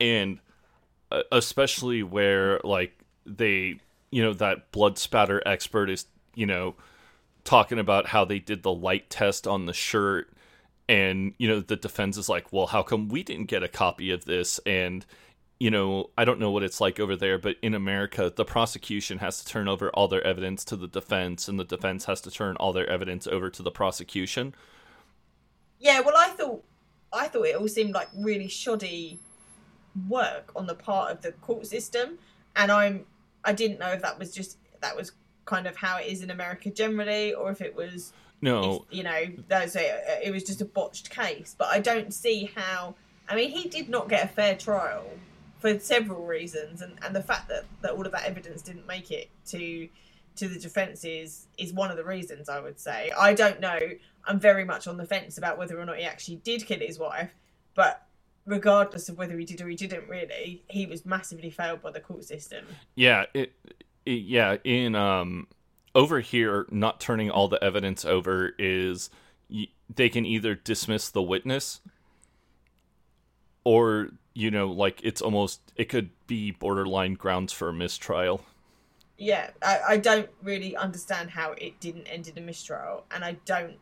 [0.00, 0.40] and
[1.10, 3.78] uh, especially where like they,
[4.12, 6.76] you know, that blood spatter expert is, you know,
[7.42, 10.28] talking about how they did the light test on the shirt.
[10.88, 14.10] And you know the defense is like well how come we didn't get a copy
[14.10, 14.60] of this?
[14.66, 15.06] And
[15.62, 19.18] you know i don't know what it's like over there but in america the prosecution
[19.18, 22.32] has to turn over all their evidence to the defense and the defense has to
[22.32, 24.56] turn all their evidence over to the prosecution.
[25.78, 26.64] Yeah, well, I thought
[27.12, 29.18] I thought it all seemed like really shoddy
[30.08, 32.18] work on the part of the court system,
[32.56, 33.04] and I'm
[33.44, 35.12] I didn't know if that was just that was
[35.44, 39.26] kind of how it is in America generally, or if it was no you know
[39.48, 41.54] those it, it was just a botched case.
[41.56, 42.94] But I don't see how.
[43.28, 45.06] I mean, he did not get a fair trial
[45.60, 49.10] for several reasons, and, and the fact that, that all of that evidence didn't make
[49.10, 49.88] it to
[50.34, 52.48] to the defence is is one of the reasons.
[52.48, 53.78] I would say I don't know.
[54.24, 56.98] I'm very much on the fence about whether or not he actually did kill his
[56.98, 57.32] wife,
[57.74, 58.06] but
[58.46, 62.00] regardless of whether he did or he didn't, really, he was massively failed by the
[62.00, 62.78] court system.
[62.94, 63.52] Yeah, it,
[64.06, 65.46] it yeah, in um
[65.94, 69.10] over here not turning all the evidence over is
[69.50, 71.80] y- they can either dismiss the witness
[73.64, 78.44] or you know like it's almost it could be borderline grounds for a mistrial.
[79.18, 83.34] yeah, I, I don't really understand how it didn't end in a mistrial, and I
[83.44, 83.78] don't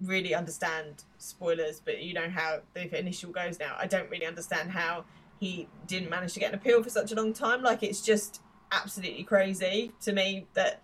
[0.00, 3.76] really understand spoilers, but you know how the initial goes now.
[3.78, 5.04] I don't really understand how
[5.38, 7.62] he didn't manage to get an appeal for such a long time.
[7.62, 8.40] Like it's just
[8.72, 10.82] absolutely crazy to me that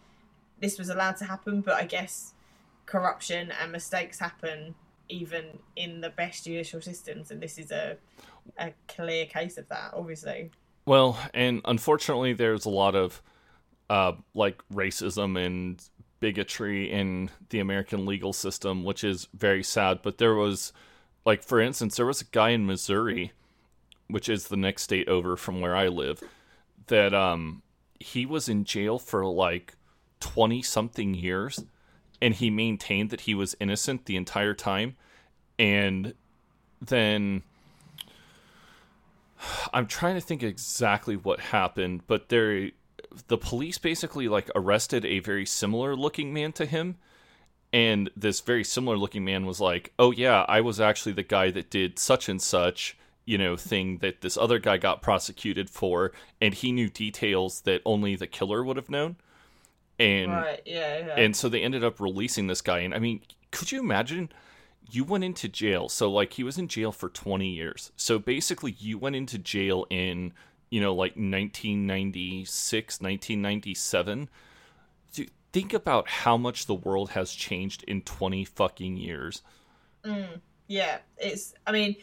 [0.61, 1.61] this was allowed to happen.
[1.61, 2.35] But I guess
[2.87, 4.75] corruption and mistakes happen
[5.09, 7.97] even in the best judicial systems, and this is a
[8.59, 9.93] a clear case of that.
[9.95, 10.51] Obviously,
[10.87, 13.23] Well, and unfortunately, there's a lot of
[13.89, 15.83] uh, like racism and
[16.21, 20.01] bigotry in the American legal system, which is very sad.
[20.03, 20.73] But there was,
[21.25, 23.33] like, for instance, there was a guy in Missouri,
[24.09, 26.23] which is the next state over from where I live,
[26.87, 27.63] that um,
[27.99, 29.75] he was in jail for like
[30.21, 31.65] 20 something years
[32.21, 34.97] and he maintained that he was innocent the entire time.
[35.59, 36.15] And
[36.81, 37.43] then
[39.73, 42.71] I'm trying to think exactly what happened, but there
[43.29, 46.97] the police basically like arrested a very similar looking man to him
[47.73, 51.51] and this very similar looking man was like, "Oh yeah, I was actually the guy
[51.51, 56.13] that did such and such, you know, thing that this other guy got prosecuted for
[56.41, 59.17] and he knew details that only the killer would have known."
[59.99, 60.63] And right?
[60.65, 61.15] Yeah, yeah.
[61.17, 62.79] and so they ended up releasing this guy.
[62.81, 63.21] And I mean,
[63.53, 64.31] could you imagine?
[64.91, 65.89] You went into jail.
[65.89, 67.93] So, like, he was in jail for 20 years.
[67.95, 70.33] So, basically, you went into jail in,
[70.71, 74.29] you know, like 1996, 1997.
[75.13, 79.43] Dude, think about how much the world has changed in 20 fucking years.
[80.05, 81.55] Mm, yeah, it's.
[81.67, 81.97] I mean,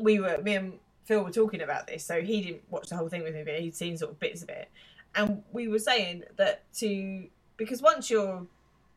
[0.00, 0.72] we were me and
[1.04, 3.60] Phil were talking about this, so he didn't watch the whole thing with me, but
[3.60, 4.70] he'd seen sort of bits of it,
[5.14, 7.26] and we were saying that to
[7.56, 8.46] because once you're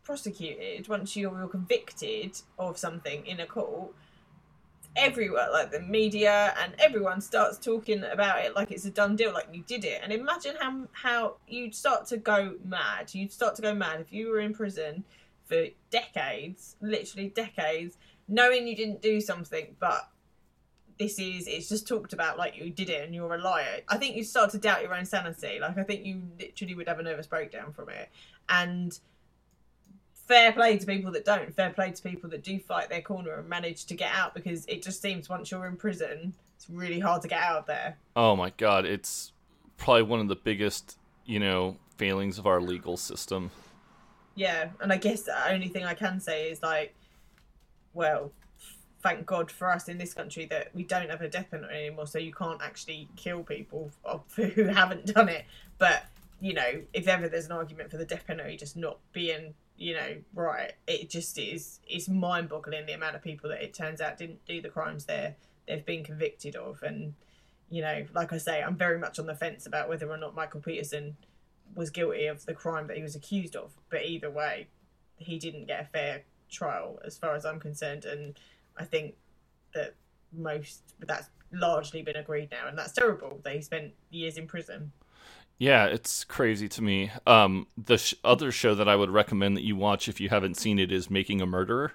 [0.04, 3.94] prosecuted, once you're, you're convicted of something in a court,
[4.96, 9.34] everyone, like the media and everyone, starts talking about it like it's a done deal,
[9.34, 10.02] like you did it.
[10.04, 13.14] And imagine how how you'd start to go mad.
[13.14, 15.04] You'd start to go mad if you were in prison
[15.46, 17.98] for decades, literally decades,
[18.28, 20.10] knowing you didn't do something, but
[21.00, 23.82] this is it's just talked about like you did it and you're a liar.
[23.88, 25.58] I think you start to doubt your own sanity.
[25.60, 28.10] Like I think you literally would have a nervous breakdown from it.
[28.50, 29.00] And
[30.30, 31.54] fair play to people that don't.
[31.54, 34.64] Fair play to people that do fight their corner and manage to get out because
[34.68, 37.98] it just seems once you're in prison, it's really hard to get out of there.
[38.16, 39.34] Oh my god, it's
[39.78, 43.50] probably one of the biggest, you know, failings of our legal system.
[44.36, 46.94] Yeah, and I guess the only thing I can say is like,
[47.94, 48.32] well,
[49.02, 52.06] thank God for us in this country that we don't have a death penalty anymore,
[52.06, 53.92] so you can't actually kill people
[54.36, 55.46] who haven't done it.
[55.80, 56.04] But
[56.42, 59.94] you know, if ever there's an argument for the death penalty just not being, you
[59.94, 61.80] know, right, it just is.
[61.88, 65.36] It's mind-boggling the amount of people that it turns out didn't do the crimes they're
[65.68, 67.14] they've been convicted of, and
[67.70, 70.36] you know, like I say, I'm very much on the fence about whether or not
[70.36, 71.16] Michael Peterson
[71.76, 73.74] was guilty of the crime that he was accused of.
[73.90, 74.68] But either way,
[75.18, 78.40] he didn't get a fair trial, as far as I'm concerned, and
[78.78, 79.16] I think
[79.74, 79.96] that
[80.32, 84.92] most that's largely been agreed now, and that's terrible that he spent years in prison.
[85.60, 87.12] Yeah, it's crazy to me.
[87.28, 90.56] Um, the sh- other show that I would recommend that you watch if you haven't
[90.56, 91.92] seen it is Making a Murderer.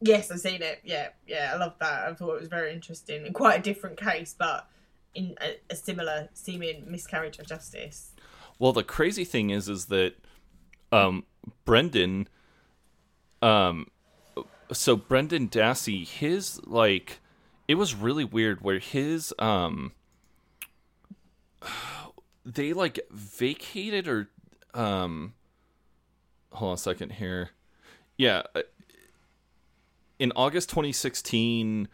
[0.00, 0.80] Yes, I've seen it.
[0.82, 2.08] Yeah, yeah, I love that.
[2.08, 4.68] I thought it was very interesting and quite a different case, but
[5.14, 8.12] in a, a similar seeming miscarriage of justice.
[8.58, 10.14] Well, the crazy thing is, is that
[10.90, 11.24] um,
[11.66, 12.26] Brendan,
[13.42, 13.86] um,
[14.72, 17.20] so Brendan Dassey, his like,
[17.68, 19.92] it was really weird where his um,
[22.44, 24.28] they like vacated or
[24.74, 25.34] um,
[26.52, 27.50] hold on a second here,
[28.16, 28.62] yeah, uh,
[30.18, 31.88] in August 2016,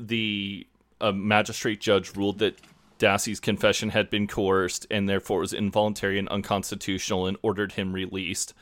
[0.00, 0.66] the
[1.00, 2.60] a magistrate judge ruled that
[2.98, 8.52] Dassey's confession had been coerced and therefore was involuntary and unconstitutional and ordered him released.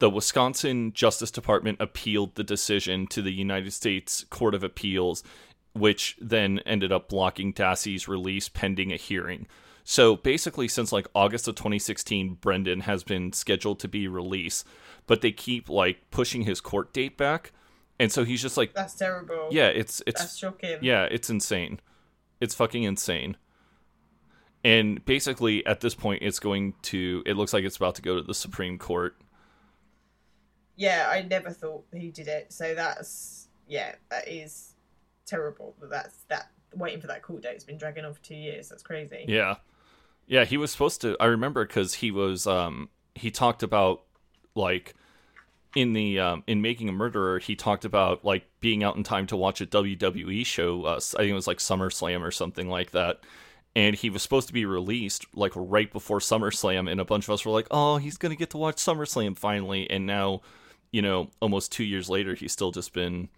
[0.00, 5.22] The Wisconsin Justice Department appealed the decision to the United States Court of Appeals,
[5.72, 9.46] which then ended up blocking Dassey's release pending a hearing.
[9.90, 14.66] So basically, since like August of 2016, Brendan has been scheduled to be released,
[15.06, 17.52] but they keep like pushing his court date back.
[17.98, 19.48] And so he's just like, That's terrible.
[19.50, 20.76] yeah, it's it's That's shocking.
[20.82, 21.80] yeah, it's insane.
[22.38, 23.38] It's fucking insane.
[24.62, 27.22] And basically, at this point, it's going to.
[27.24, 29.16] It looks like it's about to go to the Supreme Court.
[30.76, 32.52] yeah, I never thought he did it.
[32.52, 34.74] So that's yeah, that is
[35.24, 35.76] terrible.
[35.80, 38.68] But that's that waiting for that court date's been dragging on for two years.
[38.68, 39.24] That's crazy.
[39.26, 39.54] Yeah,
[40.28, 40.44] yeah.
[40.44, 41.16] He was supposed to.
[41.18, 42.46] I remember because he was.
[42.46, 44.02] Um, he talked about
[44.54, 44.94] like
[45.74, 47.38] in the um, in making a murderer.
[47.40, 50.84] He talked about like being out in time to watch a WWE show.
[50.84, 53.20] Uh, I think it was like SummerSlam or something like that.
[53.76, 57.30] and he was supposed to be released like right before SummerSlam, and a bunch of
[57.30, 60.40] us were like, "Oh, he's gonna get to watch SummerSlam finally!" And now,
[60.90, 63.28] you know, almost two years later, he's still just been,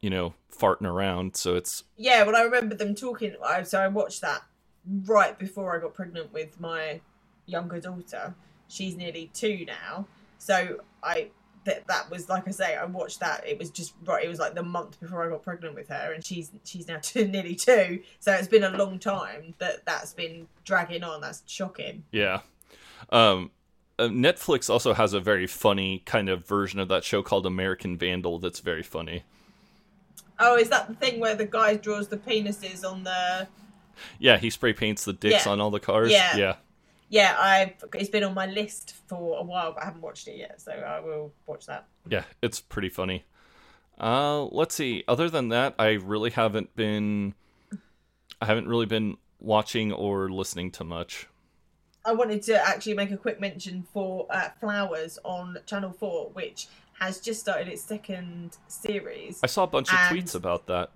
[0.00, 1.36] you know, farting around.
[1.36, 3.34] So it's Yeah, well, I remember them talking.
[3.64, 4.42] So I watched that
[5.06, 7.00] right before I got pregnant with my
[7.46, 8.34] younger daughter.
[8.68, 10.06] She's nearly two now,
[10.38, 11.28] so I
[11.64, 13.46] that that was like I say, I watched that.
[13.46, 14.24] It was just right.
[14.24, 16.98] It was like the month before I got pregnant with her, and she's she's now
[17.02, 18.00] two, nearly two.
[18.20, 21.20] So it's been a long time that that's been dragging on.
[21.20, 22.04] That's shocking.
[22.10, 22.40] Yeah.
[23.10, 23.50] Um,
[23.98, 27.96] uh, Netflix also has a very funny kind of version of that show called American
[27.96, 29.24] Vandal that's very funny.
[30.40, 33.46] Oh, is that the thing where the guy draws the penises on the?
[34.18, 35.52] Yeah, he spray paints the dicks Yeah.
[35.52, 36.10] on all the cars.
[36.10, 36.36] Yeah.
[36.36, 36.56] Yeah.
[37.10, 37.72] Yeah, I've.
[37.94, 40.60] It's been on my list for a while, but I haven't watched it yet.
[40.60, 41.86] So I will watch that.
[42.08, 43.24] Yeah, it's pretty funny.
[44.00, 45.04] Uh, let's see.
[45.06, 47.34] Other than that, I really haven't been
[48.40, 51.28] I haven't really been watching or listening to much.
[52.04, 56.66] I wanted to actually make a quick mention for uh, Flowers on Channel 4, which
[57.00, 59.40] has just started its second series.
[59.42, 60.90] I saw a bunch of tweets about that.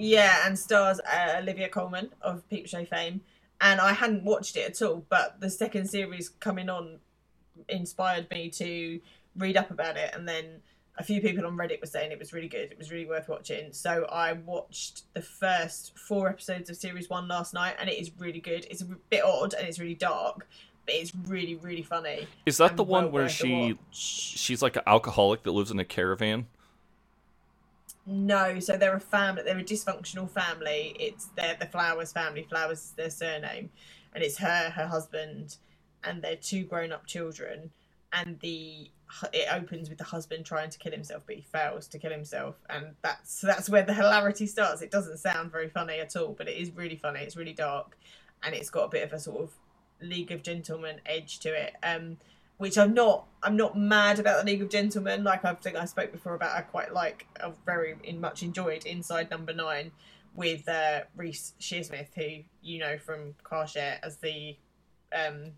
[0.00, 3.20] Yeah, and stars uh, Olivia Colman of Peep Show fame.
[3.60, 7.00] And I hadn't watched it at all, but the second series coming on
[7.68, 9.00] inspired me to
[9.36, 10.14] read up about it.
[10.14, 10.62] And then
[10.96, 13.28] a few people on Reddit were saying it was really good, it was really worth
[13.28, 13.74] watching.
[13.74, 18.10] So I watched the first four episodes of series one last night, and it is
[18.18, 18.66] really good.
[18.70, 20.48] It's a bit odd and it's really dark,
[20.86, 22.26] but it's really, really funny.
[22.46, 25.84] Is that the one well where she she's like an alcoholic that lives in a
[25.84, 26.46] caravan?
[28.06, 29.42] No, so they're a family.
[29.42, 30.96] They're a dysfunctional family.
[30.98, 32.42] It's they're the Flowers family.
[32.42, 33.70] Flowers is their surname,
[34.14, 35.56] and it's her, her husband,
[36.02, 37.70] and their two grown-up children.
[38.12, 38.90] And the
[39.32, 42.56] it opens with the husband trying to kill himself, but he fails to kill himself,
[42.68, 44.82] and that's that's where the hilarity starts.
[44.82, 47.20] It doesn't sound very funny at all, but it is really funny.
[47.20, 47.96] It's really dark,
[48.42, 49.52] and it's got a bit of a sort of
[50.00, 51.74] League of Gentlemen edge to it.
[51.82, 52.16] Um,
[52.60, 53.24] which I'm not.
[53.42, 55.24] I'm not mad about the League of Gentlemen.
[55.24, 57.26] Like I think I spoke before about, I quite like.
[57.42, 59.92] I've very in much enjoyed Inside Number Nine
[60.34, 64.58] with uh, Reece Shearsmith, who you know from Car Share as the
[65.16, 65.52] um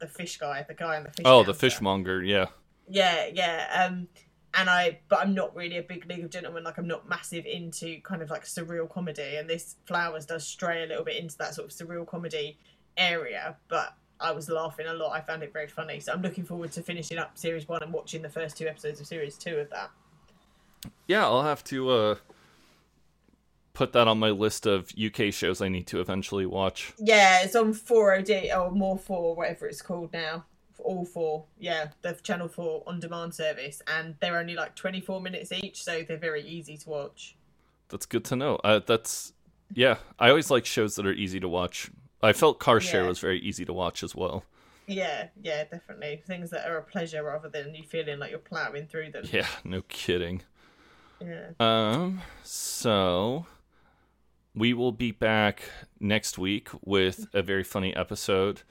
[0.00, 1.24] the fish guy, the guy in the fish.
[1.24, 2.46] Oh, the fishmonger, yeah.
[2.88, 3.86] Yeah, yeah.
[3.86, 4.08] Um,
[4.52, 6.64] and I, but I'm not really a big League of Gentlemen.
[6.64, 10.82] Like I'm not massive into kind of like surreal comedy, and this Flowers does stray
[10.82, 12.58] a little bit into that sort of surreal comedy
[12.96, 13.56] area.
[13.68, 15.12] But I was laughing a lot.
[15.12, 16.00] I found it very funny.
[16.00, 19.00] So I'm looking forward to finishing up series one and watching the first two episodes
[19.00, 19.90] of series two of that.
[21.06, 22.14] Yeah, I'll have to uh
[23.78, 26.92] put that on my list of UK shows I need to eventually watch.
[26.98, 30.44] Yeah, it's on 4OD or more four, whatever it's called now.
[30.80, 35.52] All four, yeah, the Channel Four on demand service, and they're only like 24 minutes
[35.52, 37.36] each, so they're very easy to watch.
[37.88, 38.56] That's good to know.
[38.64, 39.32] Uh, that's
[39.74, 39.98] yeah.
[40.18, 41.90] I always like shows that are easy to watch.
[42.22, 43.08] I felt Car Share Yeah.
[43.08, 44.44] was very easy to watch as well.
[44.86, 46.22] Yeah, yeah, definitely.
[46.26, 49.24] Things that are a pleasure rather than you feeling like you're plowing through them.
[49.30, 50.42] Yeah, no kidding.
[51.20, 51.50] Yeah.
[51.60, 53.46] Um, so
[54.54, 55.62] we will be back
[56.00, 58.62] next week with a very funny episode,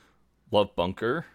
[0.51, 1.27] Love Bunker.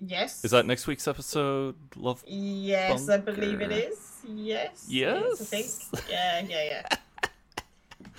[0.00, 0.44] Yes.
[0.44, 1.74] Is that next week's episode?
[1.96, 2.22] Love.
[2.26, 4.20] Yes, I believe it is.
[4.24, 4.40] Bunker?
[4.42, 4.86] Yes.
[4.88, 5.40] Yes?
[5.40, 6.08] is, I think.
[6.10, 7.28] Yeah, yeah, yeah.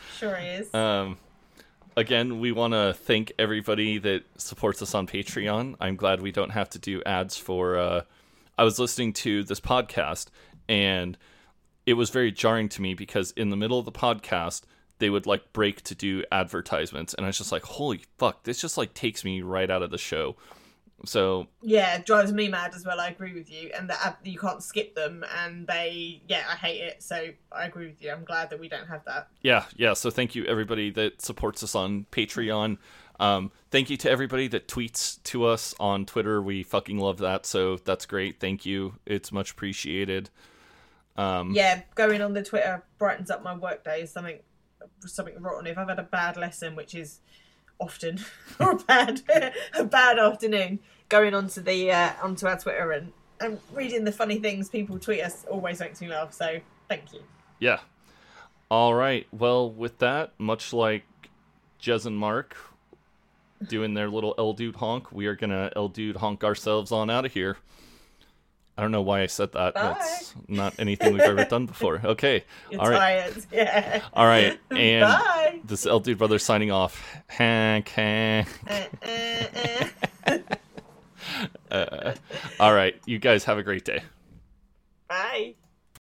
[0.20, 0.72] sure is.
[0.76, 1.18] Um,
[1.96, 5.76] again, we want to thank everybody that supports us on Patreon.
[5.80, 7.78] I'm glad we don't have to do ads for.
[7.78, 8.02] Uh,
[8.58, 10.28] I was listening to this podcast,
[10.70, 11.18] and
[11.86, 14.64] it was very jarring to me because in the middle of the podcast,
[15.00, 18.62] they would like break to do advertisements, and I was just like, "Holy fuck!" This
[18.62, 20.36] just like takes me right out of the show.
[21.06, 23.00] So yeah, it drives me mad as well.
[23.00, 26.82] I agree with you, and that you can't skip them, and they, yeah, I hate
[26.82, 27.02] it.
[27.02, 28.12] So I agree with you.
[28.12, 29.28] I'm glad that we don't have that.
[29.42, 29.94] yeah, yeah.
[29.94, 32.78] So thank you everybody that supports us on Patreon.
[33.20, 36.42] Um, thank you to everybody that tweets to us on Twitter.
[36.42, 37.46] We fucking love that.
[37.46, 38.40] So that's great.
[38.40, 38.96] Thank you.
[39.06, 40.32] It's much appreciated.
[41.18, 44.12] Um, Yeah, going on the Twitter brightens up my work days.
[44.12, 44.40] Something,
[45.02, 45.68] something rotten.
[45.68, 47.20] If I've had a bad lesson, which is
[47.82, 48.20] often,
[48.60, 49.22] or a bad,
[49.78, 50.80] a bad afternoon,
[51.10, 55.22] going onto the uh, onto our Twitter and and reading the funny things people tweet
[55.22, 56.32] us always makes me laugh.
[56.32, 57.22] So thank you.
[57.60, 57.80] Yeah.
[58.70, 59.28] All right.
[59.32, 61.04] Well, with that, much like
[61.82, 62.56] Jez and Mark
[63.68, 67.26] doing their little El Dude honk, we are gonna El Dude honk ourselves on out
[67.26, 67.58] of here.
[68.82, 69.76] I don't know why I said that.
[69.76, 69.94] Bye.
[70.00, 72.02] That's not anything we've ever done before.
[72.12, 72.44] Okay.
[72.80, 73.32] All right.
[73.52, 74.02] Yeah.
[74.12, 74.60] All right.
[74.72, 75.60] And Bye.
[75.66, 77.16] this is El Dude Brother signing off.
[77.28, 78.48] Hank, Hank.
[78.68, 79.88] Uh, uh,
[80.26, 80.38] uh.
[81.70, 82.16] Uh,
[82.60, 82.96] all right.
[83.06, 84.02] You guys have a great day.
[85.08, 85.54] Bye.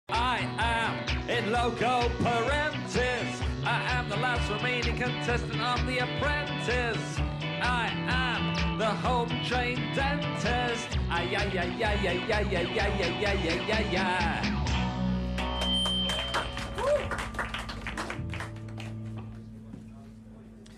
[0.09, 3.43] I am in loco parentis.
[3.65, 7.19] I am the last remaining contestant of The Apprentice.
[7.63, 10.99] I am the home trained dentist.
[11.11, 14.49] Ay, ay, ay, ay, ay, ay, ay, ay, ay, ay, ay, ay, ay.